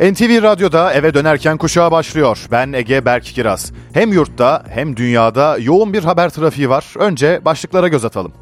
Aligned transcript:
NTV 0.00 0.42
Radyo'da 0.42 0.92
eve 0.92 1.14
dönerken 1.14 1.56
kuşağa 1.56 1.92
başlıyor. 1.92 2.46
Ben 2.50 2.72
Ege 2.72 3.04
Berk 3.04 3.24
Kiraz. 3.24 3.72
Hem 3.92 4.12
yurtta 4.12 4.64
hem 4.68 4.96
dünyada 4.96 5.56
yoğun 5.60 5.92
bir 5.92 6.04
haber 6.04 6.30
trafiği 6.30 6.68
var. 6.70 6.94
Önce 6.98 7.40
başlıklara 7.44 7.88
göz 7.88 8.04
atalım. 8.04 8.32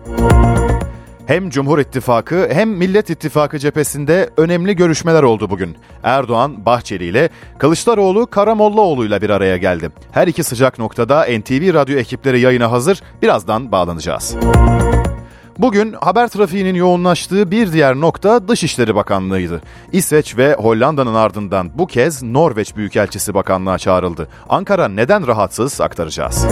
Hem 1.26 1.50
Cumhur 1.50 1.78
İttifakı 1.78 2.48
hem 2.52 2.68
Millet 2.70 3.10
İttifakı 3.10 3.58
cephesinde 3.58 4.30
önemli 4.36 4.76
görüşmeler 4.76 5.22
oldu 5.22 5.50
bugün. 5.50 5.76
Erdoğan 6.02 6.66
Bahçeli 6.66 7.04
ile 7.04 7.28
Kılıçdaroğlu 7.58 8.26
Karamollaoğlu 8.26 9.04
ile 9.04 9.22
bir 9.22 9.30
araya 9.30 9.56
geldi. 9.56 9.90
Her 10.12 10.26
iki 10.28 10.44
sıcak 10.44 10.78
noktada 10.78 11.26
NTV 11.38 11.74
Radyo 11.74 11.98
ekipleri 11.98 12.40
yayına 12.40 12.72
hazır. 12.72 13.02
Birazdan 13.22 13.72
bağlanacağız. 13.72 14.36
Bugün 15.58 15.92
haber 15.92 16.28
trafiğinin 16.28 16.74
yoğunlaştığı 16.74 17.50
bir 17.50 17.72
diğer 17.72 17.96
nokta 17.96 18.48
Dışişleri 18.48 18.94
Bakanlığı'ydı. 18.94 19.62
İsveç 19.92 20.36
ve 20.36 20.54
Hollanda'nın 20.54 21.14
ardından 21.14 21.70
bu 21.74 21.86
kez 21.86 22.22
Norveç 22.22 22.76
Büyükelçisi 22.76 23.34
Bakanlığa 23.34 23.78
çağrıldı. 23.78 24.28
Ankara 24.48 24.88
neden 24.88 25.26
rahatsız 25.26 25.80
aktaracağız. 25.80 26.46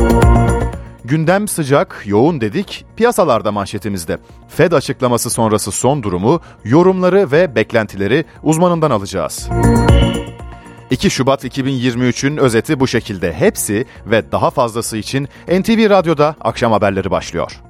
Gündem 1.04 1.48
sıcak, 1.48 2.02
yoğun 2.06 2.40
dedik, 2.40 2.84
piyasalarda 2.96 3.52
manşetimizde. 3.52 4.18
Fed 4.48 4.72
açıklaması 4.72 5.30
sonrası 5.30 5.72
son 5.72 6.02
durumu, 6.02 6.40
yorumları 6.64 7.32
ve 7.32 7.54
beklentileri 7.54 8.24
uzmanından 8.42 8.90
alacağız. 8.90 9.48
2 10.90 11.10
Şubat 11.10 11.44
2023'ün 11.44 12.36
özeti 12.36 12.80
bu 12.80 12.86
şekilde. 12.86 13.32
Hepsi 13.32 13.84
ve 14.06 14.32
daha 14.32 14.50
fazlası 14.50 14.96
için 14.96 15.28
NTV 15.48 15.90
Radyo'da 15.90 16.36
akşam 16.40 16.72
haberleri 16.72 17.10
başlıyor. 17.10 17.60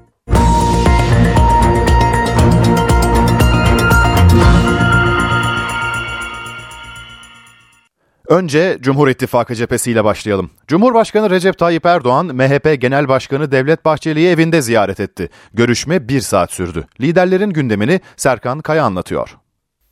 Önce 8.39 8.77
Cumhur 8.81 9.09
İttifakı 9.09 9.55
cephesiyle 9.55 10.05
başlayalım. 10.05 10.51
Cumhurbaşkanı 10.69 11.31
Recep 11.31 11.59
Tayyip 11.59 11.87
Erdoğan, 11.87 12.27
MHP 12.27 12.81
Genel 12.81 13.09
Başkanı 13.09 13.53
Devlet 13.53 13.85
Bahçeli'yi 13.85 14.29
evinde 14.29 14.61
ziyaret 14.63 15.01
etti. 15.01 15.29
Görüşme 15.53 16.09
bir 16.09 16.21
saat 16.21 16.53
sürdü. 16.53 16.85
Liderlerin 17.01 17.51
gündemini 17.51 18.01
Serkan 18.17 18.61
Kaya 18.61 18.85
anlatıyor. 18.85 19.37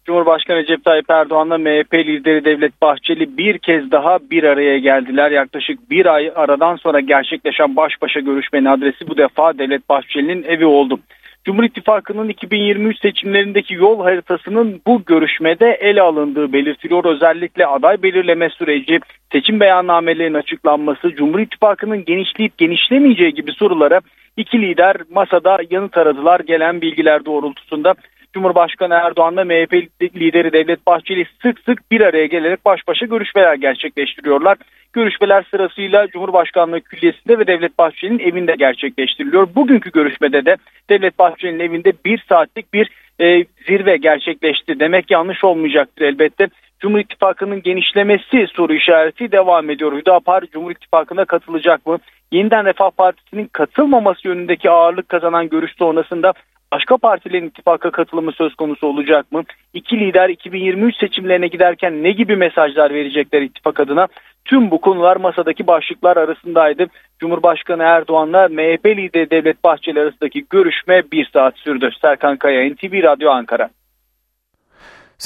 Cumhurbaşkanı 0.05 0.57
Recep 0.57 0.85
Tayyip 0.85 1.11
Erdoğan'la 1.11 1.59
MHP 1.59 1.95
lideri 1.95 2.45
Devlet 2.45 2.83
Bahçeli 2.83 3.37
bir 3.37 3.59
kez 3.59 3.91
daha 3.91 4.19
bir 4.31 4.45
araya 4.45 4.79
geldiler. 4.79 5.31
Yaklaşık 5.31 5.91
bir 5.91 6.07
ay 6.15 6.33
aradan 6.35 6.77
sonra 6.77 7.01
gerçekleşen 7.01 7.77
baş 7.77 7.93
başa 8.03 8.21
görüşmenin 8.21 8.65
adresi 8.65 9.09
bu 9.09 9.17
defa 9.17 9.59
Devlet 9.59 9.89
Bahçeli'nin 9.89 10.43
evi 10.43 10.67
oldu. 10.67 10.99
Cumhur 11.45 11.65
İttifakı'nın 11.65 12.29
2023 12.29 13.01
seçimlerindeki 13.01 13.75
yol 13.75 14.03
haritasının 14.03 14.81
bu 14.87 15.05
görüşmede 15.05 15.79
ele 15.81 16.03
alındığı 16.03 16.53
belirtiliyor. 16.53 17.05
Özellikle 17.05 17.67
aday 17.67 18.03
belirleme 18.03 18.51
süreci, 18.51 19.01
seçim 19.33 19.61
beyannamelerinin 19.61 20.39
açıklanması, 20.39 21.15
Cumhur 21.15 21.41
İttifakı'nın 21.41 22.05
genişleyip 22.05 22.59
genişlemeyeceği 22.59 23.35
gibi 23.35 23.53
sorulara 23.53 24.01
iki 24.37 24.63
lider 24.63 24.97
masada 25.11 25.59
yanıt 25.71 25.97
aradılar 25.97 26.41
gelen 26.41 26.81
bilgiler 26.81 27.25
doğrultusunda. 27.25 27.95
Cumhurbaşkanı 28.33 28.95
Erdoğan'la 28.95 29.45
MHP 29.45 29.73
lideri 30.17 30.53
Devlet 30.53 30.87
Bahçeli 30.87 31.27
sık 31.43 31.61
sık 31.61 31.91
bir 31.91 32.01
araya 32.01 32.27
gelerek 32.27 32.65
baş 32.65 32.89
başa 32.89 33.07
görüşmeler 33.07 33.55
gerçekleştiriyorlar. 33.55 34.59
Görüşmeler 34.93 35.45
sırasıyla 35.51 36.09
Cumhurbaşkanlığı 36.09 36.81
Külliyesi'nde 36.81 37.39
ve 37.39 37.47
Devlet 37.47 37.79
Bahçeli'nin 37.79 38.19
evinde 38.19 38.55
gerçekleştiriliyor. 38.59 39.49
Bugünkü 39.55 39.93
görüşmede 39.93 40.45
de 40.45 40.57
Devlet 40.91 41.19
Bahçeli'nin 41.19 41.61
evinde 41.61 41.93
bir 42.05 42.25
saatlik 42.29 42.75
bir 42.75 42.91
e, 43.21 43.45
zirve 43.67 43.97
gerçekleşti. 43.97 44.81
Demek 44.81 45.11
yanlış 45.11 45.45
olmayacaktır 45.45 46.05
elbette. 46.05 46.49
Cumhur 46.81 46.99
İttifakı'nın 46.99 47.63
genişlemesi 47.63 48.47
soru 48.53 48.75
işareti 48.75 49.33
devam 49.33 49.71
ediyor. 49.71 49.93
Hüdapar 49.93 50.45
Cumhur 50.53 50.71
İttifakı'na 50.71 51.25
katılacak 51.25 51.87
mı? 51.87 51.99
Yeniden 52.33 52.65
Refah 52.65 52.91
Partisi'nin 52.91 53.47
katılmaması 53.53 54.29
yönündeki 54.29 54.71
ağırlık 54.71 55.09
kazanan 55.09 55.49
görüş 55.49 55.73
sonrasında 55.79 56.33
başka 56.73 56.97
partilerin 56.97 57.47
ittifaka 57.47 57.91
katılımı 57.91 58.33
söz 58.33 58.55
konusu 58.55 58.87
olacak 58.87 59.33
mı? 59.33 59.43
İki 59.75 60.01
lider 60.01 60.29
2023 60.29 60.97
seçimlerine 60.97 61.47
giderken 61.47 62.03
ne 62.03 62.13
gibi 62.13 62.37
mesajlar 62.37 62.95
verecekler 62.95 63.43
ittifak 63.43 63.81
adına? 63.81 64.09
Tüm 64.45 64.71
bu 64.71 64.81
konular 64.81 65.17
masadaki 65.17 65.67
başlıklar 65.67 66.17
arasındaydı. 66.17 66.87
Cumhurbaşkanı 67.19 67.83
Erdoğan'la 67.83 68.49
MHP 68.49 68.87
lideri 68.87 69.31
Devlet 69.31 69.65
Bahçeli 69.65 70.01
arasındaki 70.01 70.45
görüşme 70.51 71.03
bir 71.13 71.29
saat 71.33 71.59
sürdü. 71.59 71.91
Serkan 72.01 72.37
Kaya, 72.37 72.71
NTV 72.71 73.03
Radyo 73.03 73.31
Ankara. 73.31 73.69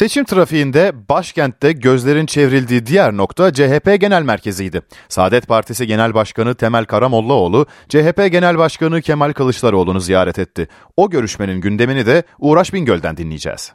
Seçim 0.00 0.24
trafiğinde 0.24 0.92
başkentte 1.08 1.72
gözlerin 1.72 2.26
çevrildiği 2.26 2.86
diğer 2.86 3.12
nokta 3.12 3.52
CHP 3.52 4.00
Genel 4.00 4.22
Merkezi'ydi. 4.22 4.80
Saadet 5.08 5.48
Partisi 5.48 5.86
Genel 5.86 6.14
Başkanı 6.14 6.54
Temel 6.54 6.84
Karamollaoğlu, 6.84 7.66
CHP 7.88 8.32
Genel 8.32 8.58
Başkanı 8.58 9.00
Kemal 9.00 9.32
Kılıçdaroğlu'nu 9.32 10.00
ziyaret 10.00 10.38
etti. 10.38 10.68
O 10.96 11.10
görüşmenin 11.10 11.60
gündemini 11.60 12.06
de 12.06 12.22
Uğraş 12.38 12.74
Bingöl'den 12.74 13.16
dinleyeceğiz. 13.16 13.74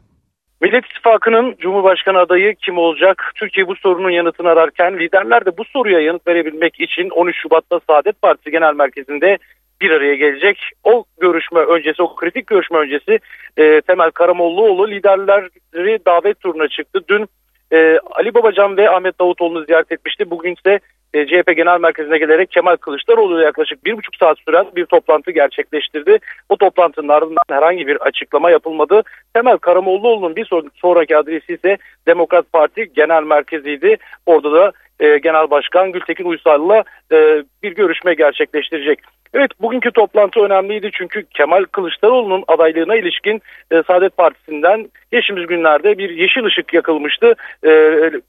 Millet 0.61 0.85
İttifakı'nın 0.85 1.55
Cumhurbaşkanı 1.59 2.17
adayı 2.17 2.55
kim 2.55 2.77
olacak? 2.77 3.31
Türkiye 3.35 3.67
bu 3.67 3.75
sorunun 3.75 4.09
yanıtını 4.09 4.49
ararken 4.49 4.99
liderler 4.99 5.45
de 5.45 5.57
bu 5.57 5.63
soruya 5.65 5.99
yanıt 5.99 6.27
verebilmek 6.27 6.79
için 6.79 7.09
13 7.09 7.35
Şubat'ta 7.41 7.79
Saadet 7.89 8.21
Partisi 8.21 8.51
Genel 8.51 8.73
Merkezi'nde 8.75 9.37
bir 9.81 9.91
araya 9.91 10.15
gelecek. 10.15 10.57
O 10.83 11.03
görüşme 11.19 11.59
öncesi, 11.59 12.01
o 12.03 12.15
kritik 12.15 12.47
görüşme 12.47 12.77
öncesi 12.77 13.19
e, 13.57 13.81
Temel 13.81 14.11
Karamollaoğlu 14.11 14.91
liderleri 14.91 16.05
davet 16.05 16.39
turuna 16.39 16.67
çıktı. 16.67 16.99
Dün 17.07 17.27
e, 17.73 17.99
Ali 18.11 18.33
Babacan 18.33 18.77
ve 18.77 18.89
Ahmet 18.89 19.19
Davutoğlu'nu 19.19 19.65
ziyaret 19.65 19.91
etmişti. 19.91 20.29
Bugün 20.29 20.55
ise 20.55 20.79
e, 21.13 21.25
CHP 21.27 21.55
Genel 21.55 21.79
Merkezi'ne 21.79 22.17
gelerek 22.17 22.51
Kemal 22.51 22.75
Kılıçdaroğlu 22.75 23.37
ile 23.37 23.45
yaklaşık 23.45 23.85
bir 23.85 23.97
buçuk 23.97 24.15
saat 24.15 24.37
süren 24.39 24.65
bir 24.75 24.85
toplantı 24.85 25.31
gerçekleştirdi. 25.31 26.19
O 26.49 26.57
toplantının 26.57 27.07
ardından 27.07 27.43
herhangi 27.49 27.87
bir 27.87 27.95
açıklama 27.95 28.51
yapılmadı. 28.51 29.01
Temel 29.33 29.57
Karamollaoğlu'nun 29.57 30.35
bir 30.35 30.49
sonraki 30.75 31.17
adresi 31.17 31.53
ise 31.53 31.77
Demokrat 32.07 32.53
Parti 32.53 32.93
Genel 32.93 33.23
Merkezi'ydi. 33.23 33.97
Orada 34.25 34.51
da 34.51 34.71
e, 35.01 35.17
Genel 35.17 35.49
Başkan 35.49 35.91
Gültekin 35.91 36.25
Uysal'la 36.25 36.83
e, 37.11 37.43
bir 37.63 37.71
görüşme 37.75 38.13
gerçekleştirecek. 38.13 38.99
Evet 39.33 39.51
bugünkü 39.61 39.91
toplantı 39.91 40.39
önemliydi 40.39 40.89
çünkü 40.93 41.25
Kemal 41.25 41.63
Kılıçdaroğlu'nun 41.63 42.43
adaylığına 42.47 42.95
ilişkin 42.95 43.41
e, 43.71 43.83
Saadet 43.87 44.17
Partisi'nden 44.17 44.89
geçtiğimiz 45.11 45.47
günlerde 45.47 45.97
bir 45.97 46.09
yeşil 46.09 46.43
ışık 46.45 46.73
yakılmıştı. 46.73 47.35
E, 47.65 47.71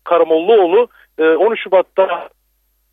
Karamollaoğlu 0.05 0.89
e, 1.19 1.23
13 1.23 1.63
Şubat'ta 1.63 2.29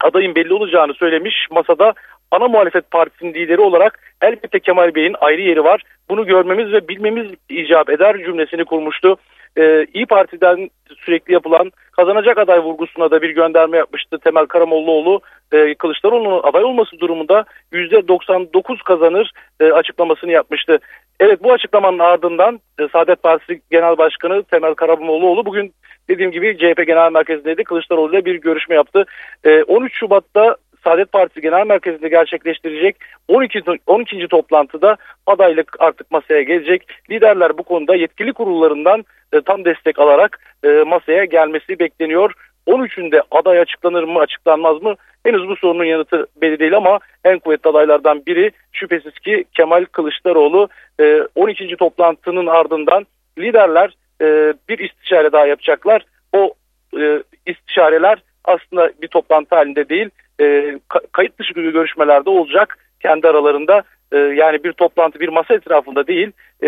adayın 0.04 0.36
belli 0.36 0.54
olacağını 0.54 0.94
söylemiş. 0.94 1.48
Masada 1.52 1.94
ana 2.32 2.48
muhalefet 2.48 2.92
partisinin 2.92 3.34
lideri 3.34 3.62
olarak 3.62 4.00
elbette 4.22 4.60
Kemal 4.60 4.96
Bey'in 4.96 5.16
ayrı 5.22 5.42
yeri 5.42 5.64
var. 5.64 5.84
Bunu 6.10 6.26
görmemiz 6.26 6.74
ve 6.74 6.88
bilmemiz 6.88 7.32
icap 7.50 7.90
eder 7.90 8.18
cümlesini 8.18 8.66
kurmuştu. 8.66 9.18
Ee, 9.58 9.86
İyi 9.94 10.06
Parti'den 10.06 10.70
sürekli 10.98 11.34
yapılan 11.34 11.72
kazanacak 11.92 12.38
aday 12.38 12.60
vurgusuna 12.60 13.12
da 13.12 13.22
bir 13.22 13.30
gönderme 13.30 13.78
yapmıştı 13.78 14.20
Temel 14.20 14.46
Karamollaoğlu. 14.46 15.22
Ee, 15.52 15.74
Kılıçdaroğlu'nun 15.74 16.42
aday 16.44 16.64
olması 16.64 17.00
durumunda 17.00 17.46
%99 17.74 18.84
kazanır 18.84 19.32
e, 19.60 19.72
açıklamasını 19.72 20.32
yapmıştı. 20.32 20.80
Evet 21.20 21.44
bu 21.44 21.54
açıklamanın 21.54 22.00
ardından 22.00 22.60
e, 22.80 22.88
Saadet 22.88 23.24
Partisi 23.24 23.62
Genel 23.72 23.98
Başkanı 23.98 24.44
Temel 24.44 24.74
Karamollaoğlu 24.74 25.46
bugün 25.46 25.74
dediğim 26.10 26.32
gibi 26.32 26.58
CHP 26.58 26.88
Genel 26.88 27.12
Merkezi'ndeydi. 27.12 27.64
Kılıçdaroğlu 27.64 28.12
ile 28.12 28.26
bir 28.26 28.36
görüşme 28.36 28.76
yaptı. 28.76 29.06
E, 29.44 29.64
13 29.64 30.00
Şubat'ta 30.00 30.56
Saadet 30.84 31.12
Partisi 31.12 31.42
Genel 31.42 31.68
Merkezi'nde 31.68 32.10
gerçekleştirecek 32.10 32.96
12. 33.28 33.64
12. 33.88 34.28
toplantıda 34.28 34.98
adaylık 35.26 35.76
artık 35.80 36.12
masaya 36.12 36.42
gelecek. 36.42 36.88
Liderler 37.10 37.58
bu 37.58 37.64
konuda 37.64 37.96
yetkili 37.96 38.34
kurullarından 38.34 39.06
e, 39.34 39.42
tam 39.42 39.66
destek 39.66 40.00
alarak 40.00 40.40
e, 40.64 40.68
masaya 40.68 41.26
gelmesi 41.26 41.80
bekleniyor. 41.80 42.34
13'ünde 42.68 43.22
aday 43.32 43.60
açıklanır 43.60 44.04
mı 44.04 44.20
açıklanmaz 44.20 44.82
mı? 44.82 44.96
Henüz 45.24 45.48
bu 45.48 45.56
sorunun 45.56 45.84
yanıtı 45.84 46.28
belli 46.42 46.60
değil 46.60 46.78
ama 46.78 47.00
en 47.26 47.40
kuvvetli 47.40 47.70
adaylardan 47.70 48.26
biri 48.26 48.52
şüphesiz 48.72 49.14
ki 49.14 49.46
Kemal 49.54 49.86
Kılıçdaroğlu. 49.86 50.70
E, 51.00 51.22
12. 51.36 51.76
toplantının 51.76 52.48
ardından 52.48 53.06
liderler 53.38 53.94
e, 54.22 54.54
bir 54.70 54.80
istişare 54.80 55.32
daha 55.32 55.46
yapacaklar. 55.46 56.06
O 56.34 56.54
e, 57.00 57.24
istişareler 57.46 58.20
aslında 58.46 58.92
bir 59.02 59.08
toplantı 59.08 59.56
halinde 59.56 59.90
değil 59.90 60.10
e, 60.40 60.80
kayıt 61.12 61.40
dışı 61.40 61.54
görüşmelerde 61.54 62.30
olacak 62.30 62.78
kendi 63.00 63.28
aralarında 63.28 63.84
e, 64.12 64.18
yani 64.18 64.64
bir 64.64 64.74
toplantı 64.74 65.20
bir 65.20 65.30
masa 65.30 65.54
etrafında 65.54 66.08
değil 66.08 66.32
e, 66.64 66.68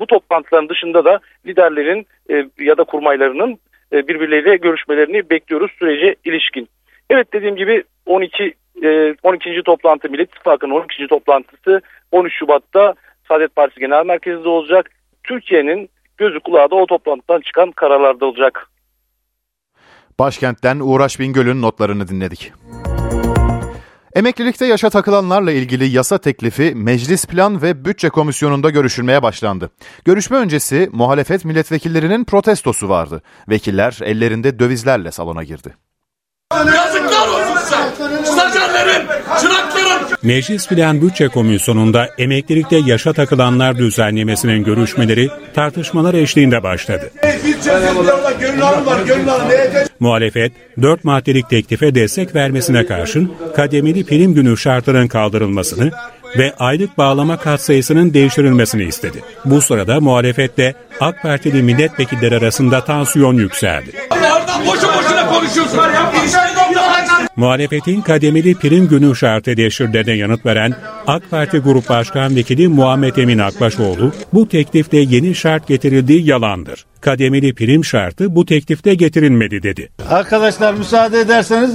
bu 0.00 0.06
toplantıların 0.06 0.68
dışında 0.68 1.04
da 1.04 1.20
liderlerin 1.46 2.06
e, 2.30 2.46
ya 2.58 2.78
da 2.78 2.84
kurmaylarının 2.84 3.58
e, 3.92 4.08
birbirleriyle 4.08 4.56
görüşmelerini 4.56 5.30
bekliyoruz 5.30 5.70
sürece 5.78 6.14
ilişkin. 6.24 6.68
Evet 7.10 7.32
dediğim 7.32 7.56
gibi 7.56 7.84
12 8.06 8.54
e, 8.82 9.14
12. 9.22 9.62
toplantı 9.64 10.10
Millet 10.10 10.30
İttifakı'nın 10.30 10.72
12. 10.72 11.06
toplantısı 11.08 11.80
13 12.12 12.34
Şubat'ta 12.38 12.94
Saadet 13.28 13.56
Partisi 13.56 13.80
Genel 13.80 14.06
Merkezi'nde 14.06 14.48
olacak. 14.48 14.90
Türkiye'nin 15.24 15.88
gözü 16.16 16.40
kulağı 16.40 16.70
da 16.70 16.74
o 16.74 16.86
toplantıdan 16.86 17.40
çıkan 17.40 17.70
kararlarda 17.70 18.26
olacak. 18.26 18.66
Başkentten 20.18 20.80
Uğraş 20.80 21.20
Bingöl'ün 21.20 21.62
notlarını 21.62 22.08
dinledik. 22.08 22.52
Emeklilikte 24.14 24.66
yaşa 24.66 24.90
takılanlarla 24.90 25.52
ilgili 25.52 25.84
yasa 25.84 26.18
teklifi 26.18 26.74
Meclis 26.74 27.26
Plan 27.26 27.62
ve 27.62 27.84
Bütçe 27.84 28.08
Komisyonu'nda 28.08 28.70
görüşülmeye 28.70 29.22
başlandı. 29.22 29.70
Görüşme 30.04 30.36
öncesi 30.36 30.88
muhalefet 30.92 31.44
milletvekillerinin 31.44 32.24
protestosu 32.24 32.88
vardı. 32.88 33.22
Vekiller 33.48 33.98
ellerinde 34.02 34.58
dövizlerle 34.58 35.10
salona 35.12 35.44
girdi. 35.44 35.74
Yazıklar 36.54 36.99
Stajyerlerim, 38.24 39.06
çıraklarım. 39.40 40.08
Meclis 40.22 40.68
Plan 40.68 41.02
Bütçe 41.02 41.28
Komisyonu'nda 41.28 42.08
emeklilikte 42.18 42.76
yaşa 42.76 43.12
takılanlar 43.12 43.78
düzenlemesinin 43.78 44.64
görüşmeleri 44.64 45.30
tartışmalar 45.54 46.14
eşliğinde 46.14 46.62
başladı. 46.62 47.10
Muhalefet, 50.00 50.52
4 50.82 51.04
maddelik 51.04 51.50
teklife 51.50 51.94
destek 51.94 52.34
vermesine 52.34 52.86
karşın 52.86 53.32
kademeli 53.56 54.04
prim 54.04 54.34
günü 54.34 54.56
şartının 54.56 55.08
kaldırılmasını 55.08 55.90
ve 56.38 56.54
aylık 56.58 56.98
bağlama 56.98 57.36
katsayısının 57.36 58.14
değiştirilmesini 58.14 58.84
istedi. 58.84 59.18
Bu 59.44 59.60
sırada 59.60 60.00
muhalefetle 60.00 60.74
AK 61.00 61.22
Partili 61.22 61.62
milletvekilleri 61.62 62.36
arasında 62.36 62.84
tansiyon 62.84 63.34
yükseldi. 63.34 63.90
Boşu 64.66 64.86
boşuna 64.86 65.26
konuşuyorsun. 65.26 65.80
Muhalefetin 67.36 68.00
kademeli 68.00 68.54
prim 68.54 68.88
günü 68.88 69.16
şartı 69.16 69.50
eleştirilerine 69.50 70.12
yanıt 70.12 70.46
veren 70.46 70.74
AK 71.06 71.30
Parti 71.30 71.58
Grup 71.58 71.88
Başkan 71.88 72.36
Vekili 72.36 72.68
Muhammed 72.68 73.16
Emin 73.16 73.38
Akbaşoğlu, 73.38 74.12
bu 74.32 74.48
teklifte 74.48 74.96
yeni 74.96 75.34
şart 75.34 75.68
getirildiği 75.68 76.26
yalandır. 76.26 76.86
Kademeli 77.00 77.54
prim 77.54 77.84
şartı 77.84 78.34
bu 78.34 78.46
teklifte 78.46 78.94
getirilmedi 78.94 79.62
dedi. 79.62 79.88
Arkadaşlar 80.08 80.74
müsaade 80.74 81.20
ederseniz 81.20 81.74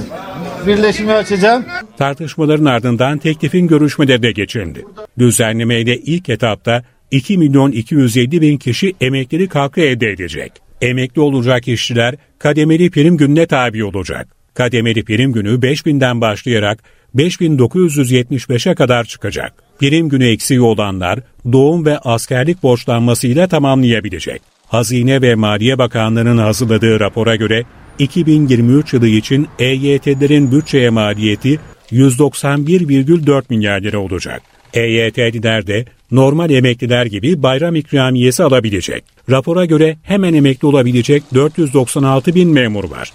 birleşimi 0.66 1.12
açacağım. 1.12 1.64
Tartışmaların 1.98 2.64
ardından 2.64 3.18
teklifin 3.18 3.66
görüşmelerine 3.66 4.32
geçildi. 4.32 4.84
Düzenlemeyle 5.18 5.96
ilk 5.96 6.28
etapta 6.28 6.82
2 7.10 7.38
milyon 7.38 7.72
207 7.72 8.40
bin 8.40 8.56
kişi 8.56 8.94
emeklilik 9.00 9.54
hakkı 9.54 9.80
elde 9.80 10.10
edecek. 10.10 10.52
Emekli 10.80 11.20
olacak 11.20 11.68
işçiler 11.68 12.14
kademeli 12.38 12.90
prim 12.90 13.16
gününe 13.16 13.46
tabi 13.46 13.84
olacak. 13.84 14.35
Kademeli 14.56 15.04
prim 15.04 15.32
günü 15.32 15.48
5000'den 15.48 16.20
başlayarak 16.20 16.82
5975'e 17.16 18.74
kadar 18.74 19.04
çıkacak. 19.04 19.54
Prim 19.80 20.08
günü 20.08 20.26
eksiği 20.28 20.60
olanlar 20.60 21.20
doğum 21.52 21.86
ve 21.86 21.98
askerlik 21.98 22.62
borçlanmasıyla 22.62 23.48
tamamlayabilecek. 23.48 24.42
Hazine 24.66 25.22
ve 25.22 25.34
Maliye 25.34 25.78
Bakanlığı'nın 25.78 26.38
hazırladığı 26.38 27.00
rapora 27.00 27.36
göre 27.36 27.64
2023 27.98 28.92
yılı 28.92 29.08
için 29.08 29.48
EYT'lerin 29.58 30.52
bütçeye 30.52 30.90
maliyeti 30.90 31.60
191,4 31.92 33.42
milyar 33.48 33.80
lira 33.80 33.98
olacak. 33.98 34.42
EYT'liler 34.74 35.66
de 35.66 35.84
normal 36.10 36.50
emekliler 36.50 37.06
gibi 37.06 37.42
bayram 37.42 37.76
ikramiyesi 37.76 38.42
alabilecek. 38.42 39.04
Rapora 39.30 39.64
göre 39.64 39.96
hemen 40.02 40.34
emekli 40.34 40.66
olabilecek 40.66 41.22
496 41.34 42.34
bin 42.34 42.48
memur 42.48 42.90
var. 42.90 43.12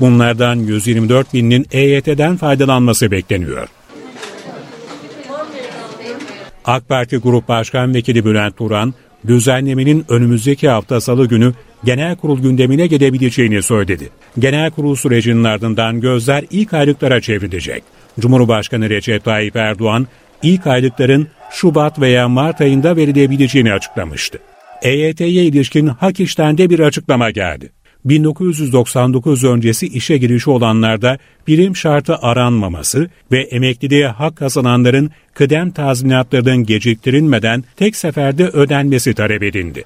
Bunlardan 0.00 0.56
124 0.56 1.34
binin 1.34 1.66
EYT'den 1.72 2.36
faydalanması 2.36 3.10
bekleniyor. 3.10 3.68
AK 6.64 6.88
Parti 6.88 7.16
Grup 7.16 7.48
Başkan 7.48 7.94
Vekili 7.94 8.24
Bülent 8.24 8.56
Turan, 8.56 8.94
düzenlemenin 9.26 10.04
önümüzdeki 10.08 10.68
hafta 10.68 11.00
salı 11.00 11.28
günü 11.28 11.52
genel 11.84 12.16
kurul 12.16 12.42
gündemine 12.42 12.86
gelebileceğini 12.86 13.62
söyledi. 13.62 14.08
Genel 14.38 14.70
kurul 14.70 14.94
sürecinin 14.96 15.44
ardından 15.44 16.00
gözler 16.00 16.44
ilk 16.50 16.74
aylıklara 16.74 17.20
çevrilecek. 17.20 17.82
Cumhurbaşkanı 18.20 18.90
Recep 18.90 19.24
Tayyip 19.24 19.56
Erdoğan, 19.56 20.06
ilk 20.42 20.66
aylıkların 20.66 21.28
Şubat 21.50 22.00
veya 22.00 22.28
Mart 22.28 22.60
ayında 22.60 22.96
verilebileceğini 22.96 23.72
açıklamıştı. 23.72 24.38
EYT'ye 24.82 25.44
ilişkin 25.44 25.86
Hak 25.86 26.20
İş'ten 26.20 26.58
de 26.58 26.70
bir 26.70 26.80
açıklama 26.80 27.30
geldi. 27.30 27.72
1999 28.08 29.44
öncesi 29.44 29.86
işe 29.86 30.16
girişi 30.16 30.50
olanlarda 30.50 31.18
birim 31.46 31.76
şartı 31.76 32.16
aranmaması 32.16 33.10
ve 33.32 33.42
emekliliğe 33.42 34.08
hak 34.08 34.36
kazananların 34.36 35.10
kıdem 35.34 35.70
tazminatlarının 35.70 36.64
geciktirilmeden 36.64 37.64
tek 37.76 37.96
seferde 37.96 38.48
ödenmesi 38.48 39.14
talep 39.14 39.42
edildi. 39.42 39.84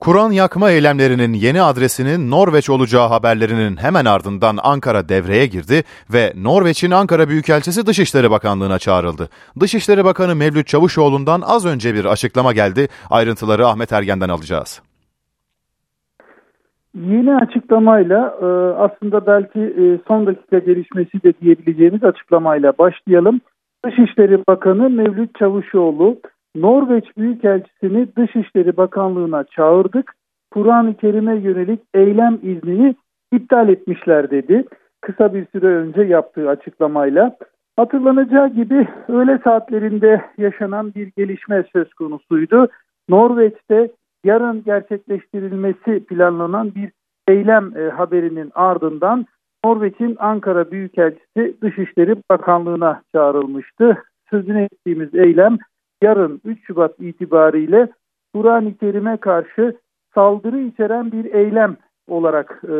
Kur'an 0.00 0.30
yakma 0.30 0.70
eylemlerinin 0.70 1.32
yeni 1.32 1.62
adresinin 1.62 2.30
Norveç 2.30 2.70
olacağı 2.70 3.08
haberlerinin 3.08 3.76
hemen 3.76 4.04
ardından 4.04 4.58
Ankara 4.62 5.08
devreye 5.08 5.46
girdi 5.46 5.84
ve 6.12 6.32
Norveç'in 6.36 6.90
Ankara 6.90 7.28
Büyükelçisi 7.28 7.86
Dışişleri 7.86 8.30
Bakanlığı'na 8.30 8.78
çağrıldı. 8.78 9.28
Dışişleri 9.60 10.04
Bakanı 10.04 10.34
Mevlüt 10.34 10.66
Çavuşoğlu'ndan 10.66 11.40
az 11.40 11.64
önce 11.64 11.94
bir 11.94 12.04
açıklama 12.04 12.52
geldi. 12.52 12.88
Ayrıntıları 13.10 13.66
Ahmet 13.66 13.92
Ergen'den 13.92 14.28
alacağız. 14.28 14.80
Yeni 16.94 17.36
açıklamayla 17.36 18.38
e, 18.42 18.46
aslında 18.78 19.26
belki 19.26 19.60
e, 19.60 19.98
son 20.08 20.26
dakika 20.26 20.58
gelişmesi 20.58 21.22
de 21.22 21.32
diyebileceğimiz 21.40 22.04
açıklamayla 22.04 22.72
başlayalım. 22.78 23.40
Dışişleri 23.84 24.38
Bakanı 24.48 24.90
Mevlüt 24.90 25.38
Çavuşoğlu 25.38 26.16
Norveç 26.54 27.04
Büyükelçisini 27.16 28.16
Dışişleri 28.16 28.76
Bakanlığı'na 28.76 29.44
çağırdık. 29.44 30.14
Kur'an-ı 30.50 30.94
Kerim'e 30.94 31.36
yönelik 31.36 31.80
eylem 31.94 32.38
iznini 32.42 32.94
iptal 33.32 33.68
etmişler 33.68 34.30
dedi. 34.30 34.64
Kısa 35.00 35.34
bir 35.34 35.46
süre 35.52 35.66
önce 35.66 36.02
yaptığı 36.02 36.48
açıklamayla. 36.48 37.36
Hatırlanacağı 37.76 38.48
gibi 38.48 38.88
öğle 39.08 39.38
saatlerinde 39.44 40.22
yaşanan 40.38 40.94
bir 40.94 41.12
gelişme 41.16 41.64
söz 41.72 41.94
konusuydu. 41.94 42.68
Norveç'te 43.08 43.90
yarın 44.24 44.64
gerçekleştirilmesi 44.64 46.04
planlanan 46.04 46.74
bir 46.74 46.90
eylem 47.28 47.76
e, 47.76 47.90
haberinin 47.90 48.50
ardından 48.54 49.26
Norveç'in 49.64 50.16
Ankara 50.18 50.70
Büyükelçisi 50.70 51.56
Dışişleri 51.62 52.16
Bakanlığı'na 52.30 53.02
çağrılmıştı. 53.14 54.02
Sözüne 54.30 54.62
ettiğimiz 54.62 55.14
eylem 55.14 55.58
yarın 56.02 56.40
3 56.44 56.66
Şubat 56.66 57.00
itibariyle 57.00 57.88
Kur'an-ı 58.34 58.76
Kerim'e 58.76 59.16
karşı 59.16 59.76
saldırı 60.14 60.60
içeren 60.60 61.12
bir 61.12 61.34
eylem 61.34 61.76
olarak 62.08 62.60
e, 62.64 62.72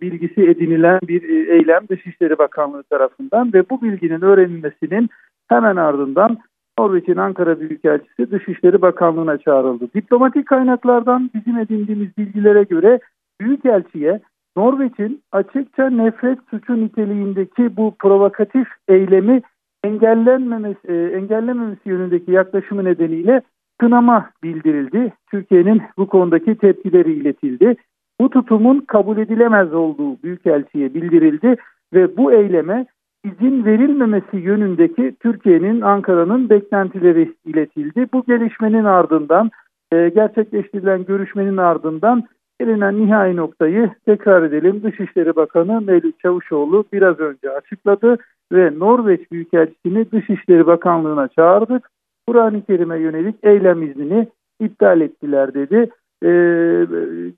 bilgisi 0.00 0.42
edinilen 0.42 1.00
bir 1.02 1.22
e, 1.22 1.54
eylem 1.54 1.88
Dışişleri 1.88 2.38
Bakanlığı 2.38 2.82
tarafından 2.82 3.52
ve 3.52 3.70
bu 3.70 3.82
bilginin 3.82 4.20
öğrenilmesinin 4.20 5.08
hemen 5.48 5.76
ardından 5.76 6.38
Norveç'in 6.80 7.16
Ankara 7.16 7.60
Büyükelçisi 7.60 8.30
Dışişleri 8.30 8.82
Bakanlığı'na 8.82 9.38
çağrıldı. 9.38 9.88
Diplomatik 9.94 10.46
kaynaklardan 10.46 11.30
bizim 11.34 11.58
edindiğimiz 11.58 12.18
bilgilere 12.18 12.62
göre 12.62 13.00
Büyükelçiye 13.40 14.20
Norveç'in 14.56 15.22
açıkça 15.32 15.90
nefret 15.90 16.38
suçu 16.50 16.76
niteliğindeki 16.76 17.76
bu 17.76 17.94
provokatif 17.98 18.68
eylemi 18.88 19.42
engellenmemesi, 19.84 20.88
e, 20.88 20.94
engellememesi 20.94 21.88
yönündeki 21.88 22.32
yaklaşımı 22.32 22.84
nedeniyle 22.84 23.42
kınama 23.78 24.30
bildirildi. 24.42 25.12
Türkiye'nin 25.30 25.82
bu 25.98 26.06
konudaki 26.06 26.54
tepkileri 26.54 27.12
iletildi. 27.12 27.76
Bu 28.20 28.30
tutumun 28.30 28.80
kabul 28.80 29.18
edilemez 29.18 29.74
olduğu 29.74 30.22
Büyükelçiye 30.22 30.94
bildirildi 30.94 31.56
ve 31.94 32.16
bu 32.16 32.32
eyleme 32.32 32.86
izin 33.24 33.64
verilmemesi 33.64 34.36
yönündeki 34.36 35.16
Türkiye'nin 35.20 35.80
Ankara'nın 35.80 36.50
beklentileri 36.50 37.34
iletildi. 37.44 38.06
Bu 38.12 38.24
gelişmenin 38.24 38.84
ardından 38.84 39.50
e, 39.92 40.08
gerçekleştirilen 40.08 41.04
görüşmenin 41.04 41.56
ardından 41.56 42.24
gelinen 42.60 43.06
nihai 43.06 43.36
noktayı 43.36 43.90
tekrar 44.06 44.42
edelim. 44.42 44.82
Dışişleri 44.82 45.36
Bakanı 45.36 45.80
Mevlüt 45.80 46.20
Çavuşoğlu 46.20 46.84
biraz 46.92 47.20
önce 47.20 47.50
açıkladı 47.50 48.18
ve 48.52 48.78
Norveç 48.78 49.30
Büyükelçisini 49.32 50.12
Dışişleri 50.12 50.66
Bakanlığı'na 50.66 51.28
çağırdık. 51.28 51.88
Kur'an-ı 52.26 52.62
Kerim'e 52.62 52.98
yönelik 52.98 53.36
eylem 53.42 53.82
iznini 53.82 54.28
iptal 54.60 55.00
ettiler 55.00 55.54
dedi. 55.54 55.90
Ee, 56.24 56.28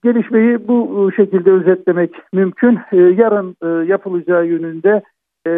gelişmeyi 0.04 0.68
bu 0.68 1.10
şekilde 1.16 1.50
özetlemek 1.50 2.14
mümkün. 2.32 2.78
Ee, 2.92 2.96
yarın 2.96 3.56
e, 3.62 3.86
yapılacağı 3.86 4.46
yönünde 4.46 5.02
e, 5.46 5.52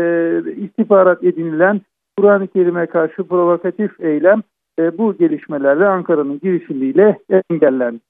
istihbarat 0.56 1.24
edinilen 1.24 1.80
Kur'an-ı 2.18 2.48
Kerim'e 2.48 2.86
karşı 2.86 3.22
provokatif 3.28 4.00
eylem 4.00 4.42
e, 4.78 4.98
bu 4.98 5.16
gelişmelerle 5.18 5.86
Ankara'nın 5.86 6.40
girişimiyle 6.40 7.18
engellendi. 7.50 8.00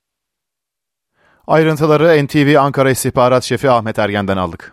Ayrıntıları 1.46 2.24
NTV 2.24 2.56
Ankara 2.58 2.90
İstihbarat 2.90 3.42
Şefi 3.42 3.70
Ahmet 3.70 3.98
Ergen'den 3.98 4.36
aldık. 4.36 4.72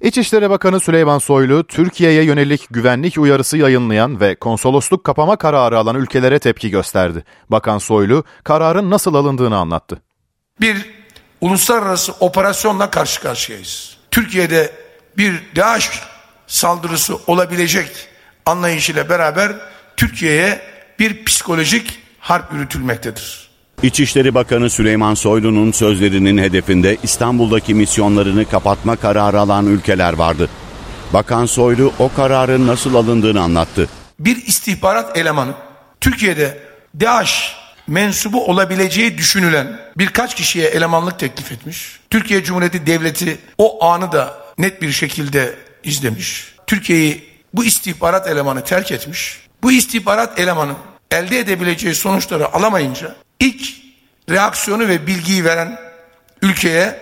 İçişleri 0.00 0.50
Bakanı 0.50 0.80
Süleyman 0.80 1.18
Soylu, 1.18 1.64
Türkiye'ye 1.64 2.24
yönelik 2.24 2.66
güvenlik 2.70 3.18
uyarısı 3.18 3.58
yayınlayan 3.58 4.20
ve 4.20 4.34
konsolosluk 4.34 5.04
kapama 5.04 5.36
kararı 5.36 5.78
alan 5.78 5.96
ülkelere 5.96 6.38
tepki 6.38 6.70
gösterdi. 6.70 7.24
Bakan 7.48 7.78
Soylu, 7.78 8.24
kararın 8.44 8.90
nasıl 8.90 9.14
alındığını 9.14 9.56
anlattı. 9.56 10.02
Bir 10.60 10.90
uluslararası 11.40 12.12
operasyonla 12.20 12.90
karşı 12.90 13.22
karşıyayız. 13.22 13.98
Türkiye'de 14.10 14.70
bir 15.18 15.34
DAEŞ 15.56 15.90
saldırısı 16.46 17.16
olabilecek 17.26 17.90
anlayışıyla 18.46 19.08
beraber 19.08 19.52
Türkiye'ye 19.96 20.60
bir 20.98 21.24
psikolojik 21.24 21.98
harp 22.18 22.52
yürütülmektedir. 22.52 23.48
İçişleri 23.82 24.34
Bakanı 24.34 24.70
Süleyman 24.70 25.14
Soylu'nun 25.14 25.72
sözlerinin 25.72 26.38
hedefinde 26.38 26.96
İstanbul'daki 27.02 27.74
misyonlarını 27.74 28.50
kapatma 28.50 28.96
kararı 28.96 29.40
alan 29.40 29.66
ülkeler 29.66 30.12
vardı. 30.12 30.48
Bakan 31.12 31.46
Soylu 31.46 31.92
o 31.98 32.10
kararın 32.16 32.66
nasıl 32.66 32.94
alındığını 32.94 33.40
anlattı. 33.40 33.88
Bir 34.18 34.36
istihbarat 34.36 35.18
elemanı 35.18 35.54
Türkiye'de 36.00 36.58
DAEŞ 37.00 37.56
mensubu 37.86 38.46
olabileceği 38.46 39.18
düşünülen 39.18 39.80
birkaç 39.96 40.34
kişiye 40.34 40.68
elemanlık 40.68 41.18
teklif 41.18 41.52
etmiş. 41.52 42.00
Türkiye 42.10 42.44
Cumhuriyeti 42.44 42.86
Devleti 42.86 43.38
o 43.58 43.84
anı 43.84 44.12
da 44.12 44.43
net 44.58 44.82
bir 44.82 44.92
şekilde 44.92 45.54
izlemiş. 45.84 46.54
Türkiye'yi 46.66 47.24
bu 47.54 47.64
istihbarat 47.64 48.28
elemanı 48.28 48.64
terk 48.64 48.92
etmiş. 48.92 49.40
Bu 49.62 49.72
istihbarat 49.72 50.38
elemanı 50.38 50.72
elde 51.10 51.38
edebileceği 51.38 51.94
sonuçları 51.94 52.54
alamayınca 52.54 53.14
ilk 53.40 53.62
reaksiyonu 54.30 54.88
ve 54.88 55.06
bilgiyi 55.06 55.44
veren 55.44 55.80
ülkeye 56.42 57.00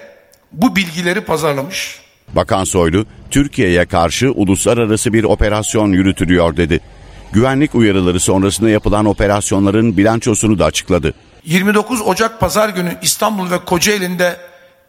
bu 0.52 0.76
bilgileri 0.76 1.20
pazarlamış. 1.20 2.00
Bakan 2.28 2.64
Soylu, 2.64 3.06
Türkiye'ye 3.30 3.86
karşı 3.86 4.32
uluslararası 4.32 5.12
bir 5.12 5.24
operasyon 5.24 5.92
yürütülüyor 5.92 6.56
dedi. 6.56 6.80
Güvenlik 7.32 7.74
uyarıları 7.74 8.20
sonrasında 8.20 8.70
yapılan 8.70 9.06
operasyonların 9.06 9.96
bilançosunu 9.96 10.58
da 10.58 10.64
açıkladı. 10.64 11.14
29 11.44 12.02
Ocak 12.02 12.40
Pazar 12.40 12.68
günü 12.68 12.98
İstanbul 13.02 13.50
ve 13.50 13.58
Kocaeli'nde 13.58 14.36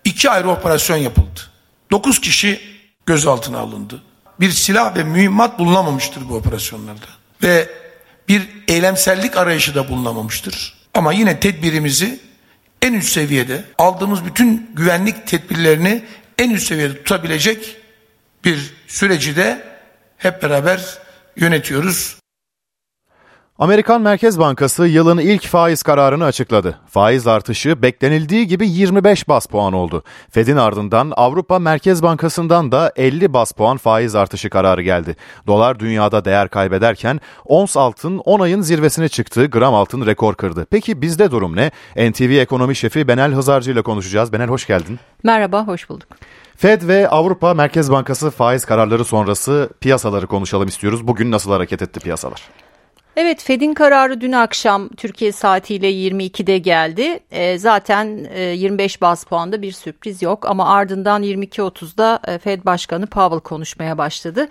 iki 0.03 0.29
ayrı 0.29 0.49
operasyon 0.49 0.97
yapıldı. 0.97 1.52
9 1.93 2.21
kişi 2.21 2.59
gözaltına 3.05 3.57
alındı. 3.57 4.01
Bir 4.39 4.49
silah 4.49 4.95
ve 4.95 5.03
mühimmat 5.03 5.59
bulunamamıştır 5.59 6.29
bu 6.29 6.35
operasyonlarda. 6.35 7.05
Ve 7.43 7.69
bir 8.27 8.49
eylemsellik 8.67 9.37
arayışı 9.37 9.75
da 9.75 9.89
bulunamamıştır. 9.89 10.73
Ama 10.93 11.13
yine 11.13 11.39
tedbirimizi 11.39 12.19
en 12.81 12.93
üst 12.93 13.09
seviyede 13.09 13.63
aldığımız 13.77 14.25
bütün 14.25 14.71
güvenlik 14.73 15.27
tedbirlerini 15.27 16.05
en 16.37 16.49
üst 16.49 16.67
seviyede 16.67 17.03
tutabilecek 17.03 17.77
bir 18.45 18.73
süreci 18.87 19.35
de 19.35 19.63
hep 20.17 20.43
beraber 20.43 20.97
yönetiyoruz. 21.35 22.15
Amerikan 23.59 24.01
Merkez 24.01 24.39
Bankası 24.39 24.87
yılın 24.87 25.17
ilk 25.17 25.47
faiz 25.47 25.83
kararını 25.83 26.25
açıkladı. 26.25 26.79
Faiz 26.87 27.27
artışı 27.27 27.81
beklenildiği 27.81 28.47
gibi 28.47 28.69
25 28.69 29.27
bas 29.27 29.45
puan 29.45 29.73
oldu. 29.73 30.03
Fed'in 30.29 30.57
ardından 30.57 31.13
Avrupa 31.15 31.59
Merkez 31.59 32.03
Bankası'ndan 32.03 32.71
da 32.71 32.91
50 32.95 33.33
bas 33.33 33.51
puan 33.51 33.77
faiz 33.77 34.15
artışı 34.15 34.49
kararı 34.49 34.81
geldi. 34.81 35.15
Dolar 35.47 35.79
dünyada 35.79 36.25
değer 36.25 36.49
kaybederken 36.49 37.19
ons 37.45 37.77
altın 37.77 38.17
10 38.17 38.39
ayın 38.39 38.61
zirvesine 38.61 39.09
çıktı, 39.09 39.45
gram 39.45 39.73
altın 39.73 40.05
rekor 40.05 40.35
kırdı. 40.35 40.67
Peki 40.71 41.01
bizde 41.01 41.31
durum 41.31 41.55
ne? 41.55 41.71
NTV 42.09 42.31
Ekonomi 42.31 42.75
Şefi 42.75 43.07
Benel 43.07 43.31
Hızarcı 43.31 43.71
ile 43.71 43.81
konuşacağız. 43.81 44.33
Benel 44.33 44.47
hoş 44.47 44.67
geldin. 44.67 44.99
Merhaba, 45.23 45.67
hoş 45.67 45.89
bulduk. 45.89 46.07
Fed 46.57 46.87
ve 46.87 47.09
Avrupa 47.09 47.53
Merkez 47.53 47.91
Bankası 47.91 48.31
faiz 48.31 48.65
kararları 48.65 49.05
sonrası 49.05 49.69
piyasaları 49.81 50.27
konuşalım 50.27 50.67
istiyoruz. 50.67 51.07
Bugün 51.07 51.31
nasıl 51.31 51.51
hareket 51.51 51.81
etti 51.81 51.99
piyasalar? 51.99 52.62
Evet 53.15 53.43
Fed'in 53.43 53.73
kararı 53.73 54.21
dün 54.21 54.31
akşam 54.31 54.89
Türkiye 54.89 55.31
saatiyle 55.31 55.91
22'de 55.91 56.57
geldi. 56.57 57.19
E, 57.31 57.57
zaten 57.57 58.27
e, 58.33 58.41
25 58.41 59.01
bas 59.01 59.23
puanda 59.23 59.61
bir 59.61 59.71
sürpriz 59.71 60.21
yok 60.21 60.45
ama 60.49 60.69
ardından 60.69 61.23
22.30'da 61.23 62.19
e, 62.27 62.37
Fed 62.37 62.65
Başkanı 62.65 63.07
Powell 63.07 63.39
konuşmaya 63.39 63.97
başladı. 63.97 64.47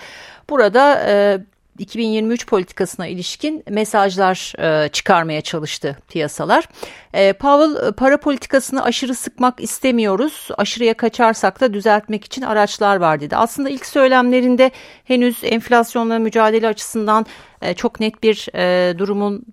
Burada 0.51 1.03
e, 1.09 1.39
2023 1.79 2.47
politikasına 2.47 3.07
ilişkin 3.07 3.65
mesajlar 3.69 4.53
e, 4.59 4.89
çıkarmaya 4.89 5.41
çalıştı 5.41 5.97
piyasalar. 6.09 6.69
E, 7.13 7.33
Powell 7.33 7.89
e, 7.89 7.93
para 7.93 8.17
politikasını 8.17 8.85
aşırı 8.85 9.15
sıkmak 9.15 9.61
istemiyoruz, 9.61 10.49
aşırıya 10.59 10.95
kaçarsak 10.95 11.61
da 11.61 11.75
düzeltmek 11.75 12.25
için 12.25 12.43
araçlar 12.43 12.97
var 12.97 13.21
dedi. 13.21 13.37
Aslında 13.37 13.71
ilk 13.71 13.87
söylemlerinde 13.87 14.71
henüz 15.05 15.45
enflasyonla 15.45 16.19
mücadele 16.19 16.69
açısından 16.69 17.27
e, 17.63 17.75
çok 17.75 18.01
net 18.01 18.23
bir 18.23 18.49
e, 18.55 18.99
durumun 18.99 19.45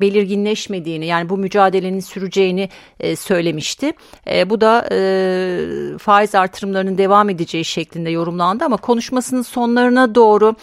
belirginleşmediğini 0.00 1.06
yani 1.06 1.28
bu 1.28 1.38
mücadelenin 1.38 2.00
süreceğini 2.00 2.68
e, 3.00 3.16
söylemişti. 3.16 3.92
E, 4.30 4.50
bu 4.50 4.60
da 4.60 4.88
e, 4.92 5.98
faiz 5.98 6.34
artırımlarının 6.34 6.98
devam 6.98 7.30
edeceği 7.30 7.64
şeklinde 7.64 8.10
yorumlandı 8.10 8.64
ama 8.64 8.76
konuşmasının 8.76 9.42
sonlarına 9.42 10.14
doğru 10.14 10.54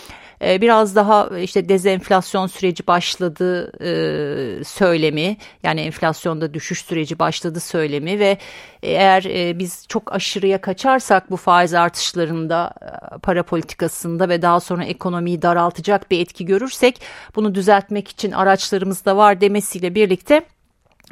ee, 0.41 0.61
biraz 0.61 0.95
daha 0.95 1.39
işte 1.39 1.69
dezenflasyon 1.69 2.47
süreci 2.47 2.87
başladı 2.87 3.71
e, 3.81 4.63
söylemi 4.63 5.37
yani 5.63 5.81
enflasyonda 5.81 6.53
düşüş 6.53 6.85
süreci 6.85 7.19
başladı 7.19 7.59
söylemi 7.59 8.19
ve 8.19 8.37
eğer 8.83 9.23
e, 9.23 9.59
biz 9.59 9.85
çok 9.87 10.13
aşırıya 10.15 10.61
kaçarsak 10.61 11.31
bu 11.31 11.37
faiz 11.37 11.73
artışlarında 11.73 12.73
e, 12.81 13.17
para 13.17 13.43
politikasında 13.43 14.29
ve 14.29 14.41
daha 14.41 14.59
sonra 14.59 14.85
ekonomiyi 14.85 15.41
daraltacak 15.41 16.11
bir 16.11 16.19
etki 16.19 16.45
görürsek 16.45 17.01
bunu 17.35 17.55
düzeltmek 17.55 18.07
için 18.07 18.31
araçlarımız 18.31 19.05
da 19.05 19.17
var 19.17 19.41
demesiyle 19.41 19.95
birlikte 19.95 20.45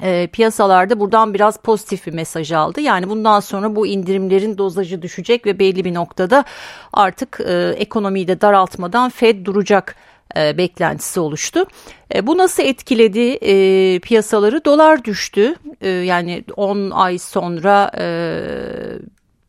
e, 0.01 0.27
piyasalarda 0.27 0.99
buradan 0.99 1.33
biraz 1.33 1.57
pozitif 1.57 2.07
bir 2.07 2.13
mesaj 2.13 2.51
aldı. 2.51 2.81
Yani 2.81 3.09
bundan 3.09 3.39
sonra 3.39 3.75
bu 3.75 3.87
indirimlerin 3.87 4.57
dozajı 4.57 5.01
düşecek 5.01 5.45
ve 5.45 5.59
belli 5.59 5.85
bir 5.85 5.93
noktada 5.93 6.43
artık 6.93 7.39
e, 7.47 7.75
ekonomiyi 7.77 8.27
de 8.27 8.41
daraltmadan 8.41 9.09
Fed 9.09 9.45
duracak 9.45 9.95
e, 10.37 10.57
beklentisi 10.57 11.19
oluştu. 11.19 11.65
E, 12.15 12.27
bu 12.27 12.37
nasıl 12.37 12.63
etkiledi 12.63 13.37
e, 13.41 13.99
piyasaları? 13.99 14.65
Dolar 14.65 15.03
düştü. 15.03 15.55
E, 15.81 15.89
yani 15.89 16.43
10 16.55 16.89
ay 16.89 17.17
sonra 17.17 17.91
e, 17.97 18.05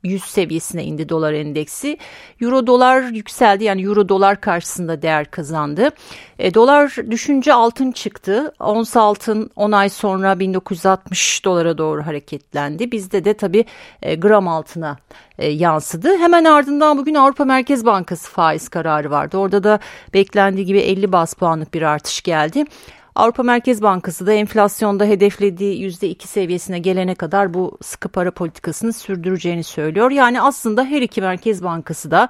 100 0.05 0.25
seviyesine 0.25 0.85
indi 0.85 1.09
dolar 1.09 1.33
endeksi. 1.33 1.99
Euro 2.41 2.67
dolar 2.67 3.03
yükseldi 3.03 3.65
yani 3.65 3.83
euro 3.83 4.09
dolar 4.09 4.41
karşısında 4.41 5.03
değer 5.03 5.31
kazandı. 5.31 5.91
E, 6.39 6.55
dolar 6.55 6.97
düşünce 7.11 7.53
altın 7.53 7.93
çıktı. 7.93 8.53
Ons 8.61 8.97
altın 8.97 9.51
10 9.57 9.73
ay 9.73 9.89
sonra 9.89 10.39
1960 10.39 11.45
dolara 11.45 11.79
doğru 11.79 12.07
hareketlendi. 12.07 12.93
Bizde 12.93 13.25
de 13.25 13.35
tabii 13.35 13.65
e, 14.03 14.15
gram 14.15 14.49
altına 14.49 14.97
e, 15.39 15.49
yansıdı. 15.49 16.17
Hemen 16.19 16.45
ardından 16.45 16.99
bugün 16.99 17.15
Avrupa 17.15 17.45
Merkez 17.45 17.87
Bankası 17.87 18.31
faiz 18.31 18.69
kararı 18.69 19.11
vardı. 19.11 19.37
Orada 19.37 19.65
da 19.65 19.79
beklendiği 20.15 20.67
gibi 20.67 20.79
50 20.79 21.13
bas 21.13 21.35
puanlık 21.35 21.75
bir 21.75 21.83
artış 21.83 22.23
geldi. 22.23 22.65
Avrupa 23.15 23.43
Merkez 23.43 23.83
Bankası 23.83 24.27
da 24.27 24.33
enflasyonda 24.33 25.05
hedeflediği 25.05 25.89
%2 25.91 26.27
seviyesine 26.27 26.79
gelene 26.79 27.15
kadar 27.15 27.55
bu 27.55 27.79
sıkı 27.83 28.09
para 28.09 28.31
politikasını 28.31 28.93
sürdüreceğini 28.93 29.65
söylüyor. 29.65 30.11
Yani 30.11 30.41
aslında 30.41 30.85
her 30.85 31.03
iki 31.03 31.21
Merkez 31.21 31.65
Bankası 31.65 32.11
da 32.11 32.29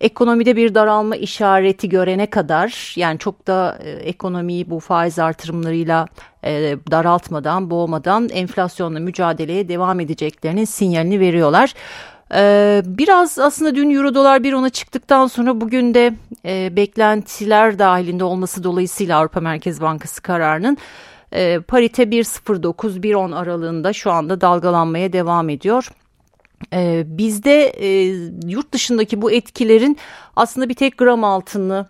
ekonomide 0.00 0.56
bir 0.56 0.74
daralma 0.74 1.16
işareti 1.16 1.88
görene 1.88 2.30
kadar 2.30 2.94
yani 2.96 3.18
çok 3.18 3.46
da 3.46 3.78
e, 3.82 3.90
ekonomiyi 3.90 4.70
bu 4.70 4.80
faiz 4.80 5.18
artırımlarıyla 5.18 6.06
e, 6.44 6.76
daraltmadan, 6.90 7.70
boğmadan 7.70 8.28
enflasyonla 8.28 9.00
mücadeleye 9.00 9.68
devam 9.68 10.00
edeceklerinin 10.00 10.64
sinyalini 10.64 11.20
veriyorlar. 11.20 11.74
Ee, 12.34 12.82
biraz 12.84 13.38
aslında 13.38 13.74
dün 13.74 13.90
euro 13.90 14.14
dolar 14.14 14.44
bir 14.44 14.52
ona 14.52 14.70
çıktıktan 14.70 15.26
sonra 15.26 15.60
bugün 15.60 15.94
de 15.94 16.14
e, 16.44 16.76
beklentiler 16.76 17.78
dahilinde 17.78 18.24
olması 18.24 18.64
dolayısıyla 18.64 19.18
Avrupa 19.18 19.40
Merkez 19.40 19.80
Bankası 19.80 20.22
kararının 20.22 20.76
e, 21.32 21.60
parite 21.60 22.02
1.09-1.10 22.02 23.34
aralığında 23.34 23.92
şu 23.92 24.10
anda 24.10 24.40
dalgalanmaya 24.40 25.12
devam 25.12 25.48
ediyor. 25.48 25.88
Ee, 26.72 27.04
bizde 27.06 27.66
e, 27.66 27.88
yurt 28.46 28.72
dışındaki 28.72 29.22
bu 29.22 29.32
etkilerin 29.32 29.98
aslında 30.36 30.68
bir 30.68 30.74
tek 30.74 30.98
gram 30.98 31.24
altını 31.24 31.86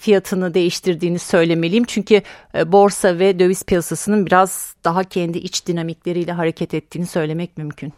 fiyatını 0.00 0.54
değiştirdiğini 0.54 1.18
söylemeliyim. 1.18 1.84
Çünkü 1.84 2.22
borsa 2.66 3.18
ve 3.18 3.38
döviz 3.38 3.64
piyasasının 3.64 4.26
biraz 4.26 4.76
daha 4.84 5.04
kendi 5.04 5.38
iç 5.38 5.66
dinamikleriyle 5.66 6.32
hareket 6.32 6.74
ettiğini 6.74 7.06
söylemek 7.06 7.58
mümkün. 7.58 7.92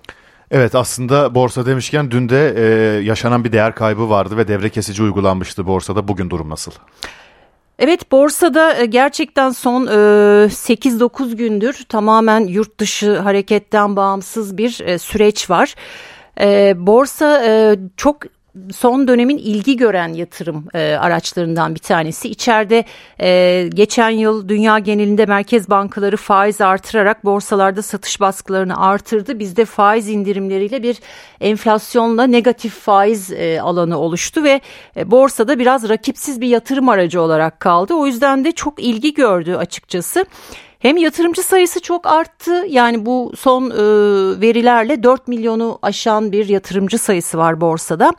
Evet 0.51 0.75
aslında 0.75 1.35
borsa 1.35 1.67
demişken 1.67 2.11
dün 2.11 2.29
de 2.29 2.55
e, 2.57 2.65
yaşanan 3.03 3.45
bir 3.45 3.53
değer 3.53 3.75
kaybı 3.75 4.11
vardı 4.11 4.37
ve 4.37 4.49
devre 4.49 4.69
kesici 4.71 5.03
uygulanmıştı 5.03 5.67
borsada. 5.67 6.09
Bugün 6.09 6.31
durum 6.31 6.51
nasıl? 6.51 6.73
Evet 7.79 8.13
borsada 8.13 8.77
e, 8.77 8.87
gerçekten 8.87 9.51
son 9.51 9.87
8-9 9.87 11.31
e, 11.31 11.35
gündür 11.35 11.85
tamamen 11.89 12.41
yurt 12.41 12.81
dışı 12.81 13.19
hareketten 13.19 13.97
bağımsız 13.97 14.59
bir 14.59 14.81
e, 14.81 14.99
süreç 14.99 15.51
var. 15.51 15.75
Borsa 16.77 17.43
çok 17.97 18.17
son 18.73 19.09
dönemin 19.09 19.39
ilgi 19.39 19.77
gören 19.77 20.09
yatırım 20.09 20.65
e, 20.75 20.97
araçlarından 21.01 21.75
bir 21.75 21.81
tanesi. 21.81 22.29
İçeride 22.29 22.85
e, 23.21 23.69
geçen 23.75 24.11
yıl 24.11 24.49
dünya 24.49 24.79
genelinde 24.79 25.27
merkez 25.27 25.71
bankaları 25.71 26.17
faiz 26.17 26.61
artırarak 26.61 27.25
borsalarda 27.25 27.83
satış 27.83 28.21
baskılarını 28.21 28.81
artırdı. 28.81 29.39
Bizde 29.39 29.65
faiz 29.65 30.09
indirimleriyle 30.09 30.83
bir 30.83 30.97
enflasyonla 31.41 32.25
negatif 32.25 32.75
faiz 32.75 33.33
e, 33.33 33.61
alanı 33.61 33.99
oluştu 33.99 34.45
ve 34.45 34.61
e, 34.97 35.11
borsada 35.11 35.59
biraz 35.59 35.89
rakipsiz 35.89 36.41
bir 36.41 36.49
yatırım 36.49 36.89
aracı 36.89 37.21
olarak 37.21 37.61
kaldı. 37.61 37.95
O 37.95 38.07
yüzden 38.07 38.45
de 38.45 38.53
çok 38.53 38.83
ilgi 38.83 39.15
gördü 39.15 39.55
açıkçası. 39.55 40.27
Hem 40.79 40.97
yatırımcı 40.97 41.43
sayısı 41.43 41.81
çok 41.81 42.07
arttı. 42.07 42.65
Yani 42.69 43.07
bu 43.07 43.33
son 43.37 43.71
e, 43.71 43.77
verilerle 44.41 45.03
4 45.03 45.29
milyonu 45.29 45.79
aşan 45.83 46.33
bir 46.33 46.49
yatırımcı 46.49 46.99
sayısı 46.99 47.39
var 47.39 47.61
borsada. 47.61 48.13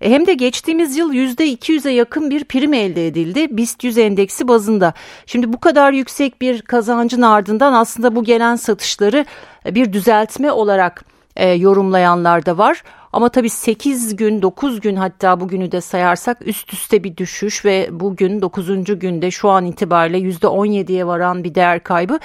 E, 0.00 0.10
hem 0.10 0.26
de 0.26 0.34
geçtiğimiz 0.34 0.96
yıl 0.96 1.12
%200'e 1.12 1.92
yakın 1.92 2.30
bir 2.30 2.44
prim 2.44 2.74
elde 2.74 3.06
edildi 3.06 3.56
BIST 3.56 3.84
100 3.84 3.98
endeksi 3.98 4.48
bazında. 4.48 4.94
Şimdi 5.26 5.52
bu 5.52 5.60
kadar 5.60 5.92
yüksek 5.92 6.40
bir 6.40 6.62
kazancın 6.62 7.22
ardından 7.22 7.72
aslında 7.72 8.16
bu 8.16 8.24
gelen 8.24 8.56
satışları 8.56 9.24
bir 9.66 9.92
düzeltme 9.92 10.52
olarak 10.52 11.04
e, 11.36 11.48
yorumlayanlar 11.48 12.46
da 12.46 12.58
var. 12.58 12.82
Ama 13.12 13.28
tabii 13.28 13.50
8 13.50 14.16
gün 14.16 14.42
9 14.42 14.80
gün 14.80 14.96
hatta 14.96 15.40
bugünü 15.40 15.72
de 15.72 15.80
sayarsak 15.80 16.46
üst 16.46 16.72
üste 16.72 17.04
bir 17.04 17.16
düşüş 17.16 17.64
ve 17.64 17.88
bugün 17.90 18.42
9. 18.42 18.84
günde 18.98 19.30
şu 19.30 19.48
an 19.48 19.66
itibariyle 19.66 20.18
%17'ye 20.18 21.06
varan 21.06 21.44
bir 21.44 21.54
değer 21.54 21.82
kaybı 21.82 22.18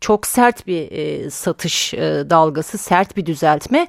çok 0.00 0.26
sert 0.26 0.66
bir 0.66 0.92
e, 0.92 1.30
satış 1.30 1.94
e, 1.94 2.24
dalgası 2.30 2.78
sert 2.78 3.16
bir 3.16 3.26
düzeltme. 3.26 3.86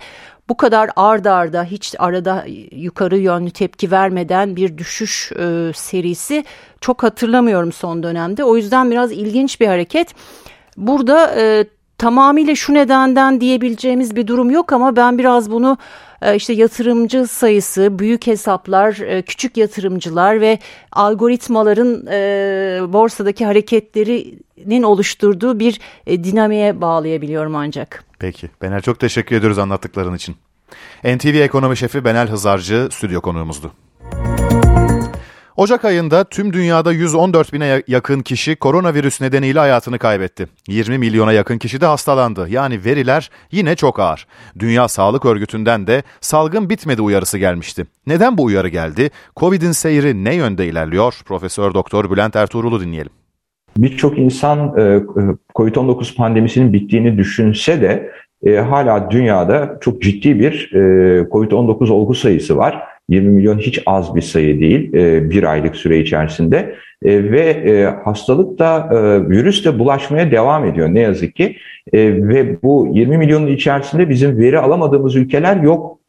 Bu 0.50 0.58
kadar 0.58 0.89
ard 0.96 1.25
arda 1.25 1.63
hiç 1.63 1.96
arada 2.00 2.46
yukarı 2.72 3.17
yönlü 3.17 3.51
tepki 3.51 3.91
vermeden 3.91 4.55
bir 4.55 4.77
düşüş 4.77 5.31
e, 5.31 5.72
serisi 5.75 6.46
çok 6.81 7.03
hatırlamıyorum 7.03 7.72
son 7.72 8.03
dönemde. 8.03 8.43
O 8.43 8.58
yüzden 8.58 8.91
biraz 8.91 9.12
ilginç 9.12 9.62
bir 9.62 9.67
hareket. 9.67 10.15
Burada 10.77 11.36
e, 11.41 11.65
tamamıyla 12.01 12.55
şu 12.55 12.74
nedenden 12.74 13.41
diyebileceğimiz 13.41 14.15
bir 14.15 14.27
durum 14.27 14.51
yok 14.51 14.74
ama 14.74 14.96
ben 14.96 15.17
biraz 15.17 15.51
bunu 15.51 15.77
e, 16.22 16.36
işte 16.36 16.53
yatırımcı 16.53 17.27
sayısı, 17.27 18.00
büyük 18.00 18.27
hesaplar, 18.27 19.00
e, 19.00 19.22
küçük 19.22 19.58
yatırımcılar 19.58 20.41
ve 20.41 20.60
algoritmaların 20.91 22.08
e, 22.08 22.93
borsadaki 22.93 23.46
hareketlerinin 23.46 24.84
oluşturduğu 24.84 25.60
bir 25.60 25.79
dinamiğe 26.08 26.81
bağlayabiliyorum 26.81 27.55
ancak. 27.55 28.03
Peki. 28.20 28.50
Bener 28.62 28.81
çok 28.81 29.00
teşekkür 29.00 29.36
ediyoruz 29.36 29.58
anlattıkların 29.58 30.15
için. 30.15 30.36
NTV 31.03 31.36
Ekonomi 31.36 31.77
Şefi 31.77 32.05
Benel 32.05 32.27
Hızarcı 32.27 32.89
stüdyo 32.91 33.22
konuğumuzdu. 33.22 33.72
Ocak 35.62 35.86
ayında 35.86 36.24
tüm 36.24 36.53
dünyada 36.53 36.91
114 36.91 37.53
bine 37.53 37.84
yakın 37.88 38.20
kişi 38.20 38.56
koronavirüs 38.56 39.22
nedeniyle 39.22 39.60
hayatını 39.60 40.00
kaybetti. 40.00 40.48
20 40.68 40.98
milyona 40.98 41.32
yakın 41.34 41.58
kişi 41.58 41.82
de 41.82 41.86
hastalandı. 41.86 42.48
Yani 42.50 42.86
veriler 42.86 43.30
yine 43.51 43.75
çok 43.75 44.00
ağır. 44.00 44.27
Dünya 44.60 44.88
Sağlık 44.88 45.25
Örgütü'nden 45.25 45.88
de 45.88 46.03
salgın 46.22 46.70
bitmedi 46.70 47.01
uyarısı 47.01 47.38
gelmişti. 47.38 47.86
Neden 48.08 48.38
bu 48.38 48.44
uyarı 48.44 48.68
geldi? 48.68 49.10
Covid'in 49.38 49.72
seyri 49.72 50.24
ne 50.24 50.36
yönde 50.36 50.68
ilerliyor? 50.68 51.22
Profesör 51.25 51.74
Doktor 51.74 52.12
Bülent 52.12 52.36
Ertuğrul'u 52.36 52.82
dinleyelim. 52.82 53.12
Birçok 53.77 54.18
insan 54.18 54.60
e, 54.77 54.82
e, 54.82 55.01
COVID-19 55.56 56.15
pandemisinin 56.15 56.74
bittiğini 56.74 57.18
düşünse 57.18 57.82
de 57.82 58.12
e, 58.46 58.56
hala 58.56 59.12
dünyada 59.12 59.77
çok 59.82 60.01
ciddi 60.01 60.39
bir 60.39 60.70
COVID-19 61.32 61.91
olgu 61.91 62.15
sayısı 62.15 62.58
var 62.58 62.90
20 63.10 63.31
milyon 63.31 63.58
hiç 63.58 63.81
az 63.86 64.15
bir 64.15 64.22
sayı 64.22 64.60
değil 64.60 64.93
e, 64.93 65.29
bir 65.29 65.43
aylık 65.43 65.75
süre 65.75 66.00
içerisinde 66.00 66.75
e, 67.05 67.31
ve 67.31 67.41
e, 67.41 67.84
hastalık 68.03 68.60
da 68.60 68.89
virüs 69.29 69.65
de 69.65 69.79
bulaşmaya 69.79 70.31
devam 70.31 70.65
ediyor 70.65 70.93
ne 70.93 71.00
yazık 71.00 71.36
ki 71.36 71.55
ve 71.93 72.62
bu 72.63 72.91
20 72.93 73.17
milyonun 73.17 73.48
içerisinde 73.48 74.10
bizim 74.10 74.38
veri 74.38 74.60
alamadığımız 74.60 75.15
ülkeler 75.15 75.55
yok 75.55 76.00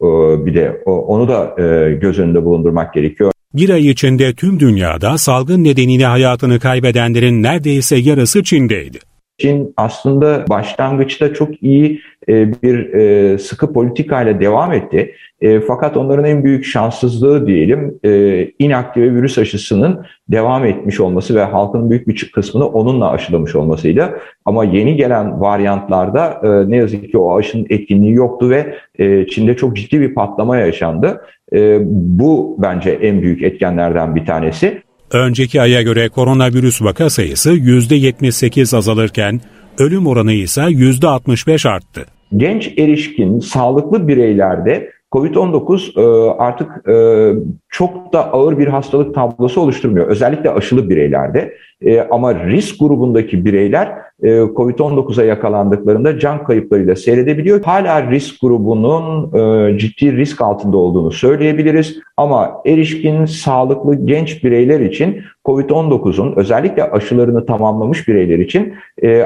bir 0.47 0.55
de 0.55 0.83
onu 0.87 1.29
da 1.29 1.55
göz 2.01 2.19
önünde 2.19 2.45
bulundurmak 2.45 2.95
gerekiyor. 2.95 3.33
Bir 3.55 3.71
ay 3.71 3.91
içinde 3.91 4.35
tüm 4.35 4.61
dünyada 4.61 5.19
salgın 5.19 5.65
nedeniyle 5.65 6.07
hayatını 6.07 6.61
kaybedenlerin 6.61 7.43
neredeyse 7.43 7.97
yarısı 7.97 8.43
Çin'deydi. 8.43 9.12
Çin 9.39 9.75
aslında 9.77 10.45
başlangıçta 10.49 11.35
çok 11.35 11.63
iyi 11.63 12.01
e, 12.29 12.63
bir 12.63 12.93
e, 12.95 13.39
sıkı 13.39 13.73
politikayla 13.73 14.41
devam 14.41 14.73
etti. 14.73 15.15
E, 15.41 15.61
fakat 15.61 15.97
onların 15.97 16.25
en 16.25 16.45
büyük 16.45 16.65
şanssızlığı 16.65 17.47
diyelim 17.47 17.99
inaktive 18.59 19.15
virüs 19.15 19.39
aşısının 19.39 20.07
devam 20.29 20.65
etmiş 20.65 21.01
olması 21.01 21.35
ve 21.35 21.43
halkın 21.43 21.91
büyük 21.91 22.09
bir 22.09 22.33
kısmını 22.35 22.67
onunla 22.67 23.11
aşılamış 23.11 23.55
olmasıyla. 23.55 24.15
Ama 24.45 24.65
yeni 24.65 24.97
gelen 24.97 25.41
varyantlarda 25.41 26.41
ne 26.69 26.77
yazık 26.77 27.11
ki 27.11 27.19
o 27.19 27.37
aşının 27.39 27.67
etkinliği 27.71 28.15
yoktu 28.15 28.51
ve 28.51 28.75
Çin'de 29.27 29.57
çok 29.57 29.77
ciddi 29.77 30.01
bir 30.01 30.15
patlama 30.15 30.57
yaşandı. 30.57 31.21
Bu 31.85 32.57
bence 32.59 32.91
en 32.91 33.23
büyük 33.23 33.43
etkenlerden 33.43 34.15
bir 34.17 34.27
tanesi. 34.27 34.83
Önceki 35.13 35.61
aya 35.61 35.83
göre 35.83 36.09
koronavirüs 36.09 36.83
vaka 36.83 37.11
sayısı 37.11 37.53
%78 37.53 38.77
azalırken 38.77 39.41
ölüm 39.79 40.07
oranı 40.07 40.33
ise 40.33 40.61
%65 40.61 41.69
arttı. 41.69 42.07
Genç 42.37 42.71
erişkin 42.79 43.39
sağlıklı 43.41 44.09
bireylerde 44.09 44.91
Covid-19 45.13 46.01
e, 46.01 46.31
artık 46.39 46.89
e, 46.89 46.95
çok 47.69 48.13
da 48.13 48.33
ağır 48.33 48.59
bir 48.59 48.67
hastalık 48.67 49.15
tablosu 49.15 49.61
oluşturmuyor. 49.61 50.07
Özellikle 50.07 50.51
aşılı 50.51 50.91
bireylerde. 50.91 51.55
E, 51.83 52.01
ama 52.01 52.35
risk 52.35 52.81
grubundaki 52.81 53.45
bireyler 53.45 53.93
Covid-19'a 54.23 55.25
yakalandıklarında 55.25 56.19
can 56.19 56.45
kayıplarıyla 56.45 56.97
seyredebiliyor. 56.97 57.63
Hala 57.63 58.11
risk 58.11 58.41
grubunun 58.41 59.31
ciddi 59.79 60.17
risk 60.17 60.41
altında 60.41 60.77
olduğunu 60.77 61.11
söyleyebiliriz. 61.11 61.99
Ama 62.17 62.63
erişkin, 62.67 63.25
sağlıklı 63.25 63.95
genç 63.95 64.45
bireyler 64.45 64.81
için 64.81 65.23
COVID-19'un 65.45 66.37
özellikle 66.37 66.91
aşılarını 66.91 67.47
tamamlamış 67.47 68.09
bireyler 68.09 68.39
için 68.39 68.75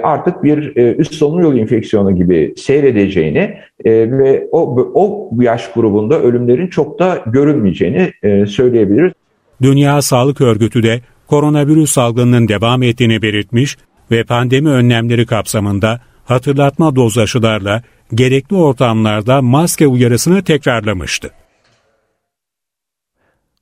artık 0.02 0.44
bir 0.44 0.76
üst 0.98 1.14
solunum 1.14 1.42
yolu 1.42 1.58
enfeksiyonu 1.58 2.16
gibi 2.16 2.54
seyredeceğini 2.56 3.54
ve 3.84 4.48
o, 4.52 4.90
o 4.94 5.30
yaş 5.42 5.72
grubunda 5.72 6.22
ölümlerin 6.22 6.66
çok 6.66 6.98
da 6.98 7.22
görülmeyeceğini 7.26 8.12
e, 8.22 8.46
söyleyebiliriz. 8.46 9.12
Dünya 9.62 10.02
Sağlık 10.02 10.40
Örgütü 10.40 10.82
de 10.82 11.00
koronavirüs 11.26 11.90
salgınının 11.90 12.48
devam 12.48 12.82
ettiğini 12.82 13.22
belirtmiş 13.22 13.76
ve 14.10 14.24
pandemi 14.24 14.68
önlemleri 14.68 15.26
kapsamında 15.26 16.00
hatırlatma 16.24 16.96
doz 16.96 17.18
aşılarla 17.18 17.82
gerekli 18.14 18.56
ortamlarda 18.56 19.42
maske 19.42 19.86
uyarısını 19.86 20.42
tekrarlamıştı. 20.42 21.30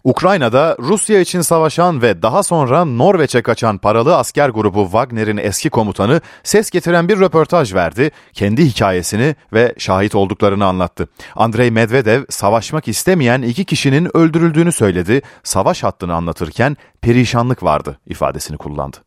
Ukrayna'da 0.03 0.75
Rusya 0.79 1.19
için 1.19 1.41
savaşan 1.41 2.01
ve 2.01 2.21
daha 2.21 2.43
sonra 2.43 2.85
Norveç'e 2.85 3.41
kaçan 3.41 3.77
paralı 3.77 4.17
asker 4.17 4.49
grubu 4.49 4.83
Wagner'in 4.83 5.37
eski 5.37 5.69
komutanı 5.69 6.21
ses 6.43 6.69
getiren 6.69 7.09
bir 7.09 7.19
röportaj 7.19 7.73
verdi. 7.73 8.11
Kendi 8.33 8.65
hikayesini 8.65 9.35
ve 9.53 9.75
şahit 9.77 10.15
olduklarını 10.15 10.65
anlattı. 10.65 11.07
Andrei 11.35 11.71
Medvedev 11.71 12.23
savaşmak 12.29 12.87
istemeyen 12.87 13.41
iki 13.41 13.65
kişinin 13.65 14.17
öldürüldüğünü 14.17 14.71
söyledi. 14.71 15.21
Savaş 15.43 15.83
hattını 15.83 16.13
anlatırken 16.13 16.77
perişanlık 17.01 17.63
vardı 17.63 17.99
ifadesini 18.07 18.57
kullandı. 18.57 18.97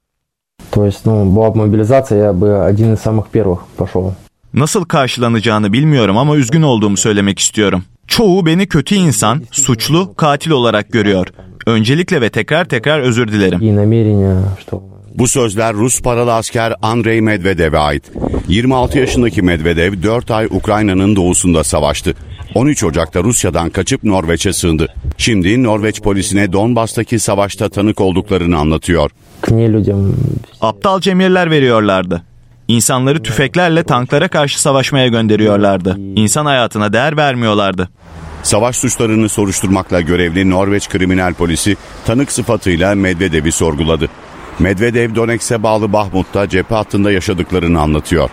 То 0.72 0.86
есть, 0.86 1.04
ну, 1.06 1.24
была 1.36 1.52
бы 1.52 1.58
мобилизация, 1.58 2.18
я 2.24 2.32
бы 2.32 2.64
один 2.64 2.94
из 2.94 3.00
самых 3.00 3.24
первых 3.32 3.58
пошел. 3.78 4.12
Nasıl 4.54 4.84
karşılanacağını 4.84 5.72
bilmiyorum 5.72 6.16
ama 6.18 6.36
üzgün 6.36 6.62
olduğumu 6.62 6.96
söylemek 6.96 7.38
istiyorum. 7.38 7.84
Çoğu 8.07 8.45
beni 8.45 8.67
kötü 8.67 8.95
insan, 8.95 9.41
suçlu, 9.51 10.15
katil 10.15 10.51
olarak 10.51 10.91
görüyor. 10.91 11.27
Öncelikle 11.65 12.21
ve 12.21 12.29
tekrar 12.29 12.65
tekrar 12.65 12.99
özür 12.99 13.27
dilerim. 13.27 13.59
Bu 15.15 15.27
sözler 15.27 15.73
Rus 15.73 16.01
paralı 16.01 16.33
asker 16.33 16.73
Andrei 16.81 17.21
Medvedev'e 17.21 17.77
ait. 17.77 18.11
26 18.47 18.99
yaşındaki 18.99 19.41
Medvedev 19.41 20.03
4 20.03 20.31
ay 20.31 20.45
Ukrayna'nın 20.45 21.15
doğusunda 21.15 21.63
savaştı. 21.63 22.13
13 22.55 22.83
Ocak'ta 22.83 23.23
Rusya'dan 23.23 23.69
kaçıp 23.69 24.03
Norveç'e 24.03 24.53
sığındı. 24.53 24.87
Şimdi 25.17 25.63
Norveç 25.63 26.01
polisine 26.01 26.53
Donbas'taki 26.53 27.19
savaşta 27.19 27.69
tanık 27.69 28.01
olduklarını 28.01 28.57
anlatıyor. 28.57 29.11
Aptalca 30.61 31.11
emirler 31.11 31.51
veriyorlardı. 31.51 32.21
İnsanları 32.67 33.23
tüfeklerle 33.23 33.83
tanklara 33.83 34.27
karşı 34.27 34.61
savaşmaya 34.61 35.07
gönderiyorlardı. 35.07 35.97
İnsan 36.15 36.45
hayatına 36.45 36.93
değer 36.93 37.17
vermiyorlardı. 37.17 37.89
Savaş 38.43 38.75
suçlarını 38.75 39.29
soruşturmakla 39.29 40.01
görevli 40.01 40.49
Norveç 40.49 40.89
kriminal 40.89 41.33
polisi 41.33 41.77
tanık 42.05 42.31
sıfatıyla 42.31 42.95
Medvedev'i 42.95 43.51
sorguladı. 43.51 44.09
Medvedev 44.59 45.15
Donetsk'e 45.15 45.63
bağlı 45.63 45.93
Bahmut'ta 45.93 46.49
cephe 46.49 46.75
hattında 46.75 47.11
yaşadıklarını 47.11 47.81
anlatıyor. 47.81 48.29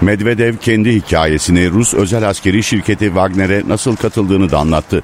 Medvedev 0.00 0.56
kendi 0.56 0.94
hikayesini 0.94 1.70
Rus 1.70 1.94
özel 1.94 2.28
askeri 2.28 2.62
şirketi 2.62 3.04
Wagner'e 3.04 3.62
nasıl 3.68 3.96
katıldığını 3.96 4.50
da 4.50 4.58
anlattı. 4.58 5.02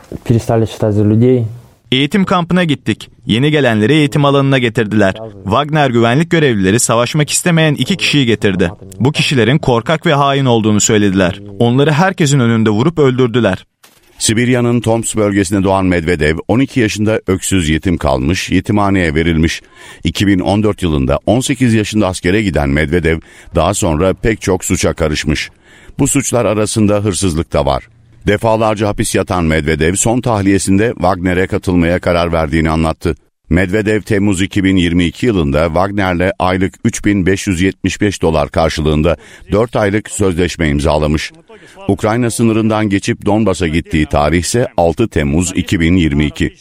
Eğitim 1.92 2.24
kampına 2.24 2.64
gittik. 2.64 3.10
Yeni 3.26 3.50
gelenleri 3.50 3.92
eğitim 3.92 4.24
alanına 4.24 4.58
getirdiler. 4.58 5.14
Wagner 5.44 5.90
güvenlik 5.90 6.30
görevlileri 6.30 6.80
savaşmak 6.80 7.30
istemeyen 7.30 7.74
iki 7.74 7.96
kişiyi 7.96 8.26
getirdi. 8.26 8.70
Bu 9.00 9.12
kişilerin 9.12 9.58
korkak 9.58 10.06
ve 10.06 10.14
hain 10.14 10.44
olduğunu 10.44 10.80
söylediler. 10.80 11.40
Onları 11.58 11.92
herkesin 11.92 12.40
önünde 12.40 12.70
vurup 12.70 12.98
öldürdüler. 12.98 13.66
Sibirya'nın 14.18 14.80
Toms 14.80 15.16
bölgesinde 15.16 15.62
doğan 15.64 15.86
Medvedev 15.86 16.36
12 16.48 16.80
yaşında 16.80 17.20
öksüz 17.26 17.68
yetim 17.68 17.98
kalmış, 17.98 18.50
yetimhaneye 18.50 19.14
verilmiş. 19.14 19.62
2014 20.04 20.82
yılında 20.82 21.18
18 21.26 21.74
yaşında 21.74 22.06
askere 22.06 22.42
giden 22.42 22.68
Medvedev 22.68 23.18
daha 23.54 23.74
sonra 23.74 24.14
pek 24.14 24.40
çok 24.40 24.64
suça 24.64 24.94
karışmış. 24.94 25.50
Bu 25.98 26.08
suçlar 26.08 26.44
arasında 26.44 27.04
hırsızlık 27.04 27.52
da 27.52 27.66
var. 27.66 27.88
Defalarca 28.27 28.87
hapis 28.87 29.15
yatan 29.15 29.45
Medvedev 29.45 29.95
son 29.95 30.21
tahliyesinde 30.21 30.93
Wagner'e 30.93 31.47
katılmaya 31.47 31.99
karar 31.99 32.33
verdiğini 32.33 32.69
anlattı. 32.69 33.15
Medvedev 33.49 34.01
Temmuz 34.01 34.41
2022 34.41 35.25
yılında 35.25 35.65
Wagner'le 35.65 36.31
aylık 36.39 36.73
3575 36.83 38.21
dolar 38.21 38.49
karşılığında 38.49 39.17
4 39.51 39.75
aylık 39.75 40.09
sözleşme 40.09 40.69
imzalamış. 40.69 41.31
Ukrayna 41.87 42.31
sınırından 42.31 42.89
geçip 42.89 43.25
Donbas'a 43.25 43.67
gittiği 43.67 44.05
tarih 44.05 44.39
ise 44.39 44.67
6 44.77 45.07
Temmuz 45.07 45.51
2022. 45.55 46.55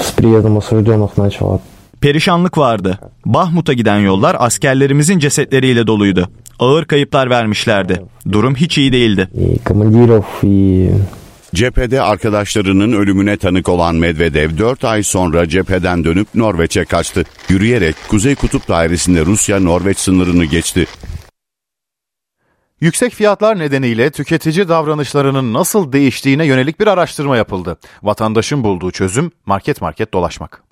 С 0.00 0.12
приездом 0.16 0.56
осужденных 0.56 1.16
начало. 1.16 1.58
Perişanlık 2.01 2.57
vardı. 2.57 2.99
Bahmut'a 3.25 3.73
giden 3.73 3.99
yollar 3.99 4.35
askerlerimizin 4.39 5.19
cesetleriyle 5.19 5.87
doluydu. 5.87 6.29
Ağır 6.59 6.85
kayıplar 6.85 7.29
vermişlerdi. 7.29 8.01
Durum 8.31 8.55
hiç 8.55 8.77
iyi 8.77 8.93
değildi. 8.93 9.29
Cephede 11.55 12.01
arkadaşlarının 12.01 12.91
ölümüne 12.91 13.37
tanık 13.37 13.69
olan 13.69 13.95
Medvedev 13.95 14.57
4 14.57 14.83
ay 14.83 15.03
sonra 15.03 15.49
cepheden 15.49 16.03
dönüp 16.03 16.27
Norveç'e 16.35 16.85
kaçtı. 16.85 17.23
Yürüyerek 17.49 17.95
Kuzey 18.07 18.35
Kutup 18.35 18.67
Dairesi'nde 18.67 19.25
Rusya-Norveç 19.25 19.97
sınırını 19.97 20.45
geçti. 20.45 20.87
Yüksek 22.81 23.13
fiyatlar 23.13 23.59
nedeniyle 23.59 24.09
tüketici 24.09 24.69
davranışlarının 24.69 25.53
nasıl 25.53 25.91
değiştiğine 25.91 26.45
yönelik 26.45 26.79
bir 26.79 26.87
araştırma 26.87 27.37
yapıldı. 27.37 27.77
Vatandaşın 28.03 28.63
bulduğu 28.63 28.91
çözüm 28.91 29.31
market 29.45 29.81
market 29.81 30.13
dolaşmak. 30.13 30.68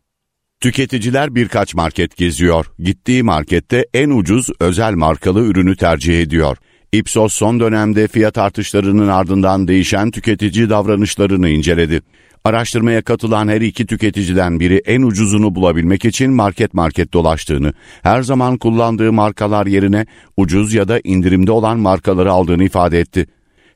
Tüketiciler 0.62 1.36
birkaç 1.36 1.76
market 1.76 2.18
geziyor. 2.18 2.66
Gittiği 2.80 3.24
markette 3.24 3.86
en 3.94 4.10
ucuz 4.10 4.50
özel 4.60 4.94
markalı 4.94 5.42
ürünü 5.42 5.76
tercih 5.76 6.22
ediyor. 6.22 6.58
Ipsos 6.92 7.34
son 7.34 7.60
dönemde 7.60 8.08
fiyat 8.08 8.38
artışlarının 8.38 9.08
ardından 9.08 9.68
değişen 9.68 10.12
tüketici 10.12 10.70
davranışlarını 10.70 11.50
inceledi. 11.50 12.02
Araştırmaya 12.44 13.02
katılan 13.02 13.48
her 13.48 13.62
iki 13.62 13.86
tüketiciden 13.86 14.60
biri 14.60 14.82
en 14.86 15.02
ucuzunu 15.02 15.56
bulabilmek 15.56 16.06
için 16.06 16.32
market 16.32 16.74
market 16.74 17.14
dolaştığını, 17.14 17.74
her 18.04 18.22
zaman 18.22 18.58
kullandığı 18.58 19.14
markalar 19.14 19.66
yerine 19.66 20.06
ucuz 20.38 20.74
ya 20.74 20.88
da 20.88 21.00
indirimde 21.04 21.52
olan 21.52 21.80
markaları 21.80 22.32
aldığını 22.32 22.64
ifade 22.64 23.00
etti. 23.00 23.28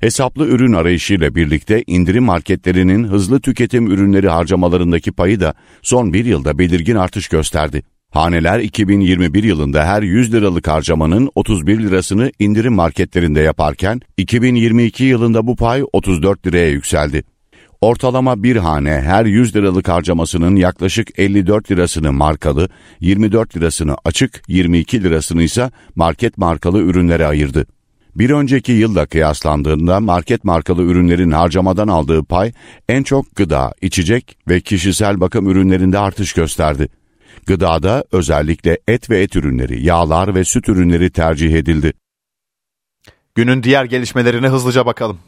Hesaplı 0.02 0.48
ürün 0.48 0.74
arayışıyla 0.74 1.36
birlikte 1.36 1.84
indirim 1.88 2.24
marketlerinin 2.24 3.04
hızlı 3.04 3.42
tüketim 3.42 3.88
ürünleri 3.88 4.30
harcamalarındaki 4.30 5.12
payı 5.12 5.40
da 5.40 5.54
son 5.82 6.14
bir 6.14 6.26
yılda 6.26 6.58
belirgin 6.58 6.96
artış 6.96 7.28
gösterdi. 7.28 7.84
Haneler 8.10 8.60
2021 8.60 9.44
yılında 9.44 9.86
her 9.86 10.02
100 10.02 10.34
liralık 10.34 10.68
harcamanın 10.68 11.30
31 11.36 11.80
lirasını 11.80 12.32
indirim 12.40 12.74
marketlerinde 12.74 13.40
yaparken 13.40 14.02
2022 14.18 15.04
yılında 15.04 15.48
bu 15.48 15.56
pay 15.56 15.84
34 15.94 16.48
liraya 16.48 16.70
yükseldi. 16.70 17.24
Ortalama 17.82 18.44
bir 18.44 18.56
hane 18.56 18.92
her 18.92 19.26
100 19.26 19.56
liralık 19.56 19.90
harcamasının 19.90 20.56
yaklaşık 20.56 21.20
54 21.20 21.72
lirasını 21.72 22.14
markalı, 22.14 22.70
24 23.00 23.58
lirasını 23.58 23.96
açık, 24.06 24.42
22 24.48 25.04
lirasını 25.04 25.44
ise 25.44 25.72
market 25.96 26.38
markalı 26.38 26.80
ürünlere 26.82 27.26
ayırdı. 27.26 27.66
Bir 28.15 28.30
önceki 28.30 28.71
yılla 28.71 29.06
kıyaslandığında 29.06 30.00
market 30.00 30.43
markalı 30.43 30.84
ürünlerin 30.84 31.32
harcamadan 31.32 31.88
aldığı 31.88 32.24
pay 32.24 32.52
en 32.89 33.04
çok 33.04 33.36
gıda, 33.36 33.74
içecek 33.82 34.38
ve 34.47 34.62
kişisel 34.62 35.21
bakım 35.21 35.50
ürünlerinde 35.50 36.00
artış 36.00 36.34
gösterdi. 36.34 36.88
Gıdada 37.45 38.06
özellikle 38.12 38.80
et 38.88 39.10
ve 39.10 39.21
et 39.21 39.36
ürünleri, 39.36 39.84
yağlar 39.84 40.36
ve 40.36 40.43
süt 40.43 40.69
ürünleri 40.69 41.12
tercih 41.12 41.54
edildi. 41.54 41.93
Günün 43.36 43.63
diğer 43.63 43.86
gelişmelerine 43.86 44.47
hızlıca 44.47 44.86
bakalım. 44.86 45.19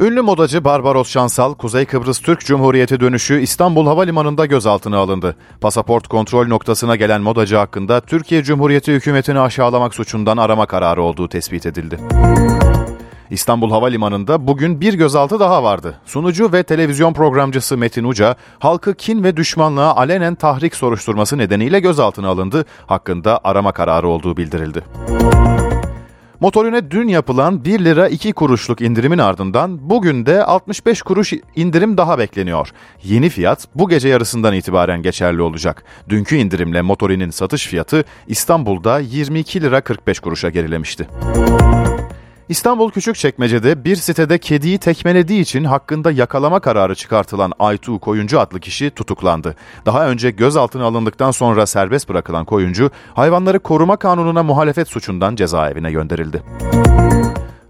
Ünlü 0.00 0.22
modacı 0.22 0.64
Barbaros 0.64 1.10
Şansal, 1.10 1.54
Kuzey 1.54 1.84
Kıbrıs 1.84 2.20
Türk 2.20 2.40
Cumhuriyeti 2.40 3.00
dönüşü 3.00 3.40
İstanbul 3.40 3.86
Havalimanı'nda 3.86 4.46
gözaltına 4.46 4.98
alındı. 4.98 5.36
Pasaport 5.60 6.08
kontrol 6.08 6.46
noktasına 6.46 6.96
gelen 6.96 7.20
modacı 7.20 7.56
hakkında 7.56 8.00
Türkiye 8.00 8.42
Cumhuriyeti 8.42 8.92
hükümetini 8.92 9.40
aşağılamak 9.40 9.94
suçundan 9.94 10.36
arama 10.36 10.66
kararı 10.66 11.02
olduğu 11.02 11.28
tespit 11.28 11.66
edildi. 11.66 11.98
İstanbul 13.30 13.70
Havalimanı'nda 13.70 14.46
bugün 14.46 14.80
bir 14.80 14.94
gözaltı 14.94 15.40
daha 15.40 15.62
vardı. 15.62 16.00
Sunucu 16.06 16.52
ve 16.52 16.62
televizyon 16.62 17.12
programcısı 17.12 17.76
Metin 17.76 18.04
Uca, 18.04 18.36
halkı 18.58 18.94
kin 18.94 19.24
ve 19.24 19.36
düşmanlığa 19.36 19.96
alenen 19.96 20.34
tahrik 20.34 20.74
soruşturması 20.74 21.38
nedeniyle 21.38 21.80
gözaltına 21.80 22.28
alındı. 22.28 22.64
Hakkında 22.86 23.40
arama 23.44 23.72
kararı 23.72 24.08
olduğu 24.08 24.36
bildirildi. 24.36 24.82
Motorine 26.40 26.90
dün 26.90 27.08
yapılan 27.08 27.64
1 27.64 27.84
lira 27.84 28.08
2 28.08 28.32
kuruşluk 28.32 28.80
indirimin 28.80 29.18
ardından 29.18 29.90
bugün 29.90 30.26
de 30.26 30.44
65 30.44 31.02
kuruş 31.02 31.32
indirim 31.56 31.96
daha 31.96 32.18
bekleniyor. 32.18 32.70
Yeni 33.02 33.28
fiyat 33.28 33.68
bu 33.74 33.88
gece 33.88 34.08
yarısından 34.08 34.54
itibaren 34.54 35.02
geçerli 35.02 35.42
olacak. 35.42 35.84
Dünkü 36.08 36.36
indirimle 36.36 36.82
motorinin 36.82 37.30
satış 37.30 37.66
fiyatı 37.66 38.04
İstanbul'da 38.26 38.98
22 38.98 39.60
lira 39.60 39.80
45 39.80 40.20
kuruşa 40.20 40.50
gerilemişti. 40.50 41.08
İstanbul 42.48 42.90
Küçükçekmece'de 42.90 43.84
bir 43.84 43.96
sitede 43.96 44.38
kediyi 44.38 44.78
tekmelediği 44.78 45.40
için 45.40 45.64
hakkında 45.64 46.10
yakalama 46.10 46.60
kararı 46.60 46.94
çıkartılan 46.94 47.52
Aytu 47.58 47.98
Koyuncu 47.98 48.40
adlı 48.40 48.60
kişi 48.60 48.90
tutuklandı. 48.90 49.56
Daha 49.86 50.08
önce 50.08 50.30
gözaltına 50.30 50.84
alındıktan 50.84 51.30
sonra 51.30 51.66
serbest 51.66 52.08
bırakılan 52.08 52.44
koyuncu, 52.44 52.90
hayvanları 53.14 53.58
koruma 53.58 53.96
kanununa 53.96 54.42
muhalefet 54.42 54.88
suçundan 54.88 55.36
cezaevine 55.36 55.92
gönderildi. 55.92 56.42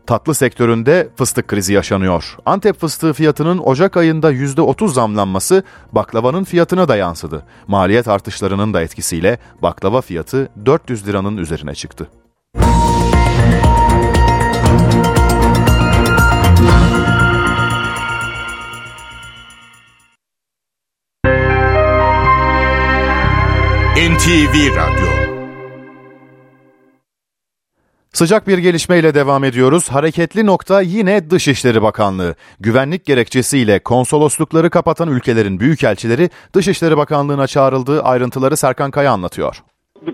Tatlı 0.06 0.34
sektöründe 0.34 1.08
fıstık 1.16 1.48
krizi 1.48 1.72
yaşanıyor. 1.72 2.36
Antep 2.46 2.80
fıstığı 2.80 3.12
fiyatının 3.12 3.58
Ocak 3.58 3.96
ayında 3.96 4.32
%30 4.32 4.88
zamlanması 4.88 5.62
baklavanın 5.92 6.44
fiyatına 6.44 6.88
da 6.88 6.96
yansıdı. 6.96 7.42
Maliyet 7.66 8.08
artışlarının 8.08 8.74
da 8.74 8.82
etkisiyle 8.82 9.38
baklava 9.62 10.00
fiyatı 10.00 10.48
400 10.66 11.08
liranın 11.08 11.36
üzerine 11.36 11.74
çıktı. 11.74 12.08
NTV 23.96 24.76
Radyo 24.76 25.36
Sıcak 28.12 28.48
bir 28.48 28.58
gelişmeyle 28.58 29.14
devam 29.14 29.44
ediyoruz. 29.44 29.88
Hareketli 29.88 30.46
nokta 30.46 30.80
yine 30.80 31.30
Dışişleri 31.30 31.82
Bakanlığı. 31.82 32.34
Güvenlik 32.60 33.04
gerekçesiyle 33.06 33.78
konsoloslukları 33.78 34.70
kapatan 34.70 35.08
ülkelerin 35.08 35.60
büyükelçileri 35.60 36.28
Dışişleri 36.54 36.96
Bakanlığı'na 36.96 37.46
çağrıldığı 37.46 38.02
ayrıntıları 38.02 38.56
Serkan 38.56 38.90
Kaya 38.90 39.12
anlatıyor. 39.12 39.62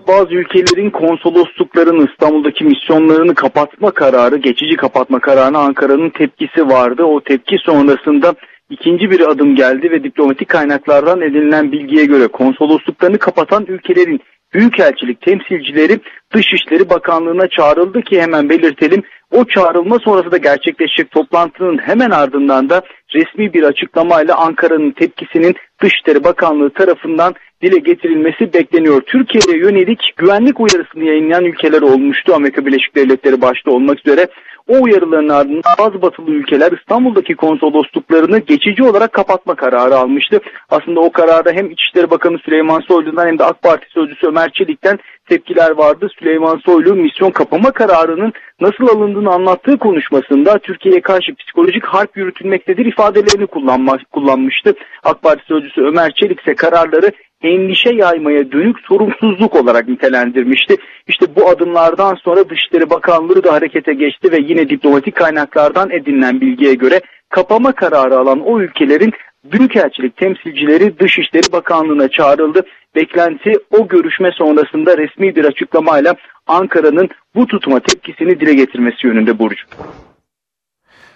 Bazı 0.07 0.33
ülkelerin 0.33 0.89
konsolosluklarını 0.89 2.07
İstanbul'daki 2.11 2.63
misyonlarını 2.63 3.35
kapatma 3.35 3.91
kararı, 3.91 4.37
geçici 4.37 4.75
kapatma 4.75 5.19
kararına 5.19 5.59
Ankara'nın 5.59 6.09
tepkisi 6.09 6.67
vardı. 6.67 7.03
O 7.03 7.21
tepki 7.21 7.57
sonrasında 7.57 8.35
ikinci 8.73 9.11
bir 9.11 9.19
adım 9.19 9.55
geldi 9.55 9.91
ve 9.91 10.03
diplomatik 10.03 10.49
kaynaklardan 10.49 11.21
edinilen 11.21 11.71
bilgiye 11.71 12.05
göre 12.05 12.27
konsolosluklarını 12.27 13.17
kapatan 13.17 13.65
ülkelerin 13.67 14.21
büyükelçilik 14.53 15.21
temsilcileri 15.21 15.99
Dışişleri 16.33 16.89
Bakanlığı'na 16.89 17.47
çağrıldı 17.47 18.01
ki 18.01 18.21
hemen 18.21 18.49
belirtelim. 18.49 19.03
O 19.31 19.45
çağrılma 19.45 19.99
sonrası 19.99 20.31
da 20.31 20.37
gerçekleşecek 20.37 21.11
toplantının 21.11 21.77
hemen 21.77 22.11
ardından 22.11 22.69
da 22.69 22.81
resmi 23.15 23.53
bir 23.53 23.63
açıklamayla 23.63 24.35
Ankara'nın 24.35 24.91
tepkisinin 24.91 25.55
Dışişleri 25.81 26.23
Bakanlığı 26.23 26.69
tarafından 26.69 27.33
dile 27.63 27.79
getirilmesi 27.79 28.53
bekleniyor. 28.53 29.01
Türkiye'ye 29.01 29.63
yönelik 29.63 30.13
güvenlik 30.17 30.59
uyarısını 30.59 31.03
yayınlayan 31.03 31.45
ülkeler 31.45 31.81
olmuştu. 31.81 32.33
Amerika 32.35 32.65
Birleşik 32.65 32.95
Devletleri 32.95 33.41
başta 33.41 33.71
olmak 33.71 33.99
üzere 33.99 34.27
o 34.67 34.81
uyarıların 34.81 35.29
ardından 35.29 35.61
bazı 35.79 36.01
batılı 36.01 36.31
ülkeler 36.31 36.71
İstanbul'daki 36.71 37.35
konsolosluklarını 37.35 38.39
geçici 38.39 38.83
olarak 38.83 39.13
kapatma 39.13 39.55
kararı 39.55 39.95
almıştı. 39.95 40.39
Aslında 40.69 40.99
o 40.99 41.11
kararda 41.11 41.51
hem 41.51 41.71
İçişleri 41.71 42.11
Bakanı 42.11 42.37
Süleyman 42.37 42.79
Soylu'dan 42.79 43.27
hem 43.27 43.39
de 43.39 43.43
AK 43.43 43.61
Parti 43.61 43.85
Sözcüsü 43.89 44.27
Ömer 44.27 44.49
Çelik'ten 44.49 44.99
tepkiler 45.29 45.71
vardı. 45.71 46.07
Süleyman 46.19 46.57
Soylu 46.65 46.95
misyon 46.95 47.31
kapama 47.31 47.71
kararının 47.71 48.33
nasıl 48.61 48.87
alındığını 48.87 49.33
anlattığı 49.33 49.77
konuşmasında 49.77 50.59
Türkiye'ye 50.59 51.01
karşı 51.01 51.35
psikolojik 51.35 51.85
harp 51.85 52.17
yürütülmektedir 52.17 52.85
ifadelerini 52.85 53.47
kullanma, 53.47 53.97
kullanmıştı. 54.11 54.73
AK 55.03 55.21
Parti 55.21 55.45
Sözcüsü 55.45 55.81
Ömer 55.81 56.11
Çelik 56.11 56.39
ise 56.41 56.55
kararları 56.55 57.11
endişe 57.43 57.93
yaymaya 57.93 58.51
dönük 58.51 58.79
sorumsuzluk 58.79 59.55
olarak 59.55 59.87
nitelendirmişti. 59.87 60.77
İşte 61.07 61.35
bu 61.35 61.49
adımlardan 61.49 62.15
sonra 62.15 62.49
Dışişleri 62.49 62.89
Bakanlığı 62.89 63.43
da 63.43 63.53
harekete 63.53 63.93
geçti 63.93 64.31
ve 64.31 64.37
yine 64.41 64.69
diplomatik 64.69 65.15
kaynaklardan 65.15 65.89
edinilen 65.89 66.41
bilgiye 66.41 66.73
göre 66.73 67.01
kapama 67.29 67.71
kararı 67.71 68.17
alan 68.17 68.39
o 68.39 68.59
ülkelerin 68.61 69.13
Büyükelçilik 69.43 70.17
temsilcileri 70.17 70.99
Dışişleri 70.99 71.51
Bakanlığı'na 71.51 72.07
çağrıldı. 72.07 72.61
Beklenti 72.95 73.53
o 73.71 73.87
görüşme 73.87 74.31
sonrasında 74.31 74.97
resmi 74.97 75.35
bir 75.35 75.45
açıklamayla 75.45 76.15
Ankara'nın 76.47 77.09
bu 77.35 77.47
tutuma 77.47 77.79
tepkisini 77.79 78.39
dile 78.39 78.53
getirmesi 78.53 79.07
yönünde 79.07 79.39
Burcu. 79.39 79.65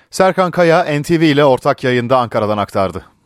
Serkan 0.10 0.52
Kaya 0.52 0.86
NTV 1.02 1.22
ile 1.22 1.46
ortak 1.46 1.84
yayında 1.84 2.18
Ankara'dan 2.18 2.58
aktardı. 2.58 3.17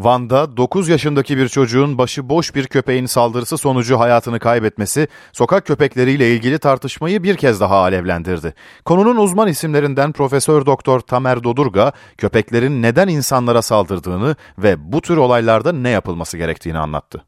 Van'da 0.00 0.56
9 0.56 0.88
yaşındaki 0.88 1.36
bir 1.36 1.48
çocuğun 1.48 1.98
başı 1.98 2.28
boş 2.28 2.54
bir 2.54 2.66
köpeğin 2.66 3.06
saldırısı 3.06 3.58
sonucu 3.58 3.98
hayatını 3.98 4.38
kaybetmesi 4.38 5.08
sokak 5.32 5.66
köpekleriyle 5.66 6.34
ilgili 6.34 6.58
tartışmayı 6.58 7.22
bir 7.22 7.36
kez 7.36 7.60
daha 7.60 7.76
alevlendirdi. 7.76 8.54
Konunun 8.84 9.16
uzman 9.16 9.48
isimlerinden 9.48 10.12
Profesör 10.12 10.66
Doktor 10.66 11.00
Tamer 11.00 11.44
Dodurga 11.44 11.92
köpeklerin 12.18 12.82
neden 12.82 13.08
insanlara 13.08 13.62
saldırdığını 13.62 14.36
ve 14.58 14.92
bu 14.92 15.00
tür 15.00 15.16
olaylarda 15.16 15.72
ne 15.72 15.90
yapılması 15.90 16.38
gerektiğini 16.38 16.78
anlattı. 16.78 17.24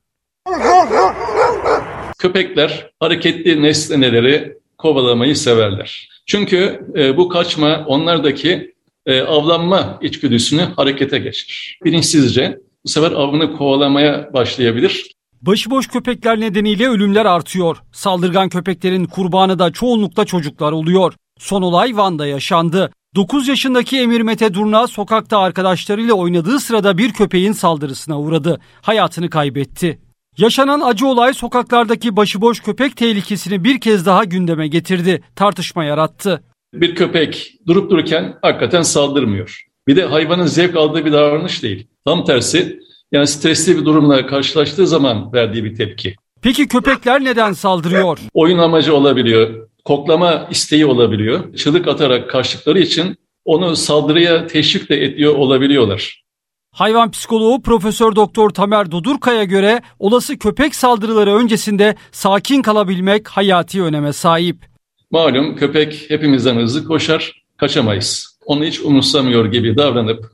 Köpekler 2.19 2.91
hareketli 3.01 3.63
nesneleri 3.63 4.59
kovalamayı 4.79 5.37
severler. 5.37 6.09
Çünkü 6.27 6.87
e, 6.97 7.17
bu 7.17 7.29
kaçma 7.29 7.85
onlardaki 7.87 8.75
e, 9.07 9.21
avlanma 9.21 9.99
içgüdüsünü 10.03 10.63
harekete 10.77 11.19
geçirir. 11.19 11.79
Bilinçsizce 11.85 12.59
bu 12.85 12.89
sefer 12.89 13.13
avını 13.13 13.57
kovalamaya 13.57 14.31
başlayabilir. 14.33 15.11
Başıboş 15.43 15.89
köpekler 15.89 16.41
nedeniyle 16.41 16.89
ölümler 16.89 17.27
artıyor. 17.27 17.77
Saldırgan 17.93 18.49
köpeklerin 18.49 19.05
kurbanı 19.05 19.59
da 19.59 19.73
çoğunlukla 19.73 20.25
çocuklar 20.25 20.73
oluyor. 20.73 21.15
Son 21.39 21.63
olay 21.63 21.97
Van'da 21.97 22.27
yaşandı. 22.27 22.91
9 23.15 23.49
yaşındaki 23.49 23.99
Emir 23.99 24.21
Mete 24.21 24.55
Durna 24.55 24.87
sokakta 24.87 25.39
arkadaşlarıyla 25.39 26.15
oynadığı 26.15 26.61
sırada 26.61 26.99
bir 26.99 27.13
köpeğin 27.13 27.53
saldırısına 27.53 28.21
uğradı. 28.21 28.61
Hayatını 28.83 29.31
kaybetti. 29.31 29.99
Yaşanan 30.39 30.81
acı 30.81 31.07
olay 31.07 31.35
sokaklardaki 31.35 32.17
başıboş 32.17 32.61
köpek 32.61 32.97
tehlikesini 32.97 33.65
bir 33.65 33.81
kez 33.81 34.07
daha 34.07 34.25
gündeme 34.25 34.69
getirdi. 34.69 35.23
Tartışma 35.37 35.85
yarattı. 35.85 36.43
Bir 36.75 36.95
köpek 36.95 37.55
durup 37.67 37.91
dururken 37.91 38.39
hakikaten 38.43 38.83
saldırmıyor. 38.83 39.67
Bir 39.87 39.97
de 39.97 40.05
hayvanın 40.05 40.47
zevk 40.47 40.77
aldığı 40.77 41.05
bir 41.05 41.13
davranış 41.13 41.63
değil. 41.63 41.87
Tam 42.05 42.25
tersi 42.25 42.81
yani 43.13 43.27
stresli 43.27 43.79
bir 43.79 43.85
durumla 43.85 44.27
karşılaştığı 44.27 44.87
zaman 44.87 45.33
verdiği 45.33 45.65
bir 45.65 45.77
tepki. 45.77 46.15
Peki 46.43 46.69
köpekler 46.69 47.25
neden 47.25 47.53
saldırıyor? 47.53 48.19
Oyun 48.35 48.59
amacı 48.59 48.95
olabiliyor, 48.95 49.69
koklama 49.85 50.49
isteği 50.51 50.87
olabiliyor. 50.87 51.55
Çığlık 51.55 51.89
atarak 51.89 52.31
kaçtıkları 52.31 52.79
için 52.79 53.17
onu 53.45 53.77
saldırıya 53.77 54.47
teşvik 54.47 54.91
de 54.91 55.05
ediyor 55.05 55.35
olabiliyorlar. 55.35 56.25
Hayvan 56.73 57.11
psikoloğu 57.11 57.63
Profesör 57.63 58.17
Doktor 58.17 58.51
Tamer 58.51 58.91
Dodurka'ya 58.91 59.45
göre 59.45 59.83
olası 59.99 60.39
köpek 60.39 60.75
saldırıları 60.75 61.35
öncesinde 61.35 61.97
sakin 62.13 62.63
kalabilmek 62.63 63.29
hayati 63.29 63.83
öneme 63.83 64.13
sahip. 64.13 64.71
Malum 65.11 65.57
köpek 65.57 66.11
hepimizden 66.11 66.57
hızlı 66.57 66.85
koşar, 66.85 67.43
kaçamayız. 67.57 68.39
Onu 68.45 68.65
hiç 68.65 68.81
umursamıyor 68.81 69.53
gibi 69.53 69.77
davranıp 69.77 70.27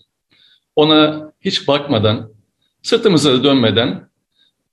ona 0.77 1.33
hiç 1.41 1.69
bakmadan, 1.69 2.33
sırtımıza 2.83 3.45
dönmeden 3.45 4.09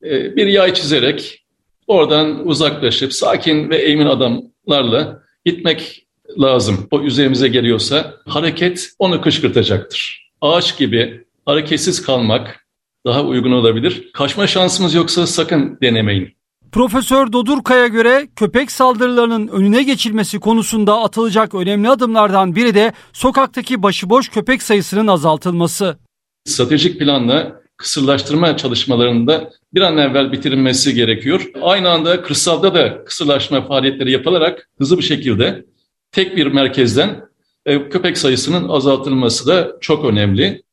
e, 0.03 0.35
bir 0.35 0.47
yay 0.47 0.73
çizerek 0.73 1.45
oradan 1.87 2.47
uzaklaşıp 2.47 3.13
sakin 3.13 3.69
ve 3.69 3.77
emin 3.77 4.05
adamlarla 4.05 5.23
gitmek 5.45 6.07
lazım. 6.39 6.87
O 6.91 7.01
üzerimize 7.01 7.47
geliyorsa 7.47 8.13
hareket 8.25 8.89
onu 8.99 9.21
kışkırtacaktır. 9.21 10.31
Ağaç 10.41 10.77
gibi 10.77 11.25
hareketsiz 11.45 12.01
kalmak 12.01 12.65
daha 13.05 13.23
uygun 13.23 13.51
olabilir. 13.51 14.11
Kaçma 14.13 14.47
şansımız 14.47 14.93
yoksa 14.93 15.27
sakın 15.27 15.77
denemeyin. 15.81 16.35
Profesör 16.73 17.33
Dodurka'ya 17.33 17.87
göre 17.87 18.27
köpek 18.35 18.71
saldırılarının 18.71 19.47
önüne 19.47 19.83
geçilmesi 19.83 20.39
konusunda 20.39 20.99
atılacak 21.01 21.55
önemli 21.55 21.89
adımlardan 21.89 22.55
biri 22.55 22.75
de 22.75 22.93
sokaktaki 23.13 23.83
başıboş 23.83 24.29
köpek 24.29 24.63
sayısının 24.63 25.07
azaltılması. 25.07 25.97
Stratejik 26.45 26.99
planla 26.99 27.61
kısırlaştırma 27.77 28.57
çalışmalarında 28.57 29.49
bir 29.73 29.81
an 29.81 29.97
evvel 29.97 30.31
bitirilmesi 30.31 30.93
gerekiyor. 30.93 31.51
Aynı 31.61 31.89
anda 31.89 32.21
kırsalda 32.21 32.73
da 32.73 33.05
kısırlaşma 33.05 33.67
faaliyetleri 33.67 34.11
yapılarak 34.11 34.69
hızlı 34.77 34.97
bir 34.97 35.03
şekilde 35.03 35.65
tek 36.11 36.37
bir 36.37 36.47
merkezden 36.47 37.21
e, 37.65 37.89
köpek 37.89 38.17
sayısının 38.17 38.69
azaltılması 38.69 39.47
da 39.47 39.71
çok 39.81 40.05
önemli. 40.05 40.63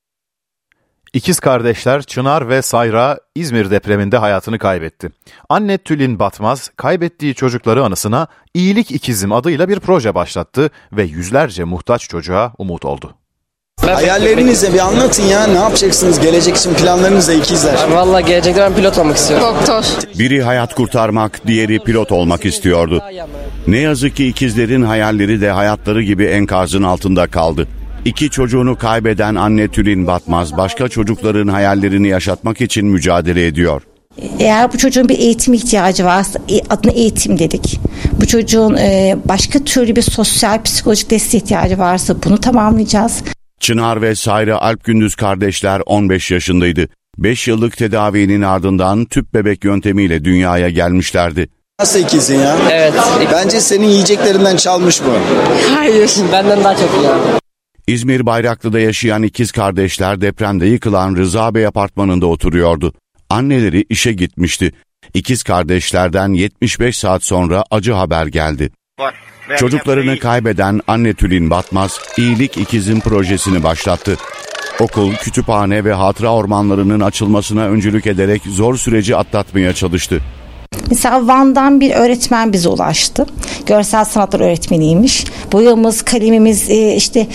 İkiz 1.13 1.41
kardeşler 1.41 2.03
Çınar 2.03 2.49
ve 2.49 2.63
Sayra 2.63 3.19
İzmir 3.35 3.71
depreminde 3.71 4.17
hayatını 4.17 4.59
kaybetti. 4.59 5.11
Anne 5.49 5.79
Tülin 5.79 6.19
Batmaz 6.19 6.71
kaybettiği 6.77 7.35
çocukları 7.35 7.85
anısına 7.85 8.27
İyilik 8.55 8.91
İkizim 8.91 9.33
adıyla 9.33 9.69
bir 9.69 9.81
proje 9.81 10.15
başlattı 10.15 10.71
ve 10.93 11.03
yüzlerce 11.03 11.65
muhtaç 11.65 12.09
çocuğa 12.09 12.53
umut 12.59 12.85
oldu. 12.85 13.15
Hayallerinizle 13.81 14.73
bir 14.73 14.79
anlatın 14.79 15.23
ya 15.23 15.47
ne 15.47 15.59
yapacaksınız 15.59 16.21
gelecek 16.21 16.57
için 16.57 16.75
planlarınızla 16.75 17.33
ikizler. 17.33 17.91
Valla 17.91 18.21
gelecekte 18.21 18.61
ben 18.61 18.75
pilot 18.75 18.99
olmak 18.99 19.17
istiyorum. 19.17 19.47
Doktor. 19.57 19.85
Biri 20.19 20.43
hayat 20.43 20.75
kurtarmak, 20.75 21.47
diğeri 21.47 21.79
pilot 21.79 22.13
olmak 22.13 22.45
istiyordu. 22.45 23.03
Ne 23.67 23.79
yazık 23.79 24.17
ki 24.17 24.27
ikizlerin 24.27 24.83
hayalleri 24.83 25.41
de 25.41 25.51
hayatları 25.51 26.03
gibi 26.03 26.25
enkazın 26.25 26.83
altında 26.83 27.27
kaldı. 27.27 27.67
İki 28.05 28.31
çocuğunu 28.31 28.79
kaybeden 28.79 29.35
anne 29.35 29.69
Tülin 29.69 30.07
Batmaz 30.07 30.57
başka 30.57 30.89
çocukların 30.89 31.49
hayallerini 31.49 32.09
yaşatmak 32.09 32.61
için 32.61 32.87
mücadele 32.87 33.47
ediyor. 33.47 33.83
Eğer 34.39 34.73
bu 34.73 34.79
çocuğun 34.79 35.09
bir 35.09 35.19
eğitim 35.19 35.55
ihtiyacı 35.55 36.05
varsa 36.05 36.39
e, 36.49 36.61
adına 36.71 36.93
eğitim 36.93 37.39
dedik. 37.39 37.81
Bu 38.21 38.27
çocuğun 38.27 38.77
e, 38.77 39.17
başka 39.25 39.59
türlü 39.59 39.97
bir 39.97 40.03
sosyal 40.03 40.63
psikolojik 40.63 41.11
destek 41.11 41.43
ihtiyacı 41.43 41.79
varsa 41.79 42.15
bunu 42.25 42.41
tamamlayacağız. 42.41 43.23
Çınar 43.61 44.03
ve 44.03 44.15
Sayra 44.15 44.59
Alp 44.59 44.85
Gündüz 44.85 45.15
kardeşler 45.15 45.83
15 45.87 46.31
yaşındaydı. 46.31 46.89
5 47.19 47.49
yıllık 47.49 47.77
tedavinin 47.77 48.43
ardından 48.43 49.05
tüp 49.05 49.35
bebek 49.35 49.65
yöntemiyle 49.65 50.25
dünyaya 50.25 50.71
gelmişlerdi. 50.71 51.49
Nasıl 51.81 51.99
ikizin 51.99 52.39
ya? 52.39 52.57
Evet. 52.71 52.93
Bence 53.33 53.61
senin 53.61 53.87
yiyeceklerinden 53.87 54.57
çalmış 54.57 55.01
bu. 55.05 55.11
Hayır. 55.75 56.11
Benden 56.33 56.65
daha 56.65 56.75
çok 56.77 56.91
iyi. 56.91 57.40
İzmir 57.91 58.27
Bayraklı'da 58.27 58.81
yaşayan 58.81 59.23
ikiz 59.23 59.53
kardeşler 59.53 60.21
depremde 60.21 60.67
yıkılan 60.67 61.17
Rıza 61.17 61.55
Bey 61.55 61.67
apartmanında 61.67 62.27
oturuyordu. 62.27 62.93
Anneleri 63.31 63.85
işe 63.89 64.13
gitmişti. 64.13 64.73
İkiz 65.15 65.43
kardeşlerden 65.43 66.33
75 66.33 66.99
saat 66.99 67.25
sonra 67.25 67.65
acı 67.71 67.93
haber 67.93 68.27
geldi. 68.27 68.71
Çocuklarını 69.57 70.19
kaybeden 70.19 70.81
anne 70.87 71.15
Tülin 71.15 71.51
Batmaz, 71.51 72.01
İyilik 72.19 72.57
İkiz'in 72.57 73.01
projesini 73.01 73.63
başlattı. 73.63 74.17
Okul, 74.81 75.15
kütüphane 75.15 75.85
ve 75.85 75.93
hatıra 75.93 76.35
ormanlarının 76.35 77.01
açılmasına 77.01 77.67
öncülük 77.69 78.07
ederek 78.07 78.43
zor 78.43 78.77
süreci 78.77 79.17
atlatmaya 79.17 79.73
çalıştı. 79.73 80.21
Mesela 80.91 81.27
Van'dan 81.27 81.81
bir 81.81 81.91
öğretmen 81.91 82.53
bize 82.53 82.69
ulaştı. 82.69 83.27
Görsel 83.67 84.05
sanatlar 84.05 84.41
öğretmeniymiş. 84.41 85.25
Boyamız, 85.53 86.03
kalemimiz, 86.03 86.71
e, 86.71 86.95
işte 86.97 87.27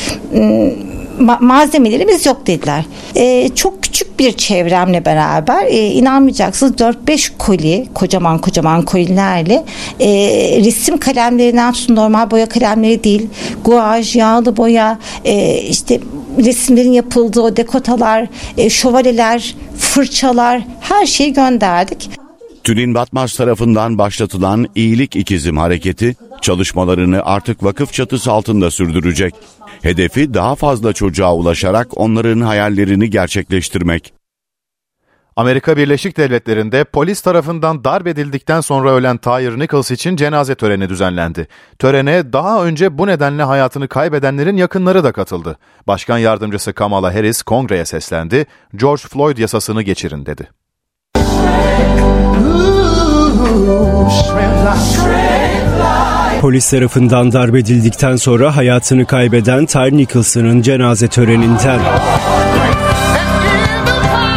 ma- 1.20 1.44
malzemelerimiz 1.46 2.26
yok 2.26 2.48
dediler. 2.48 2.86
E, 3.16 3.50
çok 3.56 3.84
küçük 3.84 4.20
bir 4.20 4.32
çevremle 4.32 5.06
beraber 5.06 5.66
e, 5.66 5.88
inanmayacaksınız 5.88 6.74
4-5 6.74 7.32
koli, 7.38 7.88
kocaman 7.94 8.38
kocaman 8.38 8.82
kolilerle 8.82 9.64
e, 10.00 10.08
resim 10.66 10.98
kalemlerinden 10.98 11.74
tutun 11.74 11.96
normal 11.96 12.32
boya 12.32 12.50
kalemleri 12.50 13.04
değil, 13.04 13.28
guaj, 13.66 14.16
yağlı 14.16 14.58
boya, 14.58 15.00
işte 15.70 16.00
resimlerin 16.46 16.92
yapıldığı 16.92 17.42
o 17.42 17.58
dekotalar, 17.58 18.28
e, 18.58 18.70
fırçalar 19.78 20.62
her 20.80 21.06
şeyi 21.06 21.34
gönderdik. 21.34 22.25
Tülin 22.66 22.96
Batmaz 22.96 23.36
tarafından 23.36 23.98
başlatılan 23.98 24.68
İyilik 24.76 25.16
İkizim 25.16 25.58
hareketi 25.58 26.16
çalışmalarını 26.42 27.26
artık 27.26 27.64
vakıf 27.64 27.94
çatısı 27.94 28.32
altında 28.32 28.72
sürdürecek. 28.72 29.36
Hedefi 29.82 30.34
daha 30.34 30.56
fazla 30.56 30.94
çocuğa 30.94 31.36
ulaşarak 31.36 31.88
onların 31.98 32.42
hayallerini 32.42 33.10
gerçekleştirmek. 33.10 34.14
Amerika 35.36 35.78
Birleşik 35.78 36.18
Devletleri'nde 36.18 36.84
polis 36.84 37.22
tarafından 37.22 37.84
darp 37.84 38.08
edildikten 38.08 38.62
sonra 38.62 38.92
ölen 38.92 39.18
Tyre 39.18 39.60
Nichols 39.60 39.92
için 39.92 40.16
cenaze 40.16 40.56
töreni 40.56 40.90
düzenlendi. 40.90 41.48
Törene 41.80 42.34
daha 42.34 42.66
önce 42.66 42.98
bu 42.98 43.08
nedenle 43.08 43.44
hayatını 43.44 43.88
kaybedenlerin 43.88 44.58
yakınları 44.58 45.04
da 45.04 45.12
katıldı. 45.12 45.58
Başkan 45.88 46.18
yardımcısı 46.18 46.74
Kamala 46.74 47.16
Harris 47.16 47.42
kongreye 47.42 47.86
seslendi, 47.86 48.46
George 48.76 49.04
Floyd 49.10 49.38
yasasını 49.38 49.82
geçirin 49.82 50.26
dedi. 50.26 50.50
Polis 56.42 56.70
tarafından 56.70 57.32
darp 57.32 57.56
edildikten 57.56 58.16
sonra 58.16 58.56
hayatını 58.56 59.06
kaybeden 59.06 59.66
Tyre 59.66 59.98
Nicholson'ın 59.98 60.62
cenaze 60.62 61.08
töreninden. 61.08 61.80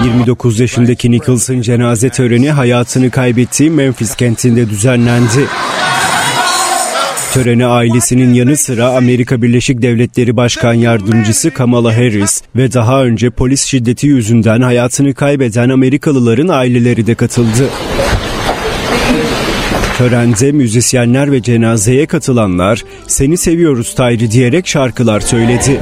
29 0.04 0.60
yaşındaki 0.60 1.10
Nicholson 1.10 1.60
cenaze 1.60 2.08
töreni 2.08 2.50
hayatını 2.50 3.10
kaybettiği 3.10 3.70
Memphis 3.70 4.14
kentinde 4.14 4.70
düzenlendi. 4.70 5.46
Törene 7.32 7.66
ailesinin 7.66 8.34
yanı 8.34 8.56
sıra 8.56 8.88
Amerika 8.88 9.42
Birleşik 9.42 9.82
Devletleri 9.82 10.36
Başkan 10.36 10.74
Yardımcısı 10.74 11.50
Kamala 11.50 11.96
Harris 11.96 12.42
ve 12.56 12.72
daha 12.72 13.04
önce 13.04 13.30
polis 13.30 13.64
şiddeti 13.64 14.06
yüzünden 14.06 14.60
hayatını 14.60 15.14
kaybeden 15.14 15.68
Amerikalıların 15.68 16.48
aileleri 16.48 17.06
de 17.06 17.14
katıldı. 17.14 17.68
Törende 19.98 20.52
müzisyenler 20.52 21.32
ve 21.32 21.42
cenazeye 21.42 22.06
katılanlar 22.06 22.84
"Seni 23.06 23.36
seviyoruz 23.36 23.94
Tayri" 23.94 24.30
diyerek 24.30 24.66
şarkılar 24.66 25.20
söyledi. 25.20 25.80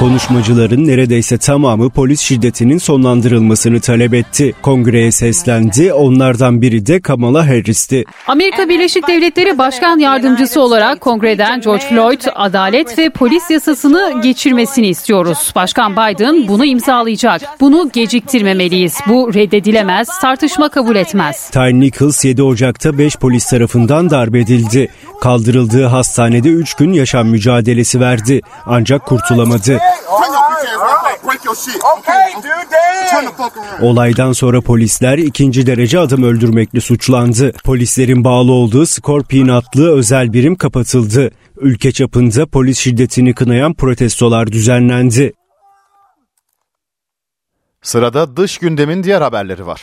Konuşmacıların 0.00 0.86
neredeyse 0.86 1.38
tamamı 1.38 1.90
polis 1.90 2.20
şiddetinin 2.20 2.78
sonlandırılmasını 2.78 3.80
talep 3.80 4.14
etti. 4.14 4.54
Kongreye 4.62 5.12
seslendi. 5.12 5.92
Onlardan 5.92 6.62
biri 6.62 6.86
de 6.86 7.00
Kamala 7.00 7.48
Harris'ti. 7.48 8.04
Amerika 8.26 8.68
Birleşik 8.68 9.08
Devletleri 9.08 9.58
Başkan 9.58 9.98
Yardımcısı 9.98 10.60
olarak 10.60 11.00
kongreden 11.00 11.60
George 11.60 11.84
Floyd 11.84 12.20
adalet 12.34 12.98
ve 12.98 13.10
polis 13.10 13.50
yasasını 13.50 14.20
geçirmesini 14.22 14.88
istiyoruz. 14.88 15.52
Başkan 15.54 15.92
Biden 15.92 16.48
bunu 16.48 16.64
imzalayacak. 16.64 17.42
Bunu 17.60 17.90
geciktirmemeliyiz. 17.92 18.94
Bu 19.08 19.34
reddedilemez, 19.34 20.08
tartışma 20.20 20.68
kabul 20.68 20.96
etmez. 20.96 21.50
Ty 21.50 21.58
Nichols 21.58 22.24
7 22.24 22.42
Ocak'ta 22.42 22.98
5 22.98 23.16
polis 23.16 23.50
tarafından 23.50 24.10
darp 24.10 24.36
edildi. 24.36 24.88
Kaldırıldığı 25.20 25.84
hastanede 25.84 26.48
3 26.48 26.74
gün 26.74 26.92
yaşam 26.92 27.28
mücadelesi 27.28 28.00
verdi. 28.00 28.40
Ancak 28.66 29.06
kurtulamadı. 29.06 29.78
Olaydan 33.80 34.32
sonra 34.32 34.60
polisler 34.60 35.18
ikinci 35.18 35.66
derece 35.66 35.98
adam 35.98 36.22
öldürmekle 36.22 36.80
suçlandı. 36.80 37.52
Polislerin 37.64 38.24
bağlı 38.24 38.52
olduğu 38.52 38.86
Scorpion 38.86 39.48
adlı 39.48 39.96
özel 39.96 40.32
birim 40.32 40.56
kapatıldı. 40.56 41.30
Ülke 41.56 41.92
çapında 41.92 42.46
polis 42.46 42.78
şiddetini 42.78 43.34
kınayan 43.34 43.74
protestolar 43.74 44.52
düzenlendi. 44.52 45.32
Sırada 47.82 48.36
dış 48.36 48.58
gündemin 48.58 49.02
diğer 49.02 49.20
haberleri 49.20 49.66
var. 49.66 49.82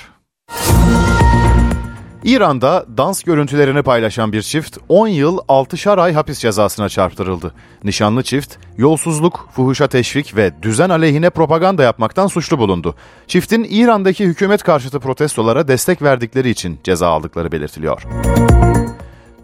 İran'da 2.27 2.85
dans 2.97 3.23
görüntülerini 3.23 3.83
paylaşan 3.83 4.33
bir 4.33 4.41
çift 4.41 4.77
10 4.89 5.07
yıl 5.07 5.37
6'şar 5.37 6.01
ay 6.01 6.13
hapis 6.13 6.39
cezasına 6.39 6.89
çarptırıldı. 6.89 7.53
Nişanlı 7.83 8.23
çift 8.23 8.55
yolsuzluk, 8.77 9.49
fuhuşa 9.51 9.87
teşvik 9.87 10.35
ve 10.35 10.51
düzen 10.61 10.89
aleyhine 10.89 11.29
propaganda 11.29 11.83
yapmaktan 11.83 12.27
suçlu 12.27 12.59
bulundu. 12.59 12.95
Çiftin 13.27 13.67
İran'daki 13.69 14.25
hükümet 14.25 14.63
karşıtı 14.63 14.99
protestolara 14.99 15.67
destek 15.67 16.01
verdikleri 16.01 16.49
için 16.49 16.79
ceza 16.83 17.07
aldıkları 17.07 17.51
belirtiliyor. 17.51 18.03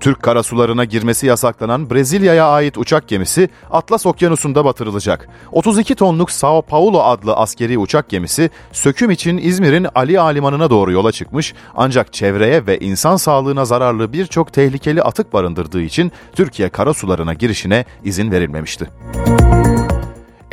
Türk 0.04 0.22
karasularına 0.22 0.86
girmesi 0.86 1.28
yasaklanan 1.28 1.90
Brezilya'ya 1.90 2.48
ait 2.48 2.78
uçak 2.78 3.08
gemisi 3.08 3.50
Atlas 3.72 4.06
Okyanusu'nda 4.06 4.66
batırılacak. 4.66 5.30
32 5.52 5.96
tonluk 5.96 6.32
Sao 6.32 6.62
Paulo 6.62 7.00
adlı 7.00 7.36
askeri 7.36 7.78
uçak 7.78 8.10
gemisi 8.10 8.50
söküm 8.72 9.12
için 9.12 9.38
İzmir'in 9.38 9.88
Ali 9.96 10.20
Ağa 10.20 10.28
Limanı'na 10.28 10.70
doğru 10.70 10.92
yola 10.92 11.12
çıkmış 11.12 11.54
ancak 11.76 12.14
çevreye 12.14 12.68
ve 12.68 12.80
insan 12.80 13.16
sağlığına 13.16 13.66
zararlı 13.66 14.14
birçok 14.14 14.54
tehlikeli 14.54 15.02
atık 15.02 15.34
barındırdığı 15.34 15.82
için 15.82 16.12
Türkiye 16.36 16.70
karasularına 16.70 17.34
girişine 17.34 17.86
izin 18.04 18.32
verilmemişti. 18.32 18.90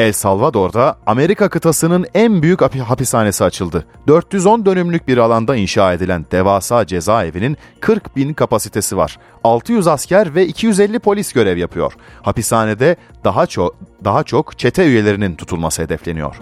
El 0.00 0.12
Salvador'da 0.12 0.98
Amerika 1.06 1.48
kıtasının 1.48 2.06
en 2.14 2.42
büyük 2.42 2.60
hapishanesi 2.62 3.44
açıldı. 3.44 3.86
410 4.06 4.66
dönümlük 4.66 5.08
bir 5.08 5.18
alanda 5.18 5.56
inşa 5.56 5.92
edilen 5.92 6.26
devasa 6.32 6.86
cezaevinin 6.86 7.56
40 7.80 8.16
bin 8.16 8.32
kapasitesi 8.34 8.96
var. 8.96 9.18
600 9.44 9.86
asker 9.86 10.34
ve 10.34 10.46
250 10.46 10.98
polis 10.98 11.32
görev 11.32 11.56
yapıyor. 11.56 11.92
Hapishanede 12.22 12.96
daha 13.24 13.46
çok 13.46 13.76
daha 14.04 14.24
çok 14.24 14.58
çete 14.58 14.86
üyelerinin 14.86 15.34
tutulması 15.34 15.82
hedefleniyor. 15.82 16.36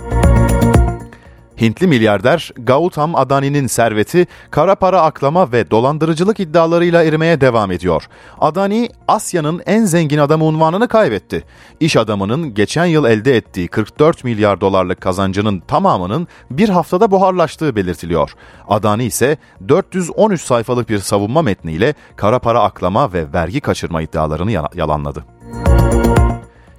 Hintli 1.60 1.86
milyarder 1.86 2.52
Gautam 2.56 3.14
Adani'nin 3.14 3.66
serveti 3.66 4.26
kara 4.50 4.74
para 4.74 5.02
aklama 5.02 5.52
ve 5.52 5.70
dolandırıcılık 5.70 6.40
iddialarıyla 6.40 7.02
erimeye 7.02 7.40
devam 7.40 7.72
ediyor. 7.72 8.08
Adani, 8.38 8.88
Asya'nın 9.08 9.62
en 9.66 9.84
zengin 9.84 10.18
adamı 10.18 10.44
unvanını 10.44 10.88
kaybetti. 10.88 11.44
İş 11.80 11.96
adamının 11.96 12.54
geçen 12.54 12.84
yıl 12.84 13.04
elde 13.04 13.36
ettiği 13.36 13.68
44 13.68 14.24
milyar 14.24 14.60
dolarlık 14.60 15.00
kazancının 15.00 15.60
tamamının 15.60 16.28
bir 16.50 16.68
haftada 16.68 17.10
buharlaştığı 17.10 17.76
belirtiliyor. 17.76 18.34
Adani 18.68 19.04
ise 19.04 19.36
413 19.68 20.40
sayfalık 20.40 20.88
bir 20.88 20.98
savunma 20.98 21.42
metniyle 21.42 21.94
kara 22.16 22.38
para 22.38 22.62
aklama 22.62 23.12
ve 23.12 23.32
vergi 23.32 23.60
kaçırma 23.60 24.02
iddialarını 24.02 24.52
yalanladı. 24.74 25.24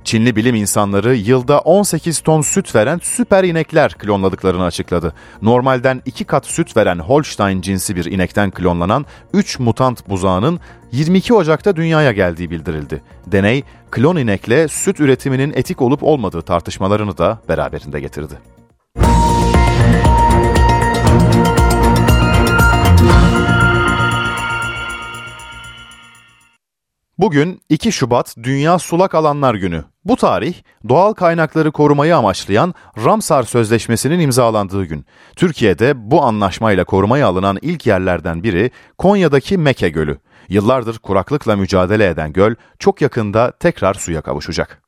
Çinli 0.09 0.35
bilim 0.35 0.55
insanları 0.55 1.15
yılda 1.15 1.59
18 1.59 2.19
ton 2.19 2.41
süt 2.41 2.75
veren 2.75 2.99
süper 3.03 3.43
inekler 3.43 3.93
klonladıklarını 3.93 4.63
açıkladı. 4.63 5.13
Normalden 5.41 6.01
2 6.05 6.23
kat 6.25 6.45
süt 6.45 6.77
veren 6.77 6.99
Holstein 6.99 7.61
cinsi 7.61 7.95
bir 7.95 8.05
inekten 8.05 8.51
klonlanan 8.51 9.05
3 9.33 9.59
mutant 9.59 10.09
buzağının 10.09 10.59
22 10.91 11.33
Ocak'ta 11.33 11.75
dünyaya 11.75 12.11
geldiği 12.11 12.49
bildirildi. 12.49 13.01
Deney, 13.27 13.63
klon 13.91 14.15
inekle 14.15 14.67
süt 14.67 14.99
üretiminin 14.99 15.53
etik 15.55 15.81
olup 15.81 16.03
olmadığı 16.03 16.41
tartışmalarını 16.41 17.17
da 17.17 17.41
beraberinde 17.49 17.99
getirdi. 17.99 18.33
Bugün 27.19 27.61
2 27.69 27.91
Şubat 27.91 28.35
Dünya 28.43 28.79
Sulak 28.79 29.15
Alanlar 29.15 29.55
Günü. 29.55 29.83
Bu 30.05 30.15
tarih 30.15 30.53
doğal 30.89 31.13
kaynakları 31.13 31.71
korumayı 31.71 32.15
amaçlayan 32.15 32.73
Ramsar 33.05 33.43
Sözleşmesi'nin 33.43 34.19
imzalandığı 34.19 34.85
gün. 34.85 35.05
Türkiye'de 35.35 36.11
bu 36.11 36.23
anlaşmayla 36.23 36.83
korumaya 36.83 37.27
alınan 37.27 37.57
ilk 37.61 37.87
yerlerden 37.87 38.43
biri 38.43 38.71
Konya'daki 38.97 39.57
Meke 39.57 39.89
Gölü. 39.89 40.17
Yıllardır 40.49 40.97
kuraklıkla 40.97 41.55
mücadele 41.55 42.07
eden 42.07 42.33
göl 42.33 42.55
çok 42.79 43.01
yakında 43.01 43.51
tekrar 43.59 43.93
suya 43.93 44.21
kavuşacak. 44.21 44.81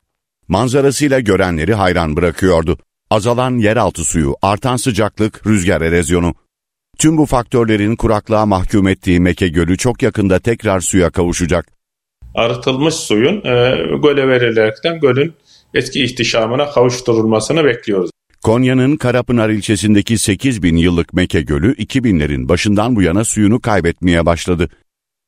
Manzarasıyla 0.48 1.20
görenleri 1.20 1.74
hayran 1.74 2.16
bırakıyordu. 2.16 2.78
Azalan 3.10 3.58
yeraltı 3.58 4.04
suyu, 4.04 4.36
artan 4.42 4.76
sıcaklık, 4.76 5.48
rüzgar 5.48 5.82
erozyonu. 5.82 6.34
Tüm 6.98 7.18
bu 7.18 7.26
faktörlerin 7.26 7.96
kuraklığa 7.96 8.46
mahkum 8.46 8.88
ettiği 8.88 9.20
Meke 9.20 9.48
Gölü 9.48 9.78
çok 9.78 10.04
yakında 10.04 10.40
tekrar 10.40 10.80
suya 10.80 11.10
kavuşacak 11.10 11.81
arıtılmış 12.36 12.94
suyun 12.94 13.38
e, 13.38 13.76
göle 14.04 14.28
verilerekten 14.28 15.00
gölün 15.00 15.34
eski 15.74 16.04
ihtişamına 16.04 16.70
kavuşturulmasını 16.72 17.66
bekliyoruz. 17.66 18.12
Konya'nın 18.44 18.96
Karapınar 18.98 19.50
ilçesindeki 19.50 20.18
8 20.18 20.64
bin 20.64 20.76
yıllık 20.76 21.14
Meke 21.14 21.42
Gölü 21.42 21.74
2000'lerin 21.74 22.50
başından 22.50 22.96
bu 22.96 23.02
yana 23.02 23.24
suyunu 23.24 23.60
kaybetmeye 23.60 24.26
başladı. 24.26 24.70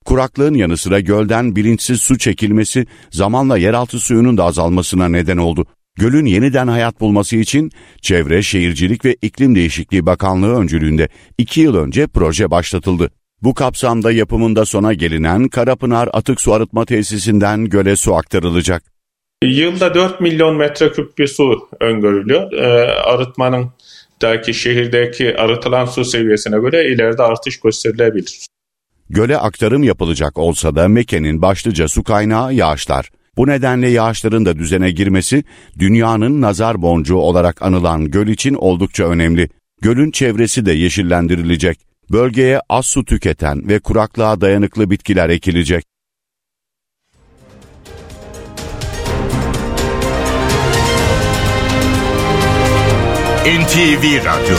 Kuraklığın 0.06 0.54
yanı 0.54 0.78
sıra 0.78 1.00
gölden 1.00 1.56
bilinçsiz 1.56 2.02
su 2.02 2.18
çekilmesi 2.18 2.86
zamanla 3.12 3.58
yeraltı 3.58 4.00
suyunun 4.00 4.38
da 4.38 4.44
azalmasına 4.44 5.08
neden 5.08 5.38
oldu. 5.38 5.66
Gölün 5.96 6.26
yeniden 6.26 6.68
hayat 6.68 7.00
bulması 7.00 7.36
için 7.36 7.72
Çevre, 8.02 8.42
Şehircilik 8.42 9.06
ve 9.06 9.16
İklim 9.22 9.56
Değişikliği 9.56 10.06
Bakanlığı 10.06 10.56
öncülüğünde 10.56 11.10
2 11.38 11.62
yıl 11.62 11.76
önce 11.76 12.08
proje 12.08 12.52
başlatıldı. 12.52 13.10
Bu 13.44 13.54
kapsamda 13.54 14.12
yapımında 14.12 14.66
sona 14.66 14.94
gelinen 14.94 15.48
Karapınar 15.48 16.10
Atık 16.14 16.42
Su 16.42 16.54
Arıtma 16.54 16.86
Tesisinden 16.86 17.66
göle 17.66 17.96
su 17.96 18.16
aktarılacak. 18.16 18.84
Yılda 19.44 19.94
4 19.94 20.22
milyon 20.22 20.56
metreküp 20.56 21.18
bir 21.18 21.28
su 21.28 21.70
öngörülüyor. 21.80 22.52
Ee, 22.54 22.92
arıtmanın 22.92 23.72
daki 24.22 24.54
şehirdeki 24.54 25.38
arıtılan 25.38 25.86
su 25.86 26.06
seviyesine 26.06 26.60
göre 26.60 26.94
ileride 26.94 27.24
artış 27.24 27.60
gösterilebilir. 27.60 28.46
Göle 29.10 29.38
aktarım 29.38 29.84
yapılacak 29.84 30.38
olsa 30.38 30.76
da 30.76 30.88
Mekke'nin 30.88 31.42
başlıca 31.42 31.88
su 31.88 32.04
kaynağı 32.04 32.54
yağışlar. 32.54 33.10
Bu 33.38 33.48
nedenle 33.48 33.90
yağışların 33.90 34.46
da 34.46 34.58
düzene 34.58 34.92
girmesi 34.92 35.44
dünyanın 35.80 36.42
nazar 36.42 36.82
boncuğu 36.82 37.18
olarak 37.18 37.62
anılan 37.62 38.12
göl 38.12 38.28
için 38.28 38.54
oldukça 38.54 39.10
önemli. 39.10 39.50
Gölün 39.82 40.12
çevresi 40.12 40.66
de 40.66 40.72
yeşillendirilecek. 40.72 41.93
Bölgeye 42.12 42.62
az 42.70 42.86
su 42.86 43.06
tüketen 43.06 43.70
ve 43.70 43.80
kuraklığa 43.80 44.42
dayanıklı 44.42 44.90
bitkiler 44.90 45.30
ekilecek. 45.30 45.86
NTV 53.46 54.26
Radyo 54.26 54.58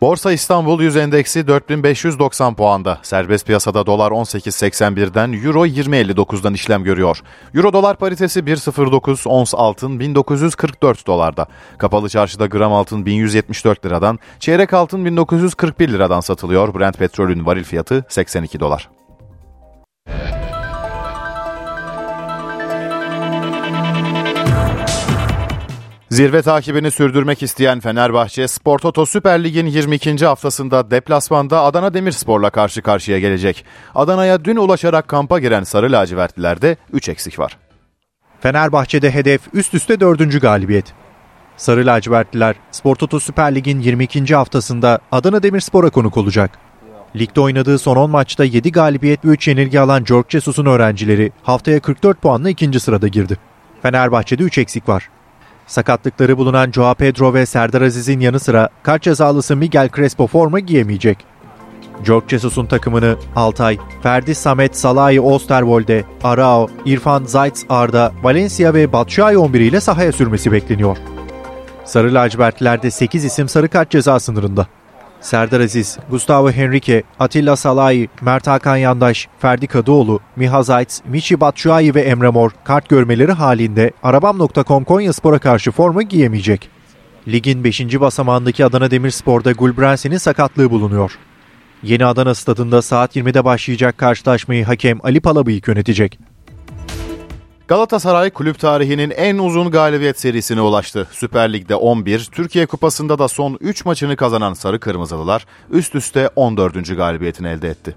Borsa 0.00 0.32
İstanbul 0.32 0.80
Yüz 0.80 0.96
Endeksi 0.96 1.48
4590 1.48 2.54
puanda. 2.54 2.98
Serbest 3.02 3.46
piyasada 3.46 3.86
dolar 3.86 4.10
18.81'den, 4.10 5.32
euro 5.32 5.66
20.59'dan 5.66 6.54
işlem 6.54 6.84
görüyor. 6.84 7.22
Euro 7.54 7.72
dolar 7.72 7.96
paritesi 7.96 8.40
1.09, 8.40 9.28
ons 9.28 9.54
altın 9.54 10.00
1944 10.00 11.06
dolarda. 11.06 11.46
Kapalı 11.78 12.08
çarşıda 12.08 12.46
gram 12.46 12.72
altın 12.72 13.06
1174 13.06 13.86
liradan, 13.86 14.18
çeyrek 14.40 14.72
altın 14.72 15.04
1941 15.04 15.88
liradan 15.88 16.20
satılıyor. 16.20 16.80
Brent 16.80 16.98
petrolün 16.98 17.46
varil 17.46 17.64
fiyatı 17.64 18.04
82 18.08 18.60
dolar. 18.60 18.95
Zirve 26.16 26.42
takibini 26.42 26.90
sürdürmek 26.90 27.42
isteyen 27.42 27.80
Fenerbahçe, 27.80 28.48
Spor 28.48 28.78
Toto 28.78 29.06
Süper 29.06 29.44
Lig'in 29.44 29.66
22. 29.66 30.26
haftasında 30.26 30.90
deplasmanda 30.90 31.62
Adana 31.62 31.94
Demirspor'la 31.94 32.50
karşı 32.50 32.82
karşıya 32.82 33.18
gelecek. 33.18 33.64
Adana'ya 33.94 34.44
dün 34.44 34.56
ulaşarak 34.56 35.08
kampa 35.08 35.38
giren 35.38 35.62
Sarı 35.62 35.92
Lacivertlilerde 35.92 36.76
3 36.92 37.08
eksik 37.08 37.38
var. 37.38 37.58
Fenerbahçe'de 38.40 39.10
hedef 39.10 39.40
üst 39.52 39.74
üste 39.74 40.00
4. 40.00 40.40
galibiyet. 40.40 40.92
Sarı 41.56 41.86
lacivertliler 41.86 42.56
Spor 42.70 42.96
Toto 42.96 43.20
Süper 43.20 43.54
Lig'in 43.54 43.80
22. 43.80 44.34
haftasında 44.34 44.98
Adana 45.12 45.42
Demirspor'a 45.42 45.90
konuk 45.90 46.16
olacak. 46.16 46.50
Ligde 47.16 47.40
oynadığı 47.40 47.78
son 47.78 47.96
10 47.96 48.10
maçta 48.10 48.44
7 48.44 48.72
galibiyet 48.72 49.24
ve 49.24 49.28
3 49.28 49.48
yenilgi 49.48 49.80
alan 49.80 50.04
George 50.04 50.28
Jesus'un 50.28 50.66
öğrencileri 50.66 51.32
haftaya 51.42 51.80
44 51.80 52.22
puanla 52.22 52.50
ikinci 52.50 52.80
sırada 52.80 53.08
girdi. 53.08 53.38
Fenerbahçe'de 53.82 54.42
3 54.42 54.58
eksik 54.58 54.88
var. 54.88 55.08
Sakatlıkları 55.66 56.38
bulunan 56.38 56.72
Joao 56.72 56.94
Pedro 56.94 57.34
ve 57.34 57.46
Serdar 57.46 57.82
Aziz'in 57.82 58.20
yanı 58.20 58.40
sıra 58.40 58.68
kart 58.82 59.02
cezalısı 59.02 59.56
Miguel 59.56 59.88
Crespo 59.96 60.26
forma 60.26 60.60
giyemeyecek. 60.60 61.18
George 62.06 62.28
Jesus'un 62.28 62.66
takımını 62.66 63.16
Altay, 63.36 63.78
Ferdi 64.02 64.34
Samet 64.34 64.76
Salahi 64.76 65.20
Osterwolde, 65.20 66.04
Arao, 66.24 66.68
İrfan 66.84 67.24
Zayt 67.24 67.66
Arda, 67.68 68.12
Valencia 68.22 68.74
ve 68.74 68.92
Batshuayi 68.92 69.38
11 69.38 69.60
ile 69.60 69.80
sahaya 69.80 70.12
sürmesi 70.12 70.52
bekleniyor. 70.52 70.96
Sarı 71.84 72.14
lacivertlerde 72.14 72.90
8 72.90 73.24
isim 73.24 73.48
sarı 73.48 73.68
kart 73.68 73.90
ceza 73.90 74.20
sınırında. 74.20 74.66
Serdar 75.20 75.60
Aziz, 75.60 75.98
Gustavo 76.10 76.50
Henrique, 76.50 77.02
Atilla 77.20 77.56
Salahi, 77.56 78.08
Mert 78.20 78.46
Hakan 78.46 78.76
Yandaş, 78.76 79.28
Ferdi 79.38 79.66
Kadıoğlu, 79.66 80.20
Miha 80.36 80.62
Zayt, 80.62 81.00
Michi 81.08 81.40
Batshuayi 81.40 81.94
ve 81.94 82.00
Emre 82.00 82.28
Mor 82.28 82.50
kart 82.64 82.88
görmeleri 82.88 83.32
halinde 83.32 83.90
Arabam.com 84.02 84.84
Konyaspor'a 84.84 85.38
karşı 85.38 85.70
forma 85.72 86.02
giyemeyecek. 86.02 86.68
Ligin 87.28 87.64
5. 87.64 88.00
basamağındaki 88.00 88.64
Adana 88.64 88.90
Demirspor'da 88.90 89.52
Gulbransen'in 89.52 90.18
sakatlığı 90.18 90.70
bulunuyor. 90.70 91.18
Yeni 91.82 92.06
Adana 92.06 92.34
stadında 92.34 92.82
saat 92.82 93.16
20'de 93.16 93.44
başlayacak 93.44 93.98
karşılaşmayı 93.98 94.64
hakem 94.64 94.98
Ali 95.02 95.20
Palabıyık 95.20 95.68
yönetecek. 95.68 96.18
Galatasaray 97.68 98.30
kulüp 98.30 98.58
tarihinin 98.58 99.10
en 99.10 99.38
uzun 99.38 99.70
galibiyet 99.70 100.20
serisine 100.20 100.60
ulaştı. 100.60 101.08
Süper 101.12 101.52
Lig'de 101.52 101.74
11, 101.74 102.28
Türkiye 102.32 102.66
Kupası'nda 102.66 103.18
da 103.18 103.28
son 103.28 103.58
3 103.60 103.84
maçını 103.84 104.16
kazanan 104.16 104.54
Sarı 104.54 104.80
Kırmızılılar 104.80 105.46
üst 105.70 105.94
üste 105.94 106.30
14. 106.36 106.96
galibiyetini 106.96 107.48
elde 107.48 107.68
etti. 107.68 107.96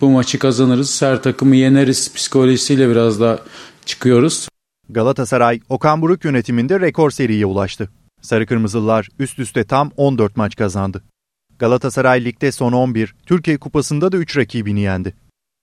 Bu 0.00 0.10
maçı 0.10 0.38
kazanırız, 0.38 1.02
her 1.02 1.22
takımı 1.22 1.56
yeneriz 1.56 2.14
psikolojisiyle 2.14 2.88
biraz 2.88 3.20
da 3.20 3.38
çıkıyoruz. 3.86 4.48
Galatasaray, 4.88 5.60
Okan 5.68 6.02
Buruk 6.02 6.24
yönetiminde 6.24 6.80
rekor 6.80 7.10
seriye 7.10 7.46
ulaştı. 7.46 7.88
Sarı 8.22 8.46
Kırmızılılar 8.46 9.08
üst 9.18 9.38
üste 9.38 9.64
tam 9.64 9.90
14 9.96 10.36
maç 10.36 10.56
kazandı. 10.56 11.02
Galatasaray 11.58 12.24
Lig'de 12.24 12.52
son 12.52 12.72
11, 12.72 13.14
Türkiye 13.26 13.58
Kupası'nda 13.58 14.12
da 14.12 14.16
3 14.16 14.36
rakibini 14.36 14.80
yendi 14.80 15.14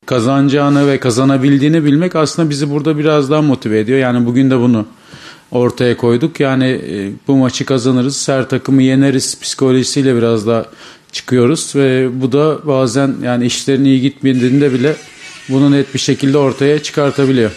kazanacağını 0.08 0.88
ve 0.88 1.00
kazanabildiğini 1.00 1.86
bilmek 1.86 2.16
aslında 2.16 2.50
bizi 2.50 2.70
burada 2.70 2.98
biraz 2.98 3.30
daha 3.30 3.42
motive 3.42 3.80
ediyor. 3.80 4.00
Yani 4.00 4.26
bugün 4.26 4.50
de 4.50 4.60
bunu 4.60 4.86
ortaya 5.52 5.98
koyduk. 5.98 6.40
Yani 6.40 6.66
e, 6.66 7.12
bu 7.28 7.36
maçı 7.36 7.66
kazanırız, 7.66 8.28
her 8.28 8.50
takımı 8.50 8.84
yeneriz 8.84 9.42
psikolojisiyle 9.42 10.16
biraz 10.16 10.48
daha 10.48 10.66
çıkıyoruz 11.12 11.76
ve 11.76 12.22
bu 12.22 12.32
da 12.32 12.68
bazen 12.68 13.16
yani 13.24 13.46
işlerin 13.46 13.86
iyi 13.86 14.02
gitmediğinde 14.02 14.74
bile 14.74 14.96
bunu 15.50 15.72
net 15.72 15.94
bir 15.94 16.00
şekilde 16.00 16.38
ortaya 16.38 16.84
çıkartabiliyor. 16.84 17.52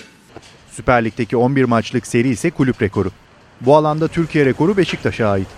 Süper 0.72 1.04
Lig'deki 1.04 1.36
11 1.36 1.64
maçlık 1.64 2.06
seri 2.06 2.28
ise 2.28 2.50
kulüp 2.50 2.82
rekoru. 2.82 3.10
Bu 3.60 3.76
alanda 3.76 4.08
Türkiye 4.08 4.44
rekoru 4.44 4.76
Beşiktaş'a 4.76 5.28
ait. 5.28 5.48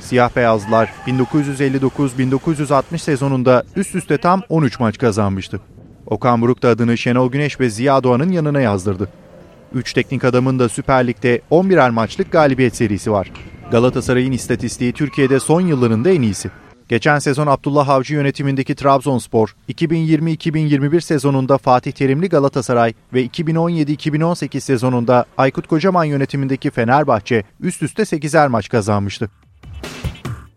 Siyah 0.00 0.36
beyazlılar 0.36 0.92
1959-1960 1.06 2.98
sezonunda 2.98 3.64
üst 3.76 3.94
üste 3.94 4.18
tam 4.18 4.42
13 4.48 4.80
maç 4.80 4.98
kazanmıştı. 4.98 5.60
Okan 6.06 6.42
Buruk 6.42 6.62
da 6.62 6.68
adını 6.68 6.98
Şenol 6.98 7.30
Güneş 7.30 7.60
ve 7.60 7.70
Ziya 7.70 8.02
Doğan'ın 8.02 8.32
yanına 8.32 8.60
yazdırdı. 8.60 9.08
Üç 9.74 9.92
teknik 9.92 10.24
adamın 10.24 10.58
da 10.58 10.68
Süper 10.68 11.06
Lig'de 11.06 11.40
11'er 11.50 11.90
maçlık 11.90 12.32
galibiyet 12.32 12.76
serisi 12.76 13.12
var. 13.12 13.32
Galatasaray'ın 13.70 14.32
istatistiği 14.32 14.92
Türkiye'de 14.92 15.40
son 15.40 15.60
yıllarında 15.60 16.10
en 16.10 16.22
iyisi. 16.22 16.50
Geçen 16.88 17.18
sezon 17.18 17.46
Abdullah 17.46 17.88
Avcı 17.88 18.14
yönetimindeki 18.14 18.74
Trabzonspor, 18.74 19.56
2020-2021 19.68 21.00
sezonunda 21.00 21.58
Fatih 21.58 21.92
Terimli 21.92 22.28
Galatasaray 22.28 22.92
ve 23.12 23.26
2017-2018 23.26 24.60
sezonunda 24.60 25.24
Aykut 25.38 25.66
Kocaman 25.66 26.04
yönetimindeki 26.04 26.70
Fenerbahçe 26.70 27.44
üst 27.60 27.82
üste 27.82 28.02
8'er 28.02 28.48
maç 28.48 28.68
kazanmıştı. 28.68 29.30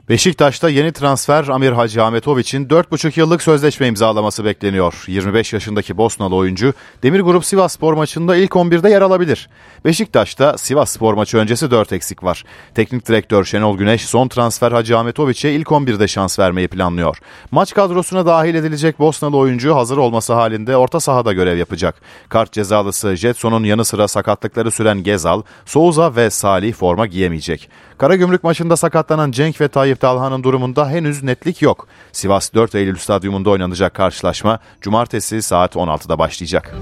Beşiktaş'ta 0.10 0.70
yeni 0.70 0.92
transfer 0.92 1.48
Amir 1.48 1.72
Hacı 1.72 2.04
Ahmetoviç'in 2.04 2.66
4,5 2.66 3.20
yıllık 3.20 3.42
sözleşme 3.42 3.88
imzalaması 3.88 4.46
bekleniyor. 4.46 5.04
25 5.08 5.54
yaşındaki 5.54 5.98
Bosnalı 5.98 6.36
oyuncu 6.36 6.74
Demir 7.04 7.20
Grup 7.20 7.46
Sivas 7.46 7.74
Spor 7.74 7.94
maçında 7.94 8.36
ilk 8.36 8.52
11'de 8.52 8.90
yer 8.90 9.02
alabilir. 9.02 9.50
Beşiktaş'ta 9.86 10.58
Sivas 10.58 10.92
Spor 10.92 11.14
maçı 11.14 11.38
öncesi 11.38 11.72
4 11.72 11.94
eksik 11.94 12.24
var. 12.24 12.44
Teknik 12.76 13.08
direktör 13.08 13.46
Şenol 13.46 13.78
Güneş 13.78 14.06
son 14.06 14.28
transfer 14.28 14.72
Hacı 14.72 14.98
Ahmetoviç'e 14.98 15.52
ilk 15.52 15.68
11'de 15.68 16.08
şans 16.08 16.40
vermeyi 16.40 16.68
planlıyor. 16.68 17.18
Maç 17.52 17.74
kadrosuna 17.74 18.26
dahil 18.26 18.56
edilecek 18.56 19.00
Bosnalı 19.00 19.38
oyuncu 19.38 19.76
hazır 19.76 19.98
olması 19.98 20.34
halinde 20.34 20.78
orta 20.78 21.00
sahada 21.00 21.34
görev 21.34 21.58
yapacak. 21.58 21.96
Kart 22.30 22.52
cezalısı 22.52 23.16
Jetson'un 23.16 23.64
yanı 23.64 23.86
sıra 23.86 24.08
sakatlıkları 24.08 24.72
süren 24.72 25.04
Gezal, 25.04 25.42
Souza 25.66 26.16
ve 26.16 26.30
Salih 26.30 26.74
forma 26.74 27.08
giyemeyecek. 27.08 27.70
Karagümrük 28.00 28.44
maçında 28.44 28.76
sakatlanan 28.76 29.32
Cenk 29.32 29.62
ve 29.62 29.68
Tayyip 29.68 30.00
Talhan'ın 30.00 30.44
durumunda 30.44 30.90
henüz 30.90 31.24
netlik 31.24 31.62
yok. 31.62 31.88
Sivas 32.12 32.54
4 32.54 32.76
Eylül 32.76 32.96
stadyumunda 32.96 33.50
oynanacak 33.50 33.94
karşılaşma 33.94 34.60
cumartesi 34.82 35.42
saat 35.42 35.76
16'da 35.76 36.20
başlayacak. 36.20 36.76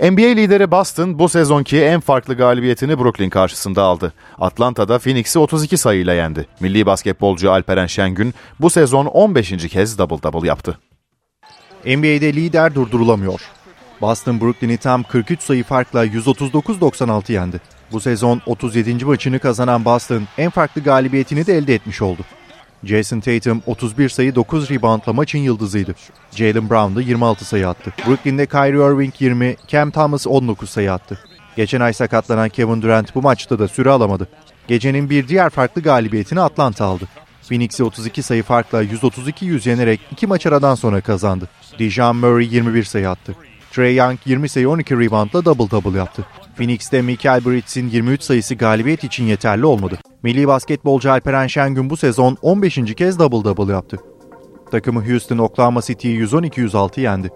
NBA 0.00 0.26
lideri 0.26 0.70
Boston 0.70 1.18
bu 1.18 1.28
sezonki 1.28 1.82
en 1.82 2.00
farklı 2.00 2.34
galibiyetini 2.34 2.98
Brooklyn 2.98 3.30
karşısında 3.30 3.82
aldı. 3.82 4.12
Atlanta'da 4.38 4.98
Phoenix'i 4.98 5.38
32 5.38 5.76
sayıyla 5.76 6.14
yendi. 6.14 6.46
Milli 6.60 6.86
basketbolcu 6.86 7.52
Alperen 7.52 7.86
Şengün 7.86 8.34
bu 8.60 8.70
sezon 8.70 9.06
15. 9.06 9.68
kez 9.68 9.98
double 9.98 10.22
double 10.22 10.48
yaptı. 10.48 10.78
NBA'de 11.86 12.32
lider 12.32 12.74
durdurulamıyor. 12.74 13.40
Boston 14.00 14.40
Brooklyn'i 14.40 14.76
tam 14.76 15.02
43 15.02 15.40
sayı 15.40 15.64
farkla 15.64 16.06
139-96 16.06 17.32
yendi. 17.32 17.60
Bu 17.92 18.00
sezon 18.00 18.42
37. 18.46 19.04
maçını 19.04 19.38
kazanan 19.38 19.84
Boston 19.84 20.22
en 20.38 20.50
farklı 20.50 20.82
galibiyetini 20.82 21.46
de 21.46 21.56
elde 21.56 21.74
etmiş 21.74 22.02
oldu. 22.02 22.22
Jason 22.84 23.20
Tatum 23.20 23.62
31 23.66 24.08
sayı 24.08 24.34
9 24.34 24.70
reboundla 24.70 25.12
maçın 25.12 25.38
yıldızıydı. 25.38 25.94
Jalen 26.30 26.70
Brown 26.70 26.96
da 26.96 27.00
26 27.02 27.44
sayı 27.44 27.68
attı. 27.68 27.92
Brooklyn'de 28.06 28.46
Kyrie 28.46 28.92
Irving 28.92 29.14
20, 29.20 29.56
Cam 29.68 29.90
Thomas 29.90 30.26
19 30.26 30.70
sayı 30.70 30.92
attı. 30.92 31.18
Geçen 31.56 31.80
ay 31.80 31.92
sakatlanan 31.92 32.48
Kevin 32.48 32.82
Durant 32.82 33.14
bu 33.14 33.22
maçta 33.22 33.58
da 33.58 33.68
süre 33.68 33.90
alamadı. 33.90 34.28
Gecenin 34.68 35.10
bir 35.10 35.28
diğer 35.28 35.50
farklı 35.50 35.82
galibiyetini 35.82 36.40
Atlanta 36.40 36.84
aldı. 36.84 37.04
Phoenix'i 37.48 37.84
32 37.84 38.22
sayı 38.22 38.42
farkla 38.42 38.84
132-100 38.84 39.68
yenerek 39.68 40.00
iki 40.12 40.26
maç 40.26 40.46
aradan 40.46 40.74
sonra 40.74 41.00
kazandı. 41.00 41.48
Dejan 41.78 42.16
Murray 42.16 42.54
21 42.54 42.84
sayı 42.84 43.10
attı. 43.10 43.34
Trey 43.72 43.96
Young 43.96 44.18
20 44.24 44.48
sayı 44.48 44.70
12 44.70 44.94
reboundla 44.94 45.44
double 45.44 45.70
double 45.70 45.98
yaptı. 45.98 46.26
Phoenix'te 46.56 47.02
Michael 47.02 47.44
Bridges'in 47.44 47.88
23 47.88 48.22
sayısı 48.22 48.54
galibiyet 48.54 49.04
için 49.04 49.24
yeterli 49.24 49.66
olmadı. 49.66 49.98
Milli 50.22 50.48
basketbolcu 50.48 51.10
Alperen 51.10 51.46
Şengün 51.46 51.90
bu 51.90 51.96
sezon 51.96 52.36
15. 52.42 52.94
kez 52.96 53.18
double 53.18 53.44
double 53.44 53.72
yaptı. 53.72 53.98
Takımı 54.70 55.08
Houston 55.08 55.38
Oklahoma 55.38 55.82
City'yi 55.82 56.22
112-106 56.24 57.00
yendi. 57.00 57.30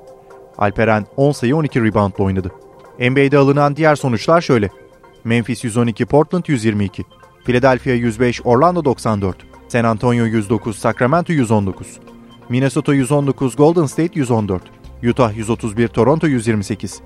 Alperen 0.58 1.06
10 1.16 1.32
sayı 1.32 1.56
12 1.56 1.80
reboundla 1.80 2.24
oynadı. 2.24 2.50
NBA'de 3.00 3.38
alınan 3.38 3.76
diğer 3.76 3.96
sonuçlar 3.96 4.40
şöyle. 4.40 4.68
Memphis 5.24 5.64
112, 5.64 6.06
Portland 6.06 6.44
122. 6.48 7.04
Philadelphia 7.44 7.90
105, 7.90 8.40
Orlando 8.44 8.84
94. 8.84 9.36
San 9.68 9.84
Antonio 9.84 10.24
109, 10.24 10.78
Sacramento 10.78 11.32
119. 11.32 12.00
Minnesota 12.48 12.94
119, 12.94 13.56
Golden 13.56 13.86
State 13.86 14.20
114. 14.20 14.62
Utah 15.02 15.36
131, 15.36 15.88
Toronto 15.88 16.26
128. 16.26 17.00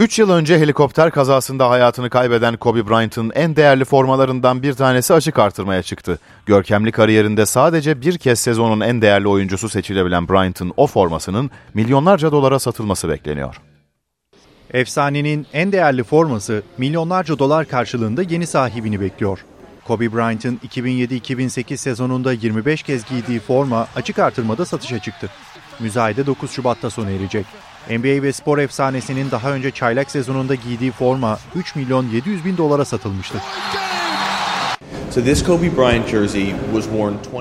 3 0.00 0.18
yıl 0.18 0.30
önce 0.30 0.58
helikopter 0.58 1.10
kazasında 1.10 1.70
hayatını 1.70 2.10
kaybeden 2.10 2.56
Kobe 2.56 2.88
Bryant'ın 2.88 3.32
en 3.34 3.56
değerli 3.56 3.84
formalarından 3.84 4.62
bir 4.62 4.72
tanesi 4.72 5.14
açık 5.14 5.38
artırmaya 5.38 5.82
çıktı. 5.82 6.18
Görkemli 6.46 6.92
kariyerinde 6.92 7.46
sadece 7.46 8.00
bir 8.00 8.18
kez 8.18 8.40
sezonun 8.40 8.80
en 8.80 9.02
değerli 9.02 9.28
oyuncusu 9.28 9.68
seçilebilen 9.68 10.28
Bryant'ın 10.28 10.72
o 10.76 10.86
formasının 10.86 11.50
milyonlarca 11.74 12.32
dolara 12.32 12.58
satılması 12.58 13.08
bekleniyor. 13.08 13.60
Efsanenin 14.72 15.46
en 15.52 15.72
değerli 15.72 16.04
forması 16.04 16.62
milyonlarca 16.78 17.38
dolar 17.38 17.68
karşılığında 17.68 18.22
yeni 18.22 18.46
sahibini 18.46 19.00
bekliyor. 19.00 19.44
Kobe 19.84 20.12
Bryant'ın 20.12 20.60
2007-2008 20.68 21.76
sezonunda 21.76 22.32
25 22.32 22.82
kez 22.82 23.04
giydiği 23.04 23.40
forma 23.40 23.86
açık 23.96 24.18
artırmada 24.18 24.64
satışa 24.64 24.98
çıktı. 24.98 25.30
Müzayede 25.80 26.26
9 26.26 26.50
Şubat'ta 26.50 26.90
sona 26.90 27.10
erecek. 27.10 27.46
NBA 27.90 28.22
ve 28.22 28.32
spor 28.32 28.58
efsanesinin 28.58 29.30
daha 29.30 29.52
önce 29.52 29.70
çaylak 29.70 30.10
sezonunda 30.10 30.54
giydiği 30.54 30.90
forma 30.90 31.38
3 31.54 31.76
milyon 31.76 32.06
700 32.08 32.44
bin 32.44 32.56
dolara 32.56 32.84
satılmıştı. 32.84 33.38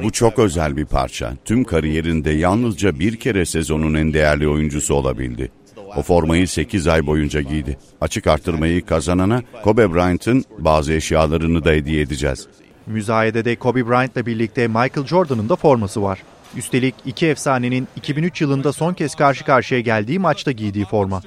Bu 0.03 0.11
çok 0.11 0.39
özel 0.39 0.77
bir 0.77 0.85
parça. 0.85 1.33
Tüm 1.45 1.63
kariyerinde 1.63 2.31
yalnızca 2.31 2.99
bir 2.99 3.15
kere 3.15 3.45
sezonun 3.45 3.93
en 3.93 4.13
değerli 4.13 4.47
oyuncusu 4.47 4.93
olabildi. 4.93 5.51
O 5.95 6.01
formayı 6.01 6.47
8 6.47 6.87
ay 6.87 7.05
boyunca 7.05 7.41
giydi. 7.41 7.77
Açık 8.01 8.27
arttırmayı 8.27 8.85
kazanana 8.85 9.41
Kobe 9.63 9.93
Bryant'ın 9.93 10.45
bazı 10.57 10.93
eşyalarını 10.93 11.65
da 11.65 11.69
hediye 11.69 12.01
edeceğiz. 12.01 12.47
Müzayedede 12.87 13.55
Kobe 13.55 13.87
Bryant'la 13.87 14.25
birlikte 14.25 14.67
Michael 14.67 15.07
Jordan'ın 15.07 15.49
da 15.49 15.55
forması 15.55 16.01
var. 16.01 16.19
Üstelik 16.57 16.95
iki 17.05 17.27
efsanenin 17.27 17.87
2003 17.95 18.41
yılında 18.41 18.73
son 18.73 18.93
kez 18.93 19.15
karşı 19.15 19.45
karşıya 19.45 19.81
geldiği 19.81 20.19
maçta 20.19 20.51
giydiği 20.51 20.85
forma. 20.85 21.21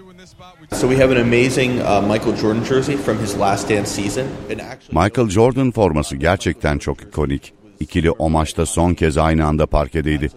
So 0.73 0.89
we 0.89 1.03
have 1.03 1.20
an 1.20 1.20
amazing 1.23 1.81
uh, 1.81 2.12
Michael 2.12 2.37
Jordan 2.37 2.64
jersey 2.64 2.97
from 2.97 3.18
his 3.18 3.39
last 3.39 3.70
dance 3.70 3.87
season. 3.87 4.25
Michael 4.93 5.29
Jordan 5.29 5.70
forması 5.70 6.16
gerçekten 6.16 6.79
çok 6.79 7.03
ikonik. 7.03 7.53
İkili 7.81 8.11
o 8.11 8.31
maçta 8.31 8.66
son 8.66 8.95
kez 8.95 9.18
aynı 9.18 9.47
anda 9.47 9.66
parkedeydi. 9.66 10.29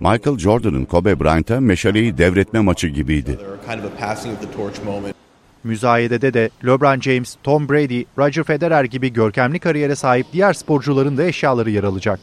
Michael 0.00 0.38
Jordan'ın 0.38 0.84
Kobe 0.84 1.20
Bryant'a 1.20 1.60
meşaleyi 1.60 2.18
devretme 2.18 2.60
maçı 2.60 2.88
gibiydi. 2.88 3.38
Müzayedede 5.64 6.34
de 6.34 6.50
LeBron 6.66 7.00
James, 7.00 7.36
Tom 7.42 7.68
Brady, 7.68 8.04
Roger 8.18 8.44
Federer 8.44 8.84
gibi 8.84 9.12
görkemli 9.12 9.58
kariyere 9.58 9.96
sahip 9.96 10.26
diğer 10.32 10.52
sporcuların 10.52 11.16
da 11.16 11.24
eşyaları 11.24 11.70
yer 11.70 11.84
alacak. 11.84 12.20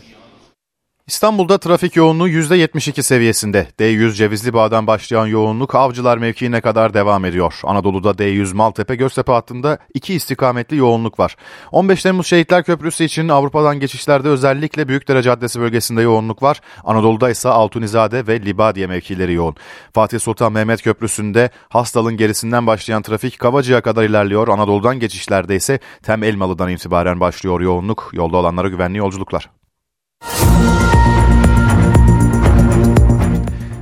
İstanbul'da 1.07 1.57
trafik 1.57 1.95
yoğunluğu 1.95 2.29
%72 2.29 3.03
seviyesinde. 3.03 3.67
D100 3.79 4.13
Cevizli 4.13 4.53
Bağ'dan 4.53 4.87
başlayan 4.87 5.25
yoğunluk 5.25 5.75
Avcılar 5.75 6.17
mevkiine 6.17 6.61
kadar 6.61 6.93
devam 6.93 7.25
ediyor. 7.25 7.59
Anadolu'da 7.63 8.09
D100 8.11 8.53
Maltepe 8.53 8.95
Göztepe 8.95 9.31
hattında 9.31 9.77
iki 9.93 10.13
istikametli 10.13 10.77
yoğunluk 10.77 11.19
var. 11.19 11.35
15 11.71 12.03
Temmuz 12.03 12.27
Şehitler 12.27 12.63
Köprüsü 12.63 13.03
için 13.03 13.29
Avrupa'dan 13.29 13.79
geçişlerde 13.79 14.29
özellikle 14.29 14.87
Büyükdere 14.87 15.21
Caddesi 15.21 15.59
bölgesinde 15.59 16.01
yoğunluk 16.01 16.43
var. 16.43 16.61
Anadolu'da 16.83 17.29
ise 17.29 17.49
Altunizade 17.49 18.27
ve 18.27 18.41
Libadiye 18.41 18.87
mevkileri 18.87 19.33
yoğun. 19.33 19.55
Fatih 19.93 20.19
Sultan 20.19 20.53
Mehmet 20.53 20.81
Köprüsü'nde 20.81 21.49
Hastal'ın 21.69 22.17
gerisinden 22.17 22.67
başlayan 22.67 23.01
trafik 23.01 23.39
Kavacı'ya 23.39 23.81
kadar 23.81 24.03
ilerliyor. 24.03 24.47
Anadolu'dan 24.47 24.99
geçişlerde 24.99 25.55
ise 25.55 25.79
Tem 26.03 26.23
Elmalı'dan 26.23 26.69
itibaren 26.69 27.19
başlıyor 27.19 27.61
yoğunluk. 27.61 28.09
Yolda 28.13 28.37
olanlara 28.37 28.67
güvenli 28.67 28.97
yolculuklar. 28.97 29.62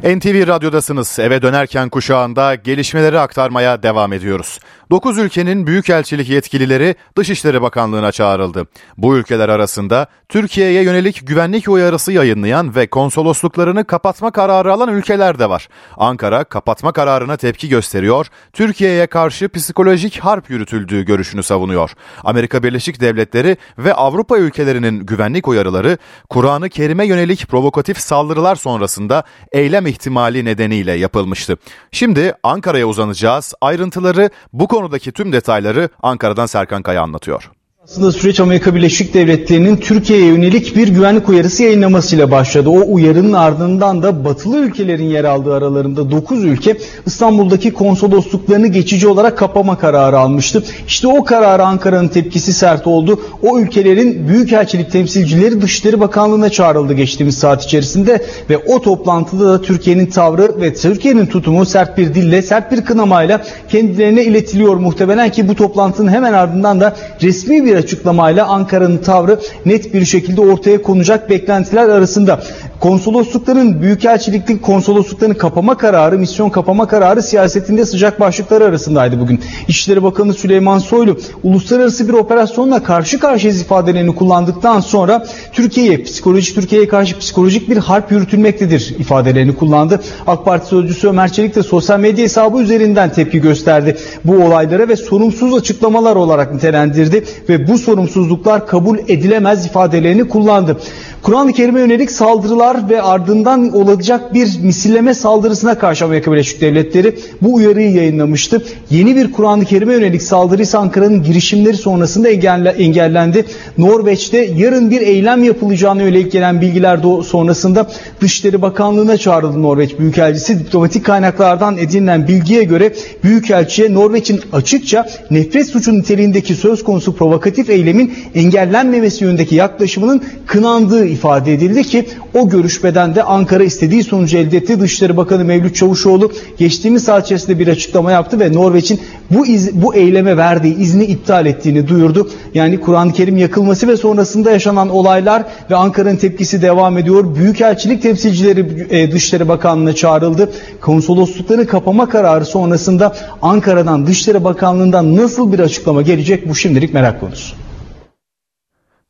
NTV 0.04 0.48
Radyo'dasınız. 0.48 1.20
Eve 1.20 1.42
dönerken 1.42 1.90
kuşağında 1.90 2.56
gelişmeleri 2.56 3.20
aktarmaya 3.20 3.84
devam 3.84 4.14
ediyoruz. 4.14 4.60
9 4.92 5.18
ülkenin 5.18 5.68
büyükelçilik 5.68 6.30
yetkilileri 6.30 6.96
Dışişleri 7.18 7.62
Bakanlığı'na 7.62 8.12
çağrıldı. 8.12 8.68
Bu 8.98 9.18
ülkeler 9.18 9.50
arasında 9.50 10.08
Türkiye'ye 10.30 10.84
yönelik 10.84 11.28
güvenlik 11.28 11.70
uyarısı 11.70 12.12
yayınlayan 12.12 12.76
ve 12.76 12.88
konsolosluklarını 12.88 13.86
kapatma 13.86 14.32
kararı 14.32 14.74
alan 14.74 14.90
ülkeler 14.90 15.40
de 15.40 15.50
var. 15.50 15.68
Ankara 15.98 16.44
kapatma 16.44 16.92
kararına 16.92 17.38
tepki 17.38 17.70
gösteriyor, 17.70 18.28
Türkiye'ye 18.54 19.08
karşı 19.08 19.50
psikolojik 19.50 20.20
harp 20.20 20.50
yürütüldüğü 20.50 21.06
görüşünü 21.06 21.44
savunuyor. 21.44 21.92
Amerika 22.24 22.64
Birleşik 22.64 23.02
Devletleri 23.02 23.58
ve 23.78 23.94
Avrupa 23.94 24.38
ülkelerinin 24.38 25.06
güvenlik 25.06 25.48
uyarıları 25.48 25.98
Kur'an-ı 26.30 26.70
Kerim'e 26.70 27.06
yönelik 27.06 27.48
provokatif 27.48 28.00
saldırılar 28.00 28.56
sonrasında 28.56 29.24
eylem 29.52 29.88
ihtimali 29.88 30.46
nedeniyle 30.46 30.92
yapılmıştı. 30.92 31.58
Şimdi 31.92 32.34
Ankara'ya 32.44 32.88
uzanacağız. 32.88 33.54
Ayrıntıları 33.62 34.30
bu 34.54 34.68
konudaki 34.82 35.12
tüm 35.12 35.34
detayları 35.34 35.90
Ankara'dan 36.02 36.46
Serkan 36.46 36.84
Kaya 36.84 37.02
anlatıyor. 37.02 37.52
Aslında 37.92 38.12
süreç 38.12 38.40
Amerika 38.40 38.76
Birleşik 38.76 39.14
Devletleri'nin 39.14 39.78
Türkiye'ye 39.78 40.26
yönelik 40.26 40.76
bir 40.76 40.88
güvenlik 40.88 41.30
uyarısı 41.30 41.64
yayınlamasıyla 41.64 42.32
başladı. 42.32 42.70
O 42.70 42.94
uyarının 42.94 43.34
ardından 43.34 44.04
da 44.04 44.26
batılı 44.26 44.58
ülkelerin 44.58 45.06
yer 45.06 45.24
aldığı 45.24 45.54
aralarında 45.54 46.12
9 46.12 46.44
ülke 46.44 46.78
İstanbul'daki 47.06 47.74
konsolosluklarını 47.74 48.68
geçici 48.68 49.08
olarak 49.08 49.38
kapama 49.38 49.78
kararı 49.78 50.20
almıştı. 50.20 50.64
İşte 50.88 51.08
o 51.08 51.24
karara 51.24 51.66
Ankara'nın 51.66 52.08
tepkisi 52.08 52.54
sert 52.54 52.88
oldu. 52.88 53.20
O 53.44 53.60
ülkelerin 53.60 54.28
büyükelçilik 54.28 54.92
temsilcileri 54.92 55.62
Dışişleri 55.62 56.00
Bakanlığı'na 56.00 56.50
çağrıldı 56.50 56.94
geçtiğimiz 56.94 57.38
saat 57.38 57.64
içerisinde 57.64 58.26
ve 58.50 58.58
o 58.58 58.82
toplantıda 58.82 59.46
da 59.46 59.62
Türkiye'nin 59.62 60.06
tavrı 60.06 60.62
ve 60.62 60.74
Türkiye'nin 60.74 61.26
tutumu 61.26 61.66
sert 61.66 61.98
bir 61.98 62.14
dille, 62.14 62.42
sert 62.42 62.72
bir 62.72 62.86
kınamayla 62.86 63.42
kendilerine 63.70 64.24
iletiliyor 64.24 64.76
muhtemelen 64.76 65.32
ki 65.32 65.48
bu 65.48 65.56
toplantının 65.56 66.12
hemen 66.12 66.34
ardından 66.34 66.80
da 66.80 66.96
resmi 67.22 67.66
bir 67.66 67.81
açıklamayla 67.82 68.48
Ankara'nın 68.48 68.98
tavrı 68.98 69.40
net 69.66 69.94
bir 69.94 70.06
şekilde 70.06 70.42
ortaya 70.42 70.82
konacak 70.82 71.30
beklentiler 71.30 71.90
arasında. 71.90 72.40
Konsoloslukların, 72.80 73.82
büyükelçiliklik 73.82 74.62
konsolosluklarını 74.62 75.38
kapama 75.38 75.78
kararı, 75.78 76.18
misyon 76.18 76.50
kapama 76.50 76.88
kararı 76.88 77.24
siyasetinde 77.24 77.86
sıcak 77.86 78.20
başlıkları 78.20 78.66
arasındaydı 78.66 79.20
bugün. 79.20 79.42
İçişleri 79.68 80.04
Bakanı 80.04 80.34
Süleyman 80.34 80.80
Soylu, 80.80 81.18
uluslararası 81.44 82.08
bir 82.08 82.14
operasyonla 82.14 82.84
karşı 82.84 83.20
karşıyayız 83.20 83.62
ifadelerini 83.62 84.16
kullandıktan 84.16 84.80
sonra 84.80 85.26
Türkiye'ye, 85.54 86.04
psikolojik 86.04 86.56
Türkiye'ye 86.56 86.88
karşı 86.88 87.20
psikolojik 87.20 87.70
bir 87.70 87.78
harp 87.78 88.12
yürütülmektedir 88.12 88.96
ifadelerini 89.00 89.56
kullandı. 89.56 90.02
AK 90.28 90.46
Parti 90.46 90.68
sözcüsü 90.68 91.08
Ömer 91.08 91.32
Çelik 91.32 91.56
de 91.56 91.64
sosyal 91.64 92.00
medya 92.00 92.24
hesabı 92.24 92.62
üzerinden 92.62 93.14
tepki 93.14 93.42
gösterdi. 93.42 93.98
Bu 94.26 94.34
olaylara 94.36 94.90
ve 94.90 94.96
sorumsuz 94.96 95.54
açıklamalar 95.54 96.16
olarak 96.16 96.54
nitelendirdi 96.54 97.24
ve 97.50 97.68
bu 97.68 97.71
sorumsuzluklar 97.78 98.68
kabul 98.68 98.98
edilemez 98.98 99.66
ifadelerini 99.66 100.28
kullandı. 100.28 100.78
Kur'an-ı 101.24 101.54
Kerim'e 101.54 101.80
yönelik 101.80 102.12
saldırılar 102.12 102.90
ve 102.90 103.02
ardından 103.02 103.74
olacak 103.74 104.34
bir 104.34 104.60
misilleme 104.62 105.14
saldırısına 105.14 105.78
karşı 105.78 106.06
Amerika 106.06 106.32
Birleşik 106.32 106.62
Devletleri 106.62 107.16
bu 107.42 107.54
uyarıyı 107.54 107.92
yayınlamıştı. 107.92 108.64
Yeni 108.90 109.16
bir 109.16 109.32
Kur'an-ı 109.32 109.66
Kerim'e 109.66 109.94
yönelik 109.94 110.22
saldırı 110.22 110.62
ise 110.62 110.78
Ankara'nın 110.78 111.24
girişimleri 111.24 111.78
sonrasında 111.78 112.30
engellendi. 112.30 113.46
Norveç'te 113.78 114.38
yarın 114.58 114.92
bir 114.92 115.02
eylem 115.02 115.44
yapılacağına 115.44 116.02
yönelik 116.02 116.32
gelen 116.32 116.62
bilgiler 116.62 117.00
sonrasında 117.24 117.88
Dışişleri 118.22 118.62
Bakanlığı'na 118.62 119.18
çağrıldı 119.18 119.62
Norveç 119.62 120.00
Büyükelçisi. 120.00 120.60
Diplomatik 120.60 121.06
kaynaklardan 121.06 121.78
edinilen 121.78 122.28
bilgiye 122.28 122.64
göre 122.64 122.94
Büyükelçiye 123.24 123.94
Norveç'in 123.94 124.42
açıkça 124.54 125.10
nefret 125.32 125.68
suçu 125.68 125.94
niteliğindeki 125.94 126.56
söz 126.56 126.84
konusu 126.84 127.16
provokatif 127.16 127.70
eylemin 127.70 128.14
engellenmemesi 128.36 129.24
yönündeki 129.24 129.56
yaklaşımının 129.56 130.22
kınandığı 130.46 131.11
ifade 131.12 131.54
edildi 131.54 131.84
ki 131.84 132.06
o 132.34 132.50
görüşmeden 132.50 133.16
de 133.16 133.24
Ankara 133.24 133.64
istediği 133.64 134.04
sonucu 134.04 134.38
elde 134.38 134.58
etti. 134.58 134.80
Dışişleri 134.80 135.18
Bakanı 135.18 135.46
Mevlüt 135.46 135.76
Çavuşoğlu 135.76 136.32
geçtiğimiz 136.58 137.04
saat 137.04 137.26
içerisinde 137.26 137.60
bir 137.60 137.68
açıklama 137.68 138.12
yaptı 138.12 138.40
ve 138.40 138.54
Norveç'in 138.54 139.00
bu 139.32 139.46
iz, 139.46 139.82
bu 139.82 139.96
eyleme 139.96 140.38
verdiği 140.38 140.78
izni 140.78 141.04
iptal 141.04 141.46
ettiğini 141.46 141.88
duyurdu. 141.88 142.30
Yani 142.54 142.80
Kur'an-ı 142.80 143.14
Kerim 143.14 143.38
yakılması 143.38 143.88
ve 143.88 143.98
sonrasında 143.98 144.52
yaşanan 144.52 144.90
olaylar 144.90 145.44
ve 145.72 145.76
Ankara'nın 145.76 146.16
tepkisi 146.16 146.62
devam 146.62 146.98
ediyor. 146.98 147.36
Büyükelçilik 147.36 148.02
temsilcileri 148.02 148.88
e, 148.90 149.12
Dışişleri 149.12 149.48
Bakanlığı'na 149.48 149.96
çağrıldı. 149.96 150.52
Konsoloslukları 150.82 151.68
kapama 151.68 152.10
kararı 152.10 152.46
sonrasında 152.46 153.16
Ankara'dan 153.42 154.08
Dışişleri 154.08 154.44
Bakanlığı'ndan 154.44 155.16
nasıl 155.16 155.54
bir 155.54 155.60
açıklama 155.60 156.02
gelecek 156.02 156.50
bu 156.50 156.56
şimdilik 156.56 156.94
merak 156.94 157.20
konusu. 157.20 157.56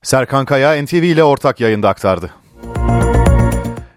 Serkan 0.04 0.45
Kaya 0.45 0.84
NTV 0.84 0.93
ile 0.93 1.24
ortak 1.24 1.60
yayında 1.60 1.89
aktardı. 1.89 2.34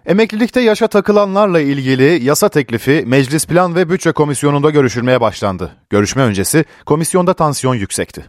Emeklilikte 0.05 0.61
yaşa 0.61 0.87
takılanlarla 0.87 1.59
ilgili 1.59 2.23
yasa 2.23 2.49
teklifi 2.49 3.03
Meclis 3.07 3.47
Plan 3.47 3.75
ve 3.75 3.89
Bütçe 3.89 4.11
Komisyonu'nda 4.11 4.69
görüşülmeye 4.69 5.21
başlandı. 5.21 5.71
Görüşme 5.89 6.21
öncesi 6.21 6.65
komisyonda 6.85 7.33
tansiyon 7.33 7.75
yüksekti. 7.75 8.25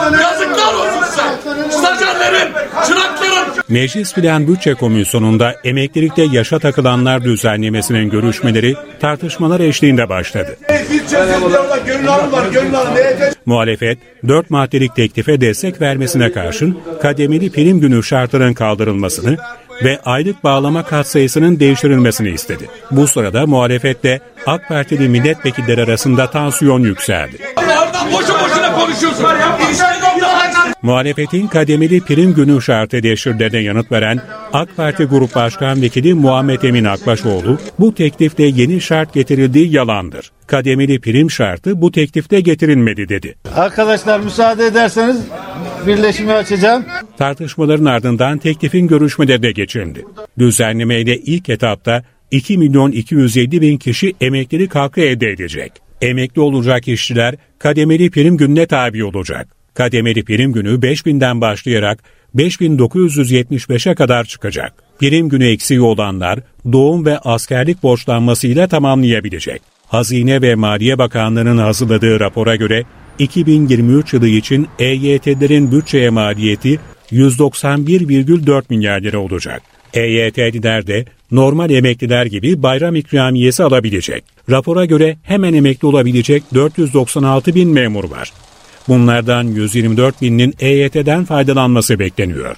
Yazıklar 0.00 0.74
olsun 0.74 1.04
size! 1.04 1.47
Stajyerlerin, 1.88 2.52
çırakların! 2.86 3.62
Meclis 3.68 4.14
Plan 4.14 4.48
Bütçe 4.48 4.74
Komisyonu'nda 4.74 5.54
emeklilikte 5.64 6.22
yaşa 6.22 6.58
takılanlar 6.58 7.24
düzenlemesinin 7.24 8.10
görüşmeleri 8.10 8.76
tartışmalar 9.00 9.60
eşliğinde 9.60 10.08
başladı. 10.08 10.56
Muhalefet, 13.46 13.98
4 14.28 14.50
maddelik 14.50 14.96
teklife 14.96 15.40
destek 15.40 15.80
vermesine 15.80 16.32
karşın 16.32 16.78
kademeli 17.02 17.52
prim 17.52 17.80
günü 17.80 18.02
şartının 18.02 18.54
kaldırılmasını 18.54 19.36
ve 19.84 20.00
aylık 20.04 20.44
bağlama 20.44 20.82
katsayısının 20.82 21.60
değiştirilmesini 21.60 22.30
istedi. 22.30 22.68
Bu 22.90 23.06
sırada 23.06 23.46
muhalefetle 23.46 24.20
AK 24.46 24.68
Partili 24.68 25.08
milletvekilleri 25.08 25.82
arasında 25.82 26.30
tansiyon 26.30 26.80
yükseldi. 26.80 27.38
Boşu 28.12 28.34
boşuna 28.34 28.72
konuşuyorsun. 28.74 29.24
Muhalefetin 30.82 31.46
kademeli 31.46 32.00
prim 32.00 32.34
günü 32.34 32.62
şartı 32.62 32.96
eleştirilerine 32.96 33.58
yanıt 33.58 33.92
veren 33.92 34.20
AK 34.52 34.76
Parti 34.76 35.04
Grup 35.04 35.34
Başkan 35.34 35.82
Vekili 35.82 36.14
Muhammed 36.14 36.62
Emin 36.62 36.84
Akbaşoğlu, 36.84 37.58
bu 37.78 37.94
teklifte 37.94 38.42
yeni 38.42 38.80
şart 38.80 39.14
getirildiği 39.14 39.72
yalandır. 39.72 40.30
Kademeli 40.46 41.00
prim 41.00 41.30
şartı 41.30 41.80
bu 41.82 41.92
teklifte 41.92 42.40
getirilmedi 42.40 43.08
dedi. 43.08 43.34
Arkadaşlar 43.54 44.20
müsaade 44.20 44.66
ederseniz 44.66 45.24
birleşimi 45.86 46.32
açacağım. 46.32 46.84
Tartışmaların 47.16 47.84
ardından 47.84 48.38
teklifin 48.38 48.88
görüşmelerine 48.88 49.50
geçildi. 49.50 50.04
Düzenlemeyle 50.38 51.16
ilk 51.16 51.48
etapta 51.48 52.02
2 52.30 52.58
milyon 52.58 52.92
207 52.92 53.60
bin 53.60 53.78
kişi 53.78 54.14
emeklilik 54.20 54.74
hakkı 54.74 55.00
elde 55.00 55.30
edecek. 55.30 55.72
Emekli 56.00 56.40
olacak 56.40 56.88
işçiler 56.88 57.34
kademeli 57.58 58.10
prim 58.10 58.36
gününe 58.36 58.66
tabi 58.66 59.04
olacak. 59.04 59.57
Kademeli 59.78 60.24
prim 60.24 60.52
günü 60.52 60.68
5000'den 60.68 61.40
başlayarak 61.40 62.02
5975'e 62.36 63.94
kadar 63.94 64.24
çıkacak. 64.24 64.72
Prim 65.00 65.28
günü 65.28 65.46
eksiği 65.46 65.80
olanlar 65.80 66.38
doğum 66.72 67.06
ve 67.06 67.18
askerlik 67.18 67.82
borçlanmasıyla 67.82 68.68
tamamlayabilecek. 68.68 69.62
Hazine 69.86 70.42
ve 70.42 70.54
Maliye 70.54 70.98
Bakanlığı'nın 70.98 71.58
hazırladığı 71.58 72.20
rapora 72.20 72.56
göre 72.56 72.84
2023 73.18 74.14
yılı 74.14 74.28
için 74.28 74.68
EYT'lerin 74.78 75.72
bütçeye 75.72 76.10
maliyeti 76.10 76.80
191,4 77.10 78.62
milyar 78.70 79.00
lira 79.00 79.18
olacak. 79.18 79.62
EYT'liler 79.94 80.86
de 80.86 81.04
normal 81.30 81.70
emekliler 81.70 82.26
gibi 82.26 82.62
bayram 82.62 82.96
ikramiyesi 82.96 83.62
alabilecek. 83.64 84.24
Rapora 84.50 84.84
göre 84.84 85.16
hemen 85.22 85.54
emekli 85.54 85.86
olabilecek 85.86 86.42
496 86.54 87.54
bin 87.54 87.68
memur 87.68 88.10
var. 88.10 88.32
Bunlardan 88.88 89.44
124 89.44 90.22
binin 90.22 90.54
EYT'den 90.60 91.24
faydalanması 91.24 91.98
bekleniyor. 91.98 92.56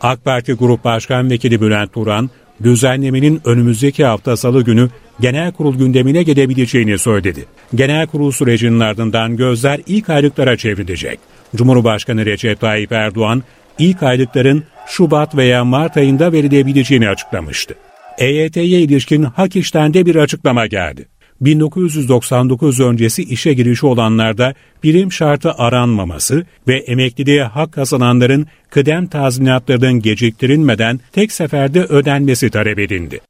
AK 0.00 0.24
Parti 0.24 0.52
Grup 0.52 0.84
Başkan 0.84 1.30
Vekili 1.30 1.60
Bülent 1.60 1.92
Turan, 1.92 2.30
düzenlemenin 2.62 3.40
önümüzdeki 3.44 4.04
hafta 4.04 4.36
salı 4.36 4.64
günü 4.64 4.88
genel 5.20 5.52
kurul 5.52 5.78
gündemine 5.78 6.22
gelebileceğini 6.22 6.98
söyledi. 6.98 7.44
Genel 7.74 8.06
kurul 8.06 8.32
sürecinin 8.32 8.80
ardından 8.80 9.36
gözler 9.36 9.80
ilk 9.86 10.10
aylıklara 10.10 10.56
çevrilecek. 10.56 11.18
Cumhurbaşkanı 11.56 12.26
Recep 12.26 12.60
Tayyip 12.60 12.92
Erdoğan, 12.92 13.42
ilk 13.78 14.02
aylıkların 14.02 14.64
Şubat 14.86 15.36
veya 15.36 15.64
Mart 15.64 15.96
ayında 15.96 16.32
verilebileceğini 16.32 17.08
açıklamıştı. 17.08 17.74
EYT'ye 18.18 18.80
ilişkin 18.80 19.22
Hak 19.22 19.56
İş'ten 19.56 19.94
de 19.94 20.06
bir 20.06 20.16
açıklama 20.16 20.66
geldi. 20.66 21.06
1999 21.40 22.80
öncesi 22.80 23.22
işe 23.22 23.52
girişi 23.52 23.86
olanlarda 23.86 24.54
birim 24.82 25.12
şartı 25.12 25.52
aranmaması 25.52 26.46
ve 26.68 26.76
emekliliğe 26.76 27.44
hak 27.44 27.72
kazananların 27.72 28.46
kıdem 28.70 29.06
tazminatlarının 29.06 30.00
geciktirilmeden 30.00 31.00
tek 31.12 31.32
seferde 31.32 31.84
ödenmesi 31.84 32.50
talep 32.50 32.78
edildi. 32.78 33.20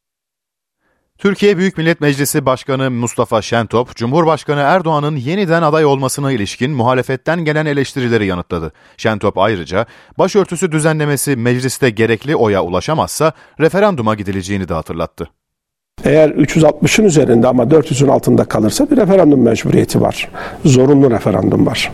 Türkiye 1.18 1.58
Büyük 1.58 1.78
Millet 1.78 2.00
Meclisi 2.00 2.46
Başkanı 2.46 2.90
Mustafa 2.90 3.42
Şentop, 3.42 3.96
Cumhurbaşkanı 3.96 4.60
Erdoğan'ın 4.60 5.16
yeniden 5.16 5.62
aday 5.62 5.84
olmasına 5.84 6.32
ilişkin 6.32 6.70
muhalefetten 6.70 7.44
gelen 7.44 7.66
eleştirileri 7.66 8.26
yanıtladı. 8.26 8.72
Şentop 8.96 9.38
ayrıca 9.38 9.86
başörtüsü 10.18 10.72
düzenlemesi 10.72 11.36
mecliste 11.36 11.90
gerekli 11.90 12.36
oya 12.36 12.62
ulaşamazsa 12.62 13.32
referanduma 13.60 14.14
gidileceğini 14.14 14.68
de 14.68 14.74
hatırlattı. 14.74 15.28
Eğer 16.04 16.28
360'ın 16.28 17.04
üzerinde 17.04 17.46
ama 17.46 17.62
400'ün 17.62 18.08
altında 18.08 18.44
kalırsa 18.44 18.90
bir 18.90 18.96
referandum 18.96 19.42
mecburiyeti 19.42 20.00
var. 20.00 20.28
Zorunlu 20.64 21.10
referandum 21.10 21.66
var. 21.66 21.92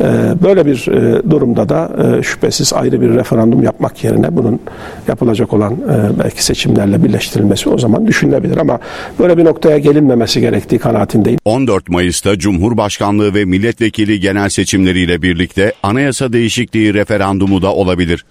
Ee, 0.00 0.04
böyle 0.42 0.66
bir 0.66 0.88
e, 0.88 1.30
durumda 1.30 1.68
da 1.68 1.90
e, 2.18 2.22
şüphesiz 2.22 2.72
ayrı 2.72 3.00
bir 3.00 3.08
referandum 3.08 3.62
yapmak 3.62 4.04
yerine 4.04 4.36
bunun 4.36 4.60
yapılacak 5.08 5.52
olan 5.52 5.72
e, 5.72 6.18
belki 6.24 6.44
seçimlerle 6.44 7.04
birleştirilmesi 7.04 7.68
o 7.68 7.78
zaman 7.78 8.06
düşünülebilir 8.06 8.56
ama 8.56 8.78
böyle 9.18 9.38
bir 9.38 9.44
noktaya 9.44 9.78
gelinmemesi 9.78 10.40
gerektiği 10.40 10.78
kanaatindeyim. 10.78 11.38
14 11.44 11.88
Mayıs'ta 11.88 12.38
Cumhurbaşkanlığı 12.38 13.34
ve 13.34 13.44
milletvekili 13.44 14.20
genel 14.20 14.48
seçimleriyle 14.48 15.22
birlikte 15.22 15.72
anayasa 15.82 16.32
değişikliği 16.32 16.94
referandumu 16.94 17.62
da 17.62 17.72
olabilir. 17.74 18.24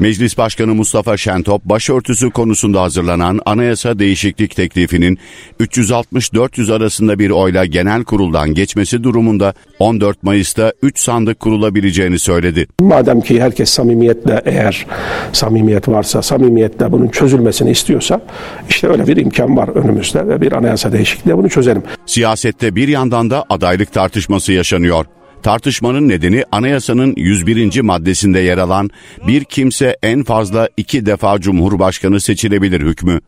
Meclis 0.00 0.38
Başkanı 0.38 0.74
Mustafa 0.74 1.16
Şentop 1.16 1.64
başörtüsü 1.64 2.30
konusunda 2.30 2.82
hazırlanan 2.82 3.40
anayasa 3.46 3.98
değişiklik 3.98 4.56
teklifinin 4.56 5.18
360-400 5.60 6.74
arasında 6.74 7.18
bir 7.18 7.30
oyla 7.30 7.64
genel 7.64 8.04
kuruldan 8.04 8.54
geçmesi 8.54 9.04
durumunda 9.04 9.54
14 9.78 10.22
Mayıs'ta 10.22 10.72
3 10.82 10.98
sandık 10.98 11.40
kurulabileceğini 11.40 12.18
söyledi. 12.18 12.66
Madem 12.80 13.20
ki 13.20 13.42
herkes 13.42 13.70
samimiyetle 13.70 14.42
eğer 14.44 14.86
samimiyet 15.32 15.88
varsa 15.88 16.22
samimiyetle 16.22 16.92
bunun 16.92 17.08
çözülmesini 17.08 17.70
istiyorsa 17.70 18.20
işte 18.68 18.88
öyle 18.88 19.06
bir 19.06 19.16
imkan 19.16 19.56
var 19.56 19.68
önümüzde 19.68 20.28
ve 20.28 20.40
bir 20.40 20.52
anayasa 20.52 20.92
değişikliği 20.92 21.36
bunu 21.36 21.48
çözelim. 21.48 21.82
Siyasette 22.06 22.76
bir 22.76 22.88
yandan 22.88 23.30
da 23.30 23.44
adaylık 23.48 23.92
tartışması 23.92 24.52
yaşanıyor. 24.52 25.06
Tartışmanın 25.42 26.08
nedeni 26.08 26.44
anayasanın 26.52 27.14
101. 27.16 27.80
maddesinde 27.80 28.38
yer 28.40 28.58
alan 28.58 28.90
bir 29.26 29.44
kimse 29.44 29.96
en 30.02 30.24
fazla 30.24 30.68
iki 30.76 31.06
defa 31.06 31.40
cumhurbaşkanı 31.40 32.20
seçilebilir 32.20 32.80
hükmü. 32.80 33.20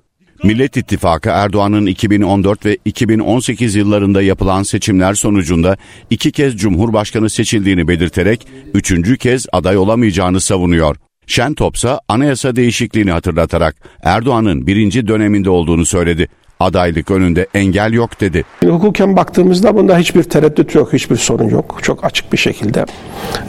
Millet 0.44 0.76
İttifakı 0.76 1.28
Erdoğan'ın 1.28 1.86
2014 1.86 2.66
ve 2.66 2.78
2018 2.84 3.74
yıllarında 3.74 4.22
yapılan 4.22 4.62
seçimler 4.62 5.14
sonucunda 5.14 5.76
iki 6.10 6.32
kez 6.32 6.56
cumhurbaşkanı 6.56 7.30
seçildiğini 7.30 7.88
belirterek 7.88 8.46
üçüncü 8.74 9.16
kez 9.18 9.46
aday 9.52 9.76
olamayacağını 9.76 10.40
savunuyor. 10.40 10.96
Şentopsa 11.26 12.00
anayasa 12.08 12.56
değişikliğini 12.56 13.10
hatırlatarak 13.10 13.76
Erdoğan'ın 14.02 14.66
birinci 14.66 15.08
döneminde 15.08 15.50
olduğunu 15.50 15.86
söyledi 15.86 16.28
adaylık 16.62 17.10
önünde 17.10 17.46
engel 17.54 17.92
yok 17.92 18.20
dedi. 18.20 18.44
Hukuken 18.64 19.16
baktığımızda 19.16 19.76
bunda 19.76 19.98
hiçbir 19.98 20.22
tereddüt 20.22 20.74
yok, 20.74 20.92
hiçbir 20.92 21.16
sorun 21.16 21.48
yok. 21.48 21.78
Çok 21.82 22.04
açık 22.04 22.32
bir 22.32 22.38
şekilde 22.38 22.84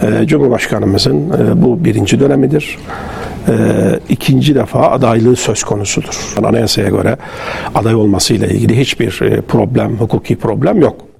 e, 0.02 0.28
Cumhurbaşkanımızın 0.28 1.30
e, 1.30 1.62
bu 1.62 1.86
birinci 1.86 2.20
dönemidir. 2.20 2.78
E, 3.48 3.54
ikinci 4.10 4.56
defa 4.56 4.92
adaylığı 4.92 5.36
söz 5.36 5.64
konusudur. 5.64 6.36
Anayasaya 6.44 6.90
göre 6.90 7.18
aday 7.76 7.96
olmasıyla 7.96 8.48
ilgili 8.48 8.80
hiçbir 8.80 9.22
e, 9.22 9.42
problem, 9.42 9.98
hukuki 9.98 10.36
problem 10.36 10.82
yok. 10.82 11.13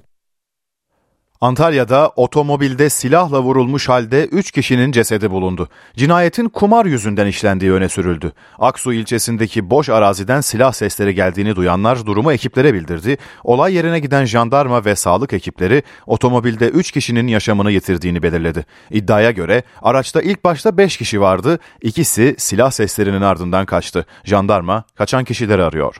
Antalya'da 1.44 2.08
otomobilde 2.16 2.90
silahla 2.90 3.42
vurulmuş 3.42 3.88
halde 3.88 4.26
3 4.26 4.50
kişinin 4.50 4.92
cesedi 4.92 5.30
bulundu. 5.30 5.68
Cinayetin 5.96 6.48
kumar 6.48 6.86
yüzünden 6.86 7.26
işlendiği 7.26 7.72
öne 7.72 7.88
sürüldü. 7.88 8.32
Aksu 8.58 8.92
ilçesindeki 8.92 9.70
boş 9.70 9.88
araziden 9.88 10.40
silah 10.40 10.72
sesleri 10.72 11.14
geldiğini 11.14 11.56
duyanlar 11.56 12.06
durumu 12.06 12.32
ekiplere 12.32 12.74
bildirdi. 12.74 13.18
Olay 13.42 13.74
yerine 13.74 13.98
giden 13.98 14.24
jandarma 14.24 14.84
ve 14.84 14.96
sağlık 14.96 15.32
ekipleri 15.32 15.82
otomobilde 16.06 16.68
3 16.68 16.92
kişinin 16.92 17.26
yaşamını 17.26 17.70
yitirdiğini 17.70 18.22
belirledi. 18.22 18.64
İddiaya 18.90 19.30
göre 19.30 19.62
araçta 19.82 20.22
ilk 20.22 20.44
başta 20.44 20.76
5 20.76 20.96
kişi 20.96 21.20
vardı, 21.20 21.58
ikisi 21.82 22.34
silah 22.38 22.70
seslerinin 22.70 23.22
ardından 23.22 23.66
kaçtı. 23.66 24.06
Jandarma 24.24 24.84
kaçan 24.94 25.24
kişileri 25.24 25.62
arıyor. 25.62 25.96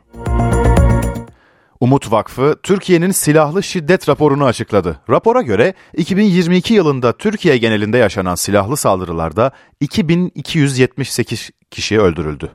Umut 1.85 2.12
Vakfı 2.12 2.57
Türkiye'nin 2.62 3.11
silahlı 3.11 3.62
şiddet 3.62 4.09
raporunu 4.09 4.45
açıkladı. 4.45 5.01
Rapora 5.11 5.43
göre 5.43 5.74
2022 5.97 6.74
yılında 6.74 7.16
Türkiye 7.16 7.57
genelinde 7.57 7.99
yaşanan 7.99 8.35
silahlı 8.35 8.76
saldırılarda 8.76 9.51
2278 9.80 11.51
kişi 11.70 12.01
öldürüldü. 12.01 12.51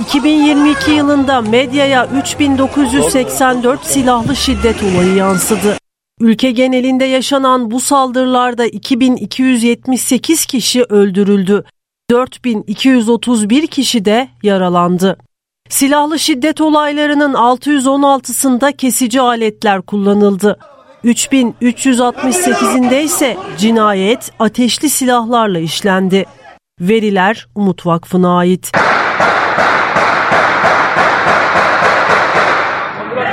2022 0.00 0.90
yılında 0.90 1.40
medyaya 1.40 2.06
3984 2.06 3.84
silahlı 3.84 4.36
şiddet 4.36 4.82
olayı 4.82 5.14
yansıdı. 5.14 5.76
Ülke 6.20 6.50
genelinde 6.50 7.04
yaşanan 7.04 7.70
bu 7.70 7.80
saldırılarda 7.80 8.66
2278 8.66 10.46
kişi 10.46 10.82
öldürüldü. 10.82 11.64
4231 12.10 13.66
kişi 13.66 14.04
de 14.04 14.28
yaralandı. 14.42 15.18
Silahlı 15.68 16.18
şiddet 16.18 16.60
olaylarının 16.60 17.34
616'sında 17.34 18.76
kesici 18.76 19.20
aletler 19.20 19.82
kullanıldı. 19.82 20.58
3368'inde 21.04 23.02
ise 23.02 23.36
cinayet 23.58 24.30
ateşli 24.38 24.90
silahlarla 24.90 25.58
işlendi. 25.58 26.24
Veriler 26.80 27.46
Umut 27.54 27.86
Vakfı'na 27.86 28.38
ait. 28.38 28.72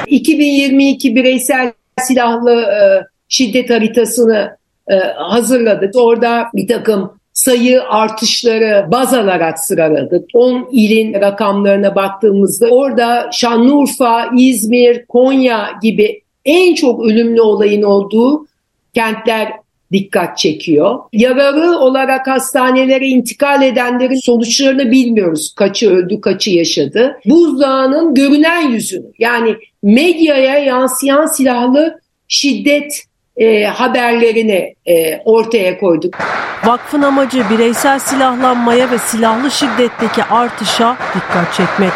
2022 0.07 1.15
bireysel 1.15 1.73
silahlı 2.01 2.61
e, 2.61 3.03
şiddet 3.29 3.69
haritasını 3.69 4.57
e, 4.87 4.95
hazırladık. 5.17 5.95
Orada 5.95 6.45
bir 6.55 6.67
takım 6.67 7.19
sayı 7.35 7.83
artışları 7.83 8.91
baz 8.91 9.13
alarak 9.13 9.59
sıraladık. 9.59 10.29
10 10.33 10.67
ilin 10.71 11.13
rakamlarına 11.13 11.95
baktığımızda 11.95 12.67
orada 12.67 13.29
Şanlıurfa, 13.31 14.29
İzmir, 14.37 15.05
Konya 15.05 15.69
gibi 15.81 16.21
en 16.45 16.75
çok 16.75 17.05
ölümlü 17.05 17.41
olayın 17.41 17.81
olduğu 17.81 18.47
kentler 18.93 19.51
dikkat 19.91 20.37
çekiyor. 20.37 20.99
Yaralı 21.13 21.79
olarak 21.79 22.27
hastanelere 22.27 23.07
intikal 23.07 23.61
edenlerin 23.61 24.25
sonuçlarını 24.25 24.91
bilmiyoruz. 24.91 25.53
Kaçı 25.55 25.89
öldü, 25.89 26.21
kaçı 26.21 26.51
yaşadı. 26.51 27.17
Buzdağının 27.25 28.13
görünen 28.13 28.69
yüzünü 28.69 29.11
yani 29.19 29.55
medyaya 29.83 30.57
yansıyan 30.57 31.25
silahlı 31.25 31.99
şiddet 32.27 33.03
e, 33.37 33.63
haberlerini 33.63 34.75
e, 34.85 35.21
ortaya 35.25 35.79
koyduk. 35.79 36.17
Vakfın 36.65 37.01
amacı 37.01 37.43
bireysel 37.49 37.99
silahlanmaya 37.99 38.91
ve 38.91 38.97
silahlı 38.97 39.51
şiddetteki 39.51 40.23
artışa 40.23 40.97
dikkat 41.15 41.53
çekmek. 41.53 41.91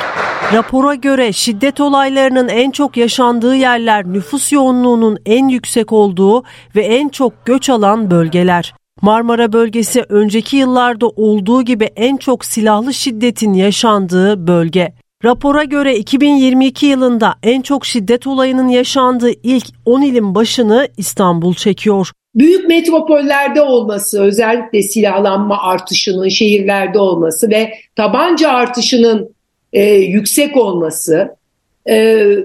Rapora 0.54 0.96
göre 0.96 1.34
şiddet 1.34 1.80
olaylarının 1.80 2.48
en 2.48 2.72
çok 2.72 2.98
yaşandığı 2.98 3.56
yerler 3.56 4.06
nüfus 4.06 4.52
yoğunluğunun 4.52 5.18
en 5.26 5.48
yüksek 5.48 5.94
olduğu 5.94 6.44
ve 6.76 6.82
en 6.82 7.10
çok 7.10 7.46
göç 7.46 7.70
alan 7.70 8.12
bölgeler. 8.12 8.74
Marmara 9.02 9.54
bölgesi 9.54 10.06
önceki 10.10 10.58
yıllarda 10.58 11.08
olduğu 11.08 11.62
gibi 11.62 11.90
en 11.96 12.18
çok 12.18 12.46
silahlı 12.46 12.94
şiddetin 12.94 13.54
yaşandığı 13.54 14.48
bölge. 14.48 14.94
Rapora 15.26 15.64
göre 15.64 15.96
2022 15.96 16.86
yılında 16.86 17.36
en 17.44 17.62
çok 17.62 17.86
şiddet 17.86 18.28
olayının 18.28 18.68
yaşandığı 18.68 19.32
ilk 19.44 19.66
10 19.86 20.02
ilin 20.02 20.36
başını 20.36 20.88
İstanbul 20.98 21.54
çekiyor. 21.54 22.12
Büyük 22.36 22.68
metropollerde 22.68 23.62
olması, 23.62 24.22
özellikle 24.22 24.82
silahlanma 24.82 25.62
artışının 25.64 26.28
şehirlerde 26.28 27.00
olması 27.00 27.50
ve 27.50 27.74
tabanca 27.96 28.50
artışının 28.50 29.36
e, 29.74 29.84
yüksek 29.94 30.58
olması 30.58 31.36
e, 31.86 31.96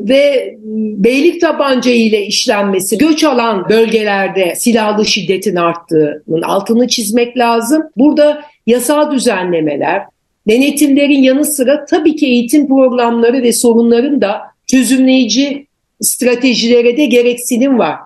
ve 0.01 0.55
beylik 0.97 1.41
tabanca 1.41 1.91
ile 1.91 2.27
işlenmesi, 2.27 2.99
göç 2.99 3.25
alan 3.25 3.69
bölgelerde 3.69 4.55
silahlı 4.55 5.07
şiddetin 5.07 5.57
arttığının 5.57 6.43
altını 6.43 6.89
çizmek 6.89 7.39
lazım. 7.39 7.83
Burada 7.97 8.43
yasal 8.67 9.11
düzenlemeler, 9.11 10.03
denetimlerin 10.49 11.23
yanı 11.23 11.45
sıra 11.45 11.85
tabii 11.85 12.17
ki 12.17 12.27
eğitim 12.27 12.69
programları 12.69 13.43
ve 13.43 13.53
sorunların 13.53 14.21
da 14.21 14.41
çözümleyici 14.67 15.67
stratejilere 16.01 16.97
de 16.97 17.05
gereksinim 17.05 17.79
var. 17.79 17.99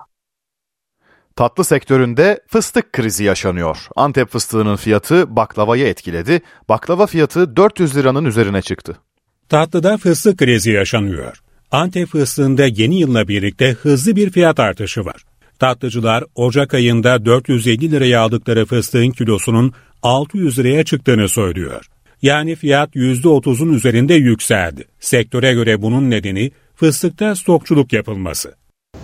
Tatlı 1.35 1.63
sektöründe 1.63 2.39
fıstık 2.47 2.93
krizi 2.93 3.23
yaşanıyor. 3.23 3.77
Antep 3.95 4.29
fıstığının 4.29 4.75
fiyatı 4.75 5.35
baklavayı 5.35 5.85
etkiledi. 5.85 6.41
Baklava 6.69 7.07
fiyatı 7.07 7.55
400 7.55 7.97
liranın 7.97 8.25
üzerine 8.25 8.61
çıktı. 8.61 8.97
Tatlıda 9.49 9.97
fıstık 9.97 10.37
krizi 10.37 10.71
yaşanıyor. 10.71 11.37
Antep 11.71 12.07
fıstığında 12.07 12.65
yeni 12.65 12.99
yılla 12.99 13.27
birlikte 13.27 13.71
hızlı 13.71 14.15
bir 14.15 14.29
fiyat 14.29 14.59
artışı 14.59 15.05
var. 15.05 15.23
Tatlıcılar 15.59 16.23
Ocak 16.35 16.73
ayında 16.73 17.25
450 17.25 17.91
liraya 17.91 18.21
aldıkları 18.21 18.65
fıstığın 18.65 19.09
kilosunun 19.09 19.73
600 20.03 20.59
liraya 20.59 20.83
çıktığını 20.83 21.29
söylüyor. 21.29 21.85
Yani 22.21 22.55
fiyat 22.55 22.95
%30'un 22.95 23.73
üzerinde 23.73 24.13
yükseldi. 24.13 24.83
Sektöre 24.99 25.53
göre 25.53 25.81
bunun 25.81 26.09
nedeni 26.09 26.51
fıstıkta 26.75 27.35
stokçuluk 27.35 27.93
yapılması. 27.93 28.53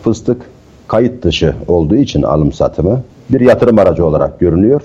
Fıstık 0.03 0.41
kayıt 0.87 1.23
dışı 1.23 1.55
olduğu 1.67 1.95
için 1.95 2.21
alım 2.21 2.51
satımı 2.51 3.03
bir 3.29 3.39
yatırım 3.39 3.79
aracı 3.79 4.05
olarak 4.05 4.39
görünüyor. 4.39 4.81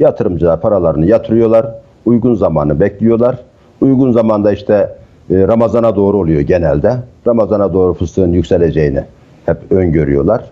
Yatırımcılar 0.00 0.60
paralarını 0.60 1.06
yatırıyorlar, 1.06 1.66
uygun 2.04 2.34
zamanı 2.34 2.80
bekliyorlar. 2.80 3.38
Uygun 3.80 4.12
zamanda 4.12 4.52
işte 4.52 4.96
e, 5.30 5.48
Ramazan'a 5.48 5.96
doğru 5.96 6.18
oluyor 6.18 6.40
genelde. 6.40 6.96
Ramazan'a 7.26 7.72
doğru 7.72 7.94
fıstığın 7.94 8.32
yükseleceğini 8.32 9.04
hep 9.46 9.72
öngörüyorlar. 9.72 10.44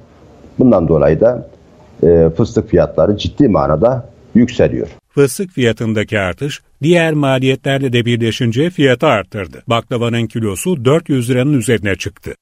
Bundan 0.58 0.88
dolayı 0.88 1.20
da 1.20 1.46
e, 2.02 2.30
fıstık 2.36 2.68
fiyatları 2.68 3.16
ciddi 3.16 3.48
manada 3.48 4.11
yükseliyor. 4.34 4.88
Fıstık 5.08 5.50
fiyatındaki 5.50 6.18
artış 6.18 6.62
diğer 6.82 7.12
maliyetlerle 7.12 7.92
de 7.92 8.04
birleşince 8.04 8.70
fiyatı 8.70 9.06
arttırdı. 9.06 9.62
Baklavanın 9.66 10.26
kilosu 10.26 10.84
400 10.84 11.30
liranın 11.30 11.52
üzerine 11.52 11.96
çıktı. 11.96 12.34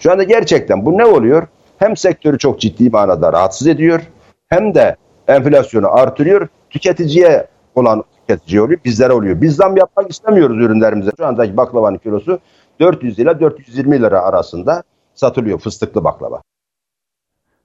Şu 0.00 0.12
anda 0.12 0.22
gerçekten 0.22 0.86
bu 0.86 0.98
ne 0.98 1.04
oluyor? 1.04 1.46
Hem 1.78 1.96
sektörü 1.96 2.38
çok 2.38 2.60
ciddi 2.60 2.90
manada 2.90 3.32
rahatsız 3.32 3.66
ediyor 3.66 4.00
hem 4.48 4.74
de 4.74 4.96
enflasyonu 5.28 5.92
artırıyor. 5.92 6.48
Tüketiciye 6.70 7.46
olan 7.74 8.04
tüketici 8.20 8.60
oluyor, 8.60 8.80
bizlere 8.84 9.12
oluyor. 9.12 9.40
Biz 9.40 9.56
zam 9.56 9.76
yapmak 9.76 10.10
istemiyoruz 10.10 10.56
ürünlerimize. 10.56 11.10
Şu 11.16 11.26
andaki 11.26 11.56
baklavanın 11.56 11.98
kilosu 11.98 12.38
400 12.80 13.18
ile 13.18 13.40
420 13.40 14.02
lira 14.02 14.20
arasında 14.20 14.82
satılıyor 15.14 15.58
fıstıklı 15.58 16.04
baklava. 16.04 16.42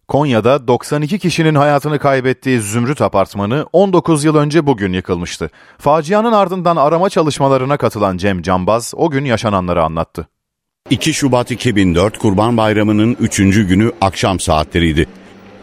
Konya'da 0.08 0.68
92 0.68 1.20
kişinin 1.20 1.56
hayatını 1.56 2.00
kaybettiği 2.00 2.60
Zümrüt 2.60 3.02
Apartmanı 3.02 3.66
19 3.74 4.24
yıl 4.24 4.36
önce 4.36 4.66
bugün 4.66 4.94
yıkılmıştı. 4.94 5.50
Facianın 5.78 6.32
ardından 6.32 6.76
arama 6.76 7.10
çalışmalarına 7.10 7.78
katılan 7.78 8.18
Cem 8.18 8.42
Cambaz 8.42 8.94
o 8.98 9.10
gün 9.10 9.26
yaşananları 9.26 9.84
anlattı. 9.84 10.28
2 10.90 11.14
Şubat 11.14 11.52
2004 11.52 12.18
Kurban 12.18 12.58
Bayramı'nın 12.58 13.18
3. 13.20 13.38
günü 13.38 13.92
akşam 14.02 14.40
saatleriydi. 14.40 15.06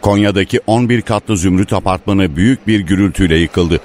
Konya'daki 0.01 0.59
11 0.67 1.01
katlı 1.01 1.37
Zümrüt 1.37 1.73
Apartmanı 1.73 2.35
büyük 2.35 2.67
bir 2.67 2.79
gürültüyle 2.79 3.37
yıkıldı. 3.37 3.79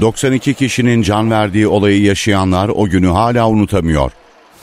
92 0.00 0.54
kişinin 0.54 1.02
can 1.02 1.30
verdiği 1.30 1.66
olayı 1.66 2.02
yaşayanlar 2.02 2.68
o 2.68 2.84
günü 2.84 3.08
hala 3.08 3.48
unutamıyor. 3.48 4.12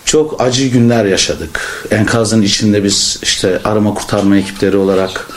Çok 0.09 0.41
acı 0.41 0.67
günler 0.67 1.05
yaşadık. 1.05 1.87
Enkazın 1.91 2.41
içinde 2.41 2.83
biz 2.83 3.19
işte 3.23 3.59
arama 3.63 3.93
kurtarma 3.93 4.37
ekipleri 4.37 4.77
olarak 4.77 5.27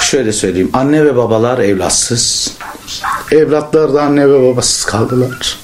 şöyle 0.00 0.32
söyleyeyim. 0.32 0.70
Anne 0.72 1.04
ve 1.04 1.16
babalar 1.16 1.58
evlatsız. 1.58 2.54
Evlatlar 3.32 3.94
da 3.94 4.02
anne 4.02 4.28
ve 4.28 4.42
babasız 4.42 4.84
kaldılar. 4.84 5.58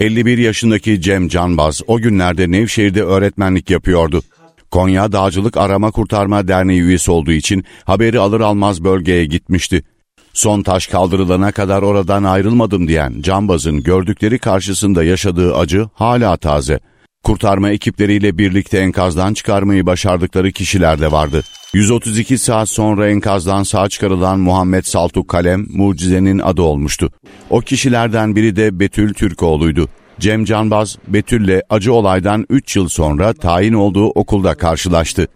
51 0.00 0.38
yaşındaki 0.38 1.00
Cem 1.00 1.28
Canbaz 1.28 1.80
o 1.86 1.98
günlerde 1.98 2.50
Nevşehir'de 2.50 3.02
öğretmenlik 3.02 3.70
yapıyordu. 3.70 4.22
Konya 4.70 5.12
Dağcılık 5.12 5.56
Arama 5.56 5.90
Kurtarma 5.90 6.48
Derneği 6.48 6.80
üyesi 6.80 7.10
olduğu 7.10 7.32
için 7.32 7.64
haberi 7.84 8.18
alır 8.18 8.40
almaz 8.40 8.84
bölgeye 8.84 9.24
gitmişti. 9.24 9.84
Son 10.32 10.62
taş 10.62 10.86
kaldırılana 10.86 11.52
kadar 11.52 11.82
oradan 11.82 12.24
ayrılmadım 12.24 12.88
diyen 12.88 13.22
Canbaz'ın 13.22 13.82
gördükleri 13.82 14.38
karşısında 14.38 15.04
yaşadığı 15.04 15.56
acı 15.56 15.86
hala 15.94 16.36
taze. 16.36 16.80
Kurtarma 17.22 17.70
ekipleriyle 17.70 18.38
birlikte 18.38 18.78
enkazdan 18.78 19.34
çıkarmayı 19.34 19.86
başardıkları 19.86 20.52
kişiler 20.52 21.00
de 21.00 21.12
vardı. 21.12 21.42
132 21.74 22.38
saat 22.38 22.68
sonra 22.68 23.08
enkazdan 23.08 23.62
sağ 23.62 23.88
çıkarılan 23.88 24.40
Muhammed 24.40 24.84
Saltuk 24.84 25.28
Kalem 25.28 25.66
mucizenin 25.70 26.38
adı 26.38 26.62
olmuştu. 26.62 27.12
O 27.50 27.60
kişilerden 27.60 28.36
biri 28.36 28.56
de 28.56 28.80
Betül 28.80 29.14
Türkoğlu'ydu. 29.14 29.88
Cem 30.20 30.44
Canbaz, 30.44 30.98
Betül'le 31.08 31.60
acı 31.70 31.92
olaydan 31.92 32.46
3 32.50 32.76
yıl 32.76 32.88
sonra 32.88 33.34
tayin 33.34 33.72
olduğu 33.72 34.06
okulda 34.06 34.54
karşılaştı. 34.54 35.28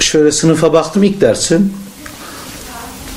Şöyle 0.00 0.32
sınıfa 0.32 0.72
baktım 0.72 1.02
ilk 1.02 1.20
dersim. 1.20 1.72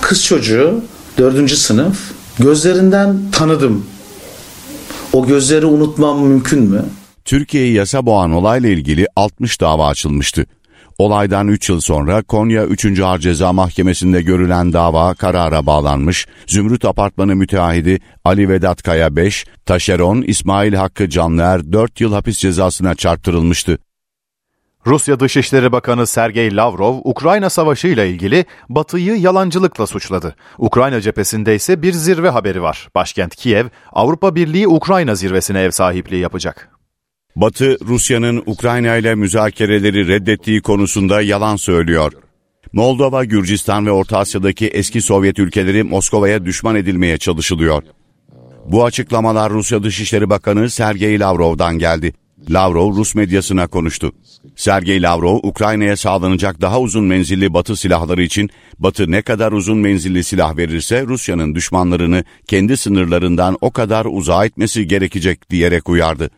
Kız 0.02 0.26
çocuğu, 0.26 0.84
dördüncü 1.18 1.58
sınıf. 1.58 2.12
Gözlerinden 2.40 3.18
tanıdım. 3.32 3.86
O 5.14 5.28
gözleri 5.28 5.66
unutmam 5.66 6.28
mümkün 6.28 6.64
mü? 6.64 6.86
Türkiye'yi 7.32 7.74
yasa 7.74 8.06
boğan 8.06 8.32
olayla 8.32 8.70
ilgili 8.70 9.08
60 9.16 9.62
dava 9.62 9.88
açılmıştı. 9.88 10.46
Olaydan 10.98 11.48
3 11.48 11.70
yıl 11.70 11.80
sonra 11.80 12.22
Konya 12.22 12.66
3. 12.66 13.00
Ağır 13.00 13.20
Ceza 13.20 13.54
Mahkemesi'nde 13.54 14.22
görülen 14.22 14.74
dava 14.74 15.14
karara 15.14 15.66
bağlanmış. 15.66 16.28
Zümrüt 16.48 16.86
Apartmanı 16.86 17.36
müteahhidi 17.36 18.00
Ali 18.26 18.50
Vedat 18.50 18.84
Kaya 18.84 19.16
5, 19.16 19.46
taşeron 19.66 20.22
İsmail 20.22 20.74
Hakkı 20.74 21.10
Canlıer 21.10 21.72
4 21.74 22.02
yıl 22.02 22.14
hapis 22.14 22.38
cezasına 22.38 22.96
çarptırılmıştı. 22.96 23.78
Rusya 24.86 25.20
Dışişleri 25.20 25.72
Bakanı 25.72 26.08
Sergey 26.08 26.56
Lavrov, 26.56 26.96
Ukrayna 27.04 27.50
Savaşı 27.50 27.88
ile 27.88 28.10
ilgili 28.10 28.46
Batı'yı 28.70 29.16
yalancılıkla 29.16 29.88
suçladı. 29.88 30.36
Ukrayna 30.58 31.02
cephesinde 31.02 31.56
ise 31.56 31.82
bir 31.82 31.94
zirve 31.94 32.30
haberi 32.30 32.62
var. 32.62 32.90
Başkent 32.96 33.36
Kiev, 33.36 33.66
Avrupa 33.92 34.36
Birliği 34.36 34.68
Ukrayna 34.68 35.16
zirvesine 35.16 35.60
ev 35.62 35.72
sahipliği 35.72 36.20
yapacak. 36.20 36.81
Batı, 37.36 37.78
Rusya'nın 37.86 38.44
Ukrayna 38.46 38.96
ile 38.96 39.16
müzakereleri 39.16 40.08
reddettiği 40.08 40.62
konusunda 40.62 41.22
yalan 41.22 41.56
söylüyor. 41.56 42.14
Moldova, 42.74 43.26
Gürcistan 43.26 43.86
ve 43.86 43.92
Orta 43.92 44.18
Asya'daki 44.18 44.68
eski 44.68 45.02
Sovyet 45.02 45.40
ülkeleri 45.40 45.84
Moskova'ya 45.84 46.46
düşman 46.46 46.76
edilmeye 46.76 47.18
çalışılıyor. 47.18 47.84
Bu 48.66 48.86
açıklamalar 48.86 49.54
Rusya 49.54 49.84
Dışişleri 49.84 50.30
Bakanı 50.30 50.70
Sergey 50.70 51.20
Lavrov'dan 51.20 51.80
geldi. 51.80 52.14
Lavrov 52.50 52.96
Rus 52.96 53.16
medyasına 53.16 53.68
konuştu. 53.68 54.12
Sergey 54.56 55.02
Lavrov, 55.02 55.40
Ukrayna'ya 55.44 55.98
sağlanacak 55.98 56.62
daha 56.62 56.80
uzun 56.80 57.06
menzilli 57.06 57.54
Batı 57.54 57.76
silahları 57.76 58.24
için 58.24 58.50
Batı 58.80 59.12
ne 59.12 59.22
kadar 59.22 59.52
uzun 59.52 59.78
menzilli 59.78 60.24
silah 60.24 60.58
verirse 60.58 61.06
Rusya'nın 61.06 61.56
düşmanlarını 61.56 62.24
kendi 62.48 62.78
sınırlarından 62.78 63.58
o 63.62 63.72
kadar 63.72 64.06
uzağa 64.10 64.46
etmesi 64.46 64.88
gerekecek 64.88 65.50
diyerek 65.50 65.90
uyardı. 65.90 66.30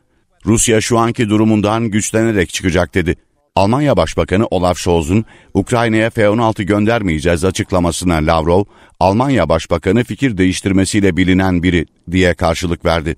Rusya 0.46 0.82
şu 0.82 0.98
anki 0.98 1.30
durumundan 1.30 1.86
güçlenerek 1.86 2.50
çıkacak 2.50 2.96
dedi. 2.96 3.16
Almanya 3.56 3.98
Başbakanı 3.98 4.48
Olaf 4.52 4.78
Scholz'un 4.78 5.26
Ukrayna'ya 5.54 6.10
F-16 6.10 6.64
göndermeyeceğiz 6.64 7.46
açıklamasına 7.46 8.16
Lavrov, 8.16 8.64
Almanya 9.00 9.50
Başbakanı 9.50 10.04
fikir 10.04 10.38
değiştirmesiyle 10.38 11.18
bilinen 11.18 11.64
biri 11.64 11.86
diye 12.12 12.34
karşılık 12.34 12.86
verdi. 12.86 13.16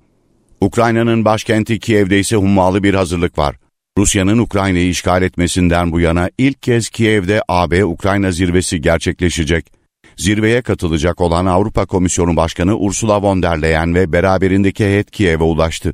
Ukrayna'nın 0.61 1.25
başkenti 1.25 1.79
Kiev'de 1.79 2.19
ise 2.19 2.35
hummalı 2.35 2.83
bir 2.83 2.93
hazırlık 2.93 3.37
var. 3.37 3.55
Rusya'nın 3.97 4.37
Ukrayna'yı 4.37 4.89
işgal 4.89 5.21
etmesinden 5.21 5.91
bu 5.91 5.99
yana 5.99 6.29
ilk 6.37 6.61
kez 6.61 6.89
Kiev'de 6.89 7.41
AB-Ukrayna 7.47 8.31
zirvesi 8.31 8.81
gerçekleşecek. 8.81 9.71
Zirveye 10.17 10.61
katılacak 10.61 11.21
olan 11.21 11.45
Avrupa 11.45 11.85
Komisyonu 11.85 12.35
Başkanı 12.35 12.77
Ursula 12.77 13.21
von 13.21 13.43
der 13.43 13.61
Leyen 13.61 13.95
ve 13.95 14.11
beraberindeki 14.11 14.85
heyet 14.85 15.11
Kiev'e 15.11 15.43
ulaştı. 15.43 15.93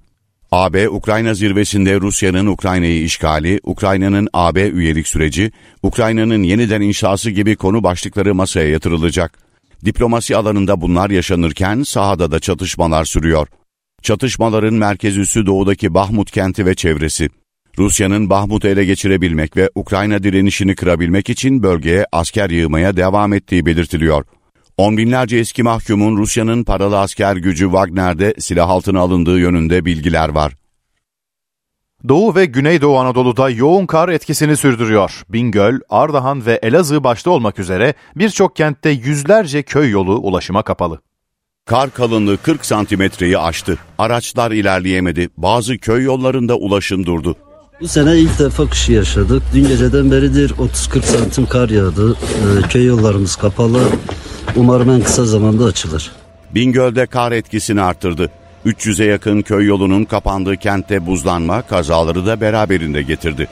AB-Ukrayna 0.53 1.33
zirvesinde 1.33 2.01
Rusya'nın 2.01 2.45
Ukrayna'yı 2.45 3.03
işgali, 3.03 3.59
Ukrayna'nın 3.63 4.27
AB 4.33 4.69
üyelik 4.69 5.07
süreci, 5.07 5.51
Ukrayna'nın 5.83 6.43
yeniden 6.43 6.81
inşası 6.81 7.31
gibi 7.31 7.55
konu 7.55 7.83
başlıkları 7.83 8.35
masaya 8.35 8.69
yatırılacak. 8.69 9.39
Diplomasi 9.85 10.35
alanında 10.35 10.81
bunlar 10.81 11.09
yaşanırken 11.09 11.83
sahada 11.83 12.31
da 12.31 12.39
çatışmalar 12.39 13.05
sürüyor. 13.05 13.47
Çatışmaların 14.01 14.73
merkez 14.73 15.17
üssü 15.17 15.45
doğudaki 15.45 15.93
Bahmut 15.93 16.31
kenti 16.31 16.65
ve 16.65 16.75
çevresi. 16.75 17.29
Rusya'nın 17.77 18.29
Bahmut'u 18.29 18.67
ele 18.67 18.85
geçirebilmek 18.85 19.57
ve 19.57 19.69
Ukrayna 19.75 20.23
direnişini 20.23 20.75
kırabilmek 20.75 21.29
için 21.29 21.63
bölgeye 21.63 22.05
asker 22.11 22.49
yığmaya 22.49 22.97
devam 22.97 23.33
ettiği 23.33 23.65
belirtiliyor. 23.65 24.25
On 24.81 24.97
binlerce 24.97 25.37
eski 25.37 25.63
mahkumun 25.63 26.17
Rusya'nın 26.17 26.63
paralı 26.63 26.99
asker 26.99 27.35
gücü 27.35 27.65
Wagner'de 27.65 28.33
silah 28.39 28.69
altına 28.69 28.99
alındığı 28.99 29.39
yönünde 29.39 29.85
bilgiler 29.85 30.29
var. 30.29 30.53
Doğu 32.07 32.35
ve 32.35 32.45
Güneydoğu 32.45 32.97
Anadolu'da 32.97 33.49
yoğun 33.49 33.85
kar 33.85 34.09
etkisini 34.09 34.57
sürdürüyor. 34.57 35.23
Bingöl, 35.29 35.79
Ardahan 35.89 36.45
ve 36.45 36.59
Elazığ 36.63 37.03
başta 37.03 37.29
olmak 37.29 37.59
üzere 37.59 37.93
birçok 38.15 38.55
kentte 38.55 38.89
yüzlerce 38.89 39.63
köy 39.63 39.89
yolu 39.89 40.15
ulaşıma 40.17 40.63
kapalı. 40.63 41.01
Kar 41.65 41.93
kalınlığı 41.93 42.37
40 42.37 42.65
santimetreyi 42.65 43.37
aştı. 43.37 43.77
Araçlar 43.97 44.51
ilerleyemedi. 44.51 45.29
Bazı 45.37 45.77
köy 45.77 46.03
yollarında 46.03 46.55
ulaşım 46.55 47.05
durdu. 47.05 47.35
Bu 47.81 47.87
sene 47.87 48.17
ilk 48.17 48.39
defa 48.39 48.69
kışı 48.69 48.91
yaşadık. 48.91 49.43
Dün 49.53 49.67
geceden 49.67 50.11
beridir 50.11 50.49
30-40 50.49 51.01
santim 51.01 51.45
kar 51.45 51.69
yağdı. 51.69 52.13
Ee, 52.13 52.67
köy 52.69 52.85
yollarımız 52.85 53.35
kapalı. 53.35 53.81
Umarım 54.55 54.89
en 54.89 55.01
kısa 55.01 55.25
zamanda 55.25 55.65
açılır. 55.65 56.11
Bingöl'de 56.55 57.05
kar 57.05 57.31
etkisini 57.31 57.81
arttırdı. 57.81 58.31
300'e 58.65 59.05
yakın 59.05 59.41
köy 59.41 59.65
yolunun 59.65 60.03
kapandığı 60.03 60.57
kentte 60.57 61.05
buzlanma 61.05 61.61
kazaları 61.61 62.25
da 62.25 62.41
beraberinde 62.41 63.01
getirdi. 63.01 63.47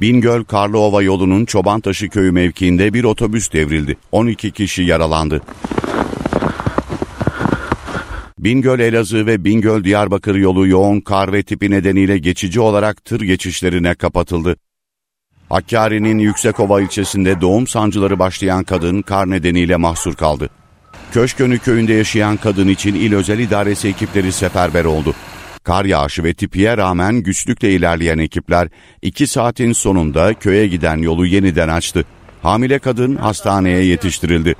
Bingöl 0.00 0.44
Karlıova 0.44 1.02
yolunun 1.02 1.44
Çobantaşı 1.44 2.08
köyü 2.08 2.32
mevkiinde 2.32 2.94
bir 2.94 3.04
otobüs 3.04 3.52
devrildi. 3.52 3.96
12 4.12 4.50
kişi 4.50 4.82
yaralandı. 4.82 5.40
Bingöl 8.38 8.80
Elazığ 8.80 9.26
ve 9.26 9.44
Bingöl 9.44 9.84
Diyarbakır 9.84 10.34
yolu 10.34 10.66
yoğun 10.66 11.00
kar 11.00 11.32
ve 11.32 11.42
tipi 11.42 11.70
nedeniyle 11.70 12.18
geçici 12.18 12.60
olarak 12.60 13.04
tır 13.04 13.20
geçişlerine 13.20 13.94
kapatıldı. 13.94 14.56
Hakkari'nin 15.54 16.18
Yüksekova 16.18 16.80
ilçesinde 16.80 17.40
doğum 17.40 17.66
sancıları 17.66 18.18
başlayan 18.18 18.64
kadın 18.64 19.02
kar 19.02 19.30
nedeniyle 19.30 19.76
mahsur 19.76 20.14
kaldı. 20.14 20.50
Köşkönü 21.12 21.58
köyünde 21.58 21.92
yaşayan 21.92 22.36
kadın 22.36 22.68
için 22.68 22.94
il 22.94 23.14
özel 23.14 23.38
idaresi 23.38 23.88
ekipleri 23.88 24.32
seferber 24.32 24.84
oldu. 24.84 25.14
Kar 25.64 25.84
yağışı 25.84 26.24
ve 26.24 26.34
tipiye 26.34 26.76
rağmen 26.76 27.16
güçlükle 27.16 27.70
ilerleyen 27.70 28.18
ekipler 28.18 28.68
2 29.02 29.26
saatin 29.26 29.72
sonunda 29.72 30.34
köye 30.34 30.66
giden 30.66 30.96
yolu 30.96 31.26
yeniden 31.26 31.68
açtı. 31.68 32.04
Hamile 32.42 32.78
kadın 32.78 33.16
hastaneye 33.16 33.84
yetiştirildi. 33.84 34.54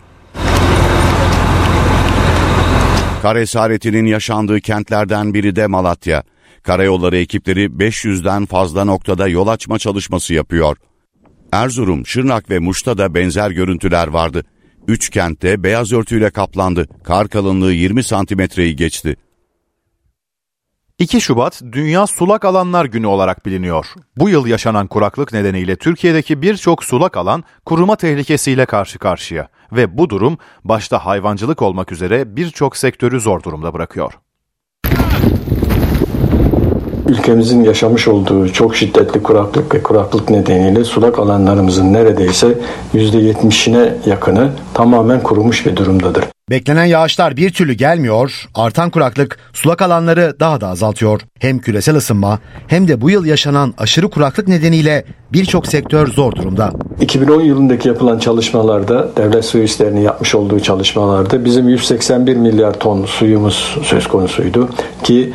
Kar 3.23 3.37
esaretinin 3.37 4.07
yaşandığı 4.07 4.61
kentlerden 4.61 5.35
biri 5.35 5.57
de 5.57 5.67
Malatya. 5.67 6.23
Karayolları 6.65 7.17
ekipleri 7.17 7.65
500'den 7.65 8.47
fazla 8.47 8.85
noktada 8.85 9.29
yol 9.29 9.49
açma 9.49 9.79
çalışması 9.79 10.35
yapıyor. 10.35 10.77
Erzurum, 11.53 12.07
Şırnak 12.07 12.51
ve 12.51 12.59
Muş'ta 12.59 12.99
da 12.99 13.15
benzer 13.15 13.51
görüntüler 13.51 14.09
vardı. 14.09 14.45
Üç 14.89 15.11
kentte 15.11 15.63
beyaz 15.63 15.93
örtüyle 15.93 16.31
kaplandı. 16.31 16.87
Kar 17.05 17.29
kalınlığı 17.29 17.73
20 17.73 18.05
santimetreyi 18.05 18.77
geçti. 18.77 19.17
2 20.99 21.21
Şubat 21.21 21.63
Dünya 21.73 22.07
Sulak 22.07 22.45
Alanlar 22.45 22.85
Günü 22.85 23.07
olarak 23.07 23.47
biliniyor. 23.47 23.87
Bu 24.17 24.29
yıl 24.29 24.47
yaşanan 24.47 24.87
kuraklık 24.87 25.33
nedeniyle 25.33 25.77
Türkiye'deki 25.77 26.43
birçok 26.43 26.85
sulak 26.85 27.17
alan 27.17 27.45
kuruma 27.67 27.97
tehlikesiyle 27.97 28.67
karşı 28.67 28.99
karşıya 28.99 29.49
ve 29.73 29.99
bu 29.99 30.11
durum 30.11 30.39
başta 30.65 31.07
hayvancılık 31.07 31.63
olmak 31.63 31.93
üzere 31.93 32.37
birçok 32.37 32.77
sektörü 32.77 33.21
zor 33.21 33.43
durumda 33.43 33.75
bırakıyor. 33.75 34.13
Ülkemizin 37.09 37.65
yaşamış 37.65 38.09
olduğu 38.09 38.49
çok 38.49 38.77
şiddetli 38.77 39.23
kuraklık 39.23 39.75
ve 39.75 39.83
kuraklık 39.83 40.31
nedeniyle 40.31 40.85
sulak 40.85 41.19
alanlarımızın 41.19 41.93
neredeyse 41.93 42.59
%70'ine 42.95 43.93
yakını 44.07 44.51
tamamen 44.75 45.23
kurumuş 45.23 45.67
bir 45.67 45.77
durumdadır. 45.77 46.34
Beklenen 46.51 46.85
yağışlar 46.85 47.37
bir 47.37 47.51
türlü 47.51 47.73
gelmiyor, 47.73 48.49
artan 48.55 48.91
kuraklık 48.91 49.39
sulak 49.53 49.83
alanları 49.83 50.37
daha 50.41 50.61
da 50.61 50.69
azaltıyor. 50.69 51.21
Hem 51.39 51.59
küresel 51.59 51.97
ısınma 51.97 52.39
hem 52.67 52.89
de 52.89 53.01
bu 53.01 53.11
yıl 53.11 53.25
yaşanan 53.25 53.75
aşırı 53.79 54.11
kuraklık 54.11 54.49
nedeniyle 54.49 55.05
birçok 55.33 55.67
sektör 55.67 56.07
zor 56.07 56.33
durumda. 56.33 56.73
2010 57.01 57.41
yılındaki 57.41 57.89
yapılan 57.89 58.19
çalışmalarda, 58.19 59.17
devlet 59.17 59.45
su 59.45 59.59
işlerini 59.59 60.03
yapmış 60.03 60.35
olduğu 60.35 60.61
çalışmalarda 60.61 61.45
bizim 61.45 61.69
181 61.69 62.37
milyar 62.37 62.81
ton 62.81 63.05
suyumuz 63.05 63.79
söz 63.83 64.07
konusuydu. 64.07 64.69
Ki 65.03 65.33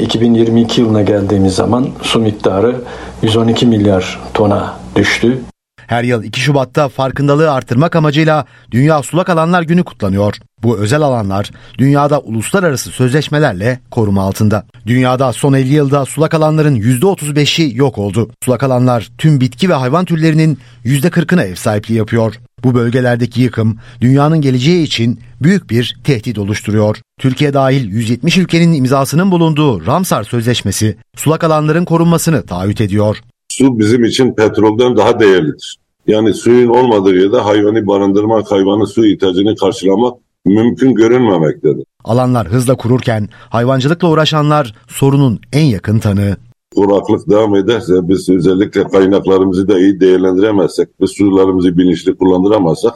2022 0.00 0.80
yılına 0.80 1.02
geldiğimiz 1.02 1.54
zaman 1.54 1.88
su 2.02 2.20
miktarı 2.20 2.76
112 3.22 3.66
milyar 3.66 4.20
tona 4.34 4.74
düştü. 4.96 5.38
Her 5.86 6.04
yıl 6.04 6.22
2 6.24 6.40
Şubat'ta 6.40 6.88
farkındalığı 6.88 7.52
artırmak 7.52 7.96
amacıyla 7.96 8.44
Dünya 8.70 9.02
Sulak 9.02 9.28
Alanlar 9.28 9.62
Günü 9.62 9.84
kutlanıyor. 9.84 10.36
Bu 10.62 10.78
özel 10.78 11.02
alanlar 11.02 11.50
dünyada 11.78 12.20
uluslararası 12.20 12.90
sözleşmelerle 12.90 13.80
koruma 13.90 14.22
altında. 14.22 14.66
Dünyada 14.86 15.32
son 15.32 15.52
50 15.52 15.74
yılda 15.74 16.04
sulak 16.04 16.34
alanların 16.34 16.76
%35'i 16.76 17.76
yok 17.76 17.98
oldu. 17.98 18.30
Sulak 18.44 18.62
alanlar 18.62 19.08
tüm 19.18 19.40
bitki 19.40 19.68
ve 19.68 19.74
hayvan 19.74 20.04
türlerinin 20.04 20.58
%40'ına 20.84 21.44
ev 21.44 21.54
sahipliği 21.54 21.94
yapıyor. 21.94 22.34
Bu 22.64 22.74
bölgelerdeki 22.74 23.42
yıkım 23.42 23.78
dünyanın 24.00 24.40
geleceği 24.40 24.84
için 24.84 25.20
büyük 25.42 25.70
bir 25.70 25.96
tehdit 26.04 26.38
oluşturuyor. 26.38 26.96
Türkiye 27.20 27.54
dahil 27.54 27.88
170 27.88 28.38
ülkenin 28.38 28.72
imzasının 28.72 29.30
bulunduğu 29.30 29.86
Ramsar 29.86 30.24
Sözleşmesi 30.24 30.96
sulak 31.16 31.44
alanların 31.44 31.84
korunmasını 31.84 32.46
taahhüt 32.46 32.80
ediyor. 32.80 33.16
Su 33.58 33.78
bizim 33.78 34.04
için 34.04 34.34
petrolden 34.34 34.96
daha 34.96 35.20
değerlidir. 35.20 35.76
Yani 36.06 36.34
suyun 36.34 36.68
olmadığı 36.68 37.16
yerde 37.16 37.36
hayvanı 37.36 37.86
barındırmak, 37.86 38.52
hayvanın 38.52 38.84
su 38.84 39.06
ihtiyacını 39.06 39.56
karşılamak 39.56 40.18
mümkün 40.44 40.94
görünmemektedir. 40.94 41.84
Alanlar 42.04 42.48
hızla 42.48 42.76
kururken 42.76 43.28
hayvancılıkla 43.48 44.08
uğraşanlar 44.08 44.74
sorunun 44.88 45.40
en 45.52 45.64
yakın 45.64 45.98
tanığı. 45.98 46.36
Kuraklık 46.74 47.30
devam 47.30 47.54
ederse 47.54 47.92
biz 48.08 48.28
özellikle 48.28 48.84
kaynaklarımızı 48.84 49.68
da 49.68 49.78
iyi 49.78 50.00
değerlendiremezsek 50.00 50.88
ve 51.00 51.06
sularımızı 51.06 51.78
bilinçli 51.78 52.16
kullandıramazsak 52.16 52.94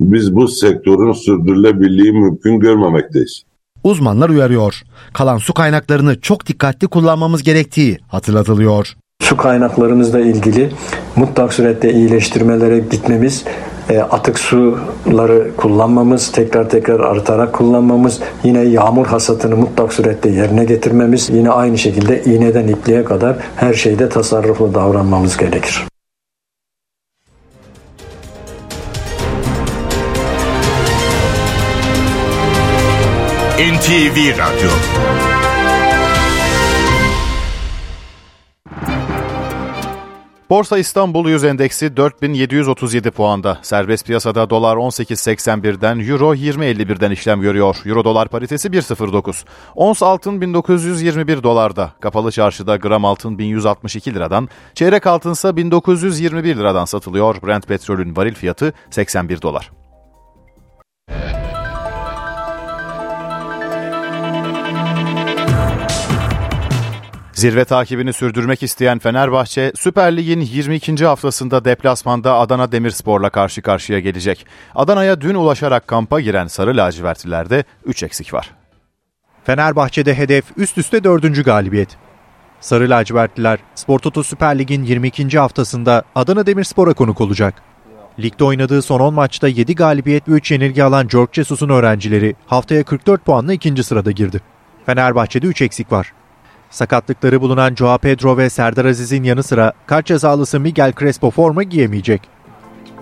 biz 0.00 0.34
bu 0.36 0.48
sektörün 0.48 1.12
sürdürülebilirliği 1.12 2.12
mümkün 2.12 2.60
görmemekteyiz. 2.60 3.42
Uzmanlar 3.84 4.28
uyarıyor. 4.28 4.82
Kalan 5.12 5.38
su 5.38 5.54
kaynaklarını 5.54 6.20
çok 6.20 6.46
dikkatli 6.46 6.86
kullanmamız 6.86 7.42
gerektiği 7.42 7.98
hatırlatılıyor. 8.08 8.96
Su 9.22 9.36
kaynaklarımızla 9.36 10.20
ilgili 10.20 10.70
mutlak 11.16 11.52
surette 11.52 11.92
iyileştirmelere 11.92 12.78
gitmemiz, 12.78 13.44
e, 13.90 13.98
atık 13.98 14.38
suları 14.38 15.56
kullanmamız, 15.56 16.32
tekrar 16.32 16.70
tekrar 16.70 17.00
artarak 17.00 17.52
kullanmamız, 17.52 18.20
yine 18.44 18.60
yağmur 18.60 19.06
hasatını 19.06 19.56
mutlak 19.56 19.92
surette 19.92 20.30
yerine 20.30 20.64
getirmemiz, 20.64 21.30
yine 21.30 21.50
aynı 21.50 21.78
şekilde 21.78 22.24
iğneden 22.24 22.68
ipliğe 22.68 23.04
kadar 23.04 23.36
her 23.56 23.74
şeyde 23.74 24.08
tasarruflu 24.08 24.74
davranmamız 24.74 25.36
gerekir. 25.36 25.84
NTV 33.58 34.38
Radyo 34.38 34.70
Borsa 40.50 40.78
İstanbul 40.78 41.28
100 41.28 41.44
endeksi 41.44 41.96
4737 41.96 43.10
puanda. 43.10 43.58
Serbest 43.62 44.06
piyasada 44.06 44.50
dolar 44.50 44.76
18.81'den, 44.76 45.98
euro 45.98 46.34
20.51'den 46.34 47.10
işlem 47.10 47.40
görüyor. 47.40 47.76
Euro 47.86 48.04
dolar 48.04 48.28
paritesi 48.28 48.68
1.09. 48.68 49.44
Ons 49.74 50.02
altın 50.02 50.40
1921 50.40 51.42
dolarda. 51.42 51.92
Kapalı 52.00 52.32
çarşıda 52.32 52.76
gram 52.76 53.04
altın 53.04 53.38
1162 53.38 54.14
liradan, 54.14 54.48
çeyrek 54.74 55.06
altınsa 55.06 55.56
1921 55.56 56.56
liradan 56.56 56.84
satılıyor. 56.84 57.42
Brent 57.42 57.66
petrolün 57.68 58.16
varil 58.16 58.34
fiyatı 58.34 58.72
81 58.90 59.42
dolar. 59.42 59.70
Zirve 67.38 67.64
takibini 67.64 68.12
sürdürmek 68.12 68.62
isteyen 68.62 68.98
Fenerbahçe, 68.98 69.72
Süper 69.76 70.16
Lig'in 70.16 70.40
22. 70.40 71.04
haftasında 71.04 71.64
deplasmanda 71.64 72.34
Adana 72.34 72.72
Demirspor'la 72.72 73.30
karşı 73.30 73.62
karşıya 73.62 74.00
gelecek. 74.00 74.46
Adana'ya 74.74 75.20
dün 75.20 75.34
ulaşarak 75.34 75.86
kampa 75.86 76.20
giren 76.20 76.46
Sarı 76.46 76.76
Lacivertlilerde 76.76 77.64
3 77.84 78.02
eksik 78.02 78.34
var. 78.34 78.50
Fenerbahçe'de 79.44 80.14
hedef 80.14 80.44
üst 80.56 80.78
üste 80.78 81.04
4. 81.04 81.44
galibiyet. 81.44 81.96
Sarı 82.60 82.90
lacivertliler 82.90 83.58
Spor 83.74 83.98
Toto 83.98 84.22
Süper 84.22 84.58
Lig'in 84.58 84.82
22. 84.82 85.38
haftasında 85.38 86.02
Adana 86.14 86.46
Demirspor'a 86.46 86.94
konuk 86.94 87.20
olacak. 87.20 87.54
Ligde 88.20 88.44
oynadığı 88.44 88.82
son 88.82 89.00
10 89.00 89.14
maçta 89.14 89.48
7 89.48 89.74
galibiyet 89.74 90.28
ve 90.28 90.32
3 90.32 90.50
yenilgi 90.50 90.84
alan 90.84 91.08
George 91.08 91.32
Jesus'un 91.32 91.68
öğrencileri 91.68 92.36
haftaya 92.46 92.84
44 92.84 93.24
puanla 93.24 93.52
ikinci 93.52 93.84
sırada 93.84 94.10
girdi. 94.10 94.40
Fenerbahçe'de 94.86 95.46
3 95.46 95.62
eksik 95.62 95.92
var. 95.92 96.12
Sakatlıkları 96.70 97.40
bulunan 97.40 97.74
Joao 97.74 97.98
Pedro 97.98 98.36
ve 98.36 98.50
Serdar 98.50 98.84
Aziz'in 98.84 99.22
yanı 99.22 99.42
sıra 99.42 99.72
kart 99.86 100.06
cezalısı 100.06 100.60
Miguel 100.60 100.92
Crespo 100.98 101.30
forma 101.30 101.62
giyemeyecek. 101.62 102.22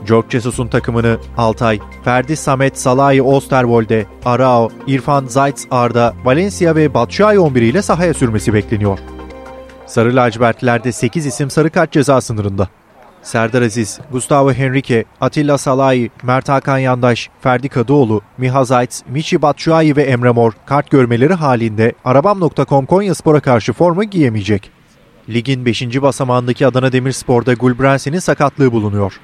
George 0.09 0.29
Jesus'un 0.31 0.69
takımını 0.69 1.19
Altay, 1.37 1.81
Ferdi 2.05 2.37
Samet 2.37 2.79
Salahi 2.79 3.23
Osterwolde, 3.23 4.07
Arao, 4.25 4.71
İrfan 4.87 5.27
Zayt 5.27 5.67
Arda, 5.71 6.15
Valencia 6.25 6.75
ve 6.75 6.95
Batshuayi 6.95 7.39
11 7.39 7.63
ile 7.63 7.83
sahaya 7.83 8.15
sürmesi 8.15 8.55
bekleniyor. 8.55 8.99
Sarı 9.87 10.17
lacivertlilerde 10.17 10.93
8 10.93 11.27
isim 11.27 11.51
sarı 11.51 11.71
kart 11.71 11.93
ceza 11.93 12.21
sınırında. 12.21 12.69
Serdar 13.27 13.63
Aziz, 13.63 14.01
Gustavo 14.13 14.53
Henrique, 14.53 15.05
Atilla 15.21 15.59
Salahi, 15.59 16.11
Mert 16.23 16.49
Hakan 16.49 16.79
Yandaş, 16.79 17.31
Ferdi 17.41 17.69
Kadıoğlu, 17.69 18.23
Miha 18.39 18.65
Zayt, 18.65 19.03
Michi 19.09 19.43
Batshuayi 19.43 19.97
ve 19.97 20.03
Emre 20.03 20.31
Mor 20.31 20.53
kart 20.67 20.91
görmeleri 20.91 21.35
halinde 21.35 21.93
Arabam.com 22.05 22.87
Konyaspor'a 22.87 23.41
karşı 23.41 23.73
forma 23.73 24.05
giyemeyecek. 24.05 24.71
Ligin 25.29 25.67
5. 25.67 25.83
basamağındaki 26.03 26.67
Adana 26.67 26.93
Demirspor'da 26.93 27.55
Gulbransen'in 27.55 28.19
sakatlığı 28.19 28.73
bulunuyor. 28.73 29.21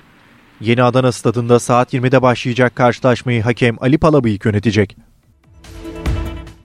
Yeni 0.61 0.83
Adana 0.83 1.13
stadında 1.13 1.59
saat 1.59 1.95
20'de 1.95 2.23
başlayacak 2.23 2.77
karşılaşmayı 2.77 3.43
hakem 3.43 3.77
Ali 3.81 3.99
Palabıyık 3.99 4.45
yönetecek. 4.45 4.97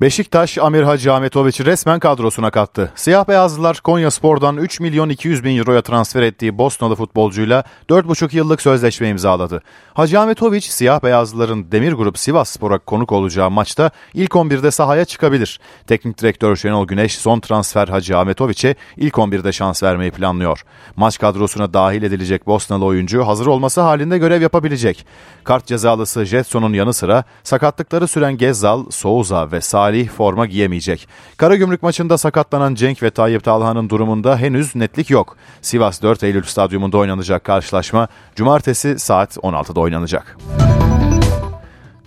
Beşiktaş 0.02 0.58
Amir 0.58 0.84
Hacı 0.84 1.14
Ahmetoviç'i 1.14 1.66
resmen 1.66 2.00
kadrosuna 2.00 2.52
kattı. 2.52 2.92
Siyah 2.96 3.28
beyazlılar 3.28 3.80
Konya 3.84 4.12
Spor'dan 4.12 4.58
3 4.58 4.80
milyon 4.80 5.10
200 5.10 5.44
bin 5.44 5.58
euroya 5.58 5.82
transfer 5.82 6.22
ettiği 6.22 6.58
Bosnalı 6.58 6.96
futbolcuyla 6.96 7.64
4,5 7.90 8.36
yıllık 8.36 8.62
sözleşme 8.62 9.10
imzaladı. 9.10 9.62
Hacı 9.94 10.20
Ahmetoviç 10.20 10.66
siyah 10.66 11.04
beyazlıların 11.04 11.72
Demir 11.72 11.94
Grup 11.94 12.20
Sivas 12.20 12.50
Spor'a 12.50 12.80
konuk 12.80 13.12
olacağı 13.12 13.52
maçta 13.52 13.92
ilk 14.14 14.32
11'de 14.32 14.72
sahaya 14.72 15.06
çıkabilir. 15.06 15.60
Teknik 15.88 16.22
direktör 16.22 16.56
Şenol 16.56 16.88
Güneş 16.88 17.18
son 17.18 17.40
transfer 17.40 17.88
Hacı 17.88 18.18
Ahmetoviç'e 18.18 18.76
ilk 18.98 19.14
11'de 19.14 19.52
şans 19.52 19.84
vermeyi 19.84 20.12
planlıyor. 20.12 20.66
Maç 20.96 21.20
kadrosuna 21.20 21.74
dahil 21.74 22.04
edilecek 22.04 22.48
Bosnalı 22.48 22.86
oyuncu 22.86 23.28
hazır 23.28 23.48
olması 23.48 23.82
halinde 23.82 24.18
görev 24.18 24.42
yapabilecek. 24.42 25.06
Kart 25.44 25.66
cezalısı 25.66 26.26
Jetson'un 26.26 26.74
yanı 26.74 26.94
sıra 26.94 27.24
sakatlıkları 27.44 28.08
süren 28.08 28.38
Gezzal, 28.38 28.86
Souza 28.90 29.52
ve 29.52 29.62
Salih 29.62 29.87
Salih 29.88 30.10
forma 30.10 30.46
giyemeyecek. 30.46 31.08
Karagümrük 31.38 31.84
maçında 31.84 32.18
sakatlanan 32.18 32.76
Cenk 32.76 33.04
ve 33.04 33.10
Tayyip 33.10 33.44
Talha'nın 33.44 33.90
durumunda 33.90 34.38
henüz 34.38 34.76
netlik 34.76 35.10
yok. 35.10 35.38
Sivas 35.62 36.02
4 36.02 36.24
Eylül 36.24 36.44
stadyumunda 36.44 36.98
oynanacak 36.98 37.44
karşılaşma 37.44 38.08
cumartesi 38.36 39.00
saat 39.00 39.38
16'da 39.38 39.80
oynanacak. 39.80 40.38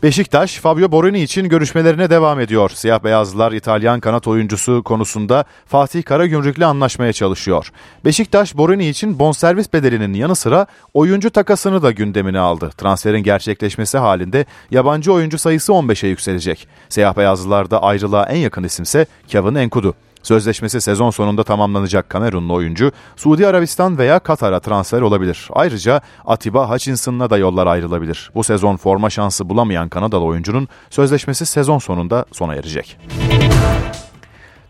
Beşiktaş, 0.02 0.58
Fabio 0.58 0.92
Borini 0.92 1.22
için 1.22 1.48
görüşmelerine 1.48 2.10
devam 2.10 2.40
ediyor. 2.40 2.70
Siyah 2.74 3.04
beyazlılar 3.04 3.52
İtalyan 3.52 4.00
kanat 4.00 4.28
oyuncusu 4.28 4.82
konusunda 4.82 5.44
Fatih 5.66 6.04
Karagümrük'le 6.04 6.62
anlaşmaya 6.62 7.12
çalışıyor. 7.12 7.72
Beşiktaş, 8.04 8.56
Borini 8.56 8.88
için 8.88 9.18
bonservis 9.18 9.72
bedelinin 9.72 10.14
yanı 10.14 10.36
sıra 10.36 10.66
oyuncu 10.94 11.30
takasını 11.30 11.82
da 11.82 11.90
gündemine 11.90 12.38
aldı. 12.38 12.70
Transferin 12.76 13.22
gerçekleşmesi 13.22 13.98
halinde 13.98 14.44
yabancı 14.70 15.12
oyuncu 15.12 15.38
sayısı 15.38 15.72
15'e 15.72 16.08
yükselecek. 16.08 16.68
Siyah 16.88 17.16
beyazlılarda 17.16 17.82
ayrılığa 17.82 18.24
en 18.26 18.38
yakın 18.38 18.64
isimse 18.64 19.06
Kevin 19.28 19.54
Enkudu. 19.54 19.94
Sözleşmesi 20.22 20.80
sezon 20.80 21.10
sonunda 21.10 21.44
tamamlanacak 21.44 22.10
Kamerunlu 22.10 22.54
oyuncu 22.54 22.92
Suudi 23.16 23.46
Arabistan 23.46 23.98
veya 23.98 24.18
Katar'a 24.18 24.60
transfer 24.60 25.00
olabilir. 25.00 25.48
Ayrıca 25.52 26.00
Atiba 26.26 26.70
Hutchinson'la 26.70 27.30
da 27.30 27.38
yollar 27.38 27.66
ayrılabilir. 27.66 28.30
Bu 28.34 28.44
sezon 28.44 28.76
forma 28.76 29.10
şansı 29.10 29.48
bulamayan 29.48 29.88
Kanadalı 29.88 30.24
oyuncunun 30.24 30.68
sözleşmesi 30.90 31.46
sezon 31.46 31.78
sonunda 31.78 32.24
sona 32.32 32.54
erecek. 32.54 32.96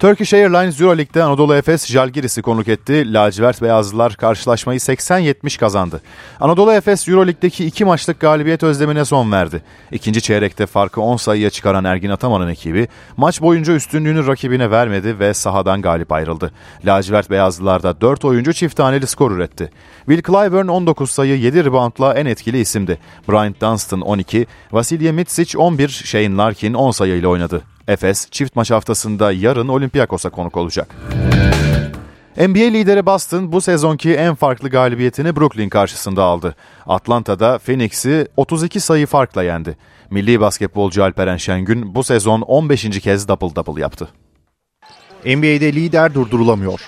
Turkish 0.00 0.34
Airlines 0.34 0.80
Euroleague'de 0.80 1.22
Anadolu 1.22 1.54
Efes 1.54 1.86
Jalgiris'i 1.86 2.42
konuk 2.42 2.68
etti. 2.68 3.12
Lacivert 3.12 3.62
Beyazlılar 3.62 4.14
karşılaşmayı 4.14 4.78
80-70 4.78 5.58
kazandı. 5.58 6.00
Anadolu 6.40 6.72
Efes 6.72 7.08
Euroleague'deki 7.08 7.66
iki 7.66 7.84
maçlık 7.84 8.20
galibiyet 8.20 8.62
özlemine 8.62 9.04
son 9.04 9.32
verdi. 9.32 9.62
İkinci 9.92 10.22
çeyrekte 10.22 10.66
farkı 10.66 11.00
10 11.00 11.16
sayıya 11.16 11.50
çıkaran 11.50 11.84
Ergin 11.84 12.10
Ataman'ın 12.10 12.48
ekibi 12.48 12.88
maç 13.16 13.40
boyunca 13.40 13.74
üstünlüğünü 13.74 14.26
rakibine 14.26 14.70
vermedi 14.70 15.18
ve 15.18 15.34
sahadan 15.34 15.82
galip 15.82 16.12
ayrıldı. 16.12 16.52
Lacivert 16.84 17.30
Beyazlılar'da 17.30 18.00
4 18.00 18.24
oyuncu 18.24 18.52
çift 18.52 18.76
taneli 18.76 19.06
skor 19.06 19.30
üretti. 19.30 19.70
Will 20.06 20.22
Clyburn 20.22 20.68
19 20.68 21.10
sayı 21.10 21.38
7 21.38 21.64
reboundla 21.64 22.14
en 22.14 22.26
etkili 22.26 22.60
isimdi. 22.60 22.98
Bryant 23.28 23.60
Dunstan 23.60 24.00
12, 24.00 24.46
Vasilya 24.72 25.12
Mitsic 25.12 25.58
11, 25.58 25.88
Shane 25.88 26.36
Larkin 26.36 26.74
10 26.74 26.90
sayıyla 26.90 27.28
oynadı. 27.28 27.62
Efes 27.90 28.30
çift 28.30 28.56
maç 28.56 28.70
haftasında 28.70 29.32
yarın 29.32 29.68
Olympiakos'a 29.68 30.30
konuk 30.30 30.56
olacak. 30.56 30.96
NBA 32.36 32.58
lideri 32.58 33.06
Boston 33.06 33.52
bu 33.52 33.60
sezonki 33.60 34.14
en 34.14 34.34
farklı 34.34 34.68
galibiyetini 34.68 35.36
Brooklyn 35.36 35.68
karşısında 35.68 36.22
aldı. 36.22 36.54
Atlanta'da 36.86 37.58
Phoenix'i 37.58 38.28
32 38.36 38.80
sayı 38.80 39.06
farkla 39.06 39.42
yendi. 39.42 39.76
Milli 40.10 40.40
basketbolcu 40.40 41.04
Alperen 41.04 41.36
Şengün 41.36 41.94
bu 41.94 42.04
sezon 42.04 42.40
15. 42.40 43.00
kez 43.00 43.28
double 43.28 43.56
double 43.56 43.80
yaptı. 43.80 44.08
NBA'de 45.26 45.72
lider 45.72 46.14
durdurulamıyor. 46.14 46.80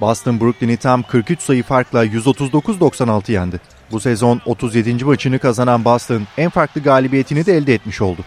Boston 0.00 0.40
Brooklyn'i 0.40 0.76
tam 0.76 1.02
43 1.02 1.40
sayı 1.40 1.62
farkla 1.62 2.06
139-96 2.06 3.32
yendi. 3.32 3.60
Bu 3.92 4.00
sezon 4.00 4.40
37. 4.46 5.04
maçını 5.04 5.38
kazanan 5.38 5.84
Boston 5.84 6.22
en 6.38 6.50
farklı 6.50 6.82
galibiyetini 6.82 7.46
de 7.46 7.56
elde 7.56 7.74
etmiş 7.74 8.00
oldu. 8.00 8.24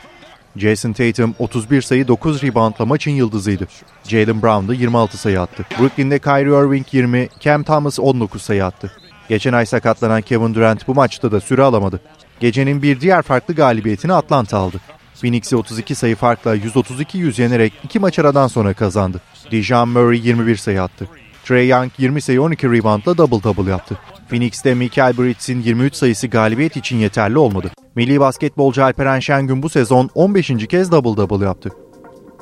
Jason 0.55 0.93
Tatum 0.93 1.35
31 1.39 1.81
sayı 1.81 2.07
9 2.07 2.43
reboundla 2.43 2.85
maçın 2.85 3.11
yıldızıydı. 3.11 3.67
Jalen 4.03 4.41
Brown 4.41 4.67
da 4.67 4.73
26 4.73 5.17
sayı 5.17 5.41
attı. 5.41 5.65
Brooklyn'de 5.79 6.19
Kyrie 6.19 6.65
Irving 6.65 6.85
20, 6.91 7.29
Cam 7.39 7.63
Thomas 7.63 7.99
19 7.99 8.41
sayı 8.41 8.65
attı. 8.65 8.91
Geçen 9.29 9.53
ay 9.53 9.65
sakatlanan 9.65 10.21
Kevin 10.21 10.53
Durant 10.53 10.87
bu 10.87 10.95
maçta 10.95 11.31
da 11.31 11.39
süre 11.41 11.61
alamadı. 11.63 12.01
Gecenin 12.39 12.81
bir 12.81 13.01
diğer 13.01 13.21
farklı 13.21 13.53
galibiyetini 13.53 14.13
Atlanta 14.13 14.57
aldı. 14.57 14.77
Phoenix'i 15.21 15.55
32 15.55 15.95
sayı 15.95 16.15
farkla 16.15 16.55
132-100 16.55 17.41
yenerek 17.41 17.73
iki 17.83 17.99
maç 17.99 18.19
aradan 18.19 18.47
sonra 18.47 18.73
kazandı. 18.73 19.21
Dejan 19.51 19.87
Murray 19.87 20.27
21 20.27 20.55
sayı 20.55 20.81
attı. 20.81 21.07
Trey 21.45 21.67
Young 21.67 21.91
20 21.97 22.21
sayı 22.21 22.41
12 22.41 22.71
reboundla 22.71 23.17
double 23.17 23.43
double 23.43 23.71
yaptı. 23.71 23.97
Phoenix'te 24.33 24.73
Michael 24.73 25.17
Bridges'in 25.17 25.61
23 25.61 25.95
sayısı 25.95 26.27
galibiyet 26.27 26.77
için 26.77 26.97
yeterli 26.97 27.37
olmadı. 27.37 27.71
Milli 27.95 28.19
basketbolcu 28.19 28.83
Alperen 28.83 29.19
Şengün 29.19 29.63
bu 29.63 29.69
sezon 29.69 30.09
15. 30.15 30.51
kez 30.69 30.91
double 30.91 31.17
double 31.17 31.45
yaptı. 31.45 31.69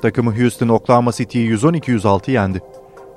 Takımı 0.02 0.40
Houston 0.40 0.68
Oklahoma 0.68 1.12
City'yi 1.12 1.52
112-106 1.54 2.32
yendi. 2.32 2.62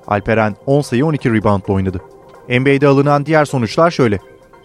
Alperen 0.07 0.57
10 0.67 0.81
sayı 0.81 1.07
12 1.07 1.33
reboundla 1.33 1.75
oynadı. 1.75 2.01
NBA'de 2.49 2.87
alınan 2.87 3.27
diğer 3.27 3.45
sonuçlar 3.45 3.91
şöyle. 3.91 4.19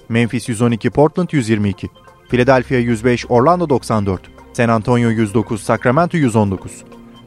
Memphis 0.09 0.49
112, 0.49 0.89
Portland 0.89 1.29
122. 1.31 1.89
Philadelphia 2.29 2.75
105, 2.75 3.25
Orlando 3.29 3.69
94. 3.69 4.21
San 4.53 4.69
Antonio 4.69 5.09
109, 5.09 5.63
Sacramento 5.63 6.17
119. 6.17 6.83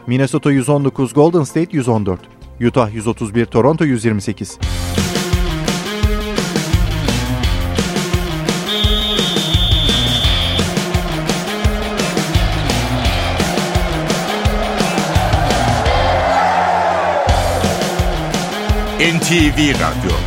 Minnesota 0.07 0.53
119, 0.53 1.15
Golden 1.15 1.45
State 1.45 1.77
114. 1.77 2.21
Utah 2.61 2.95
131, 2.95 3.47
Toronto 3.47 3.85
128. 3.85 4.59
NTV 19.03 19.75
Radyo 19.83 20.22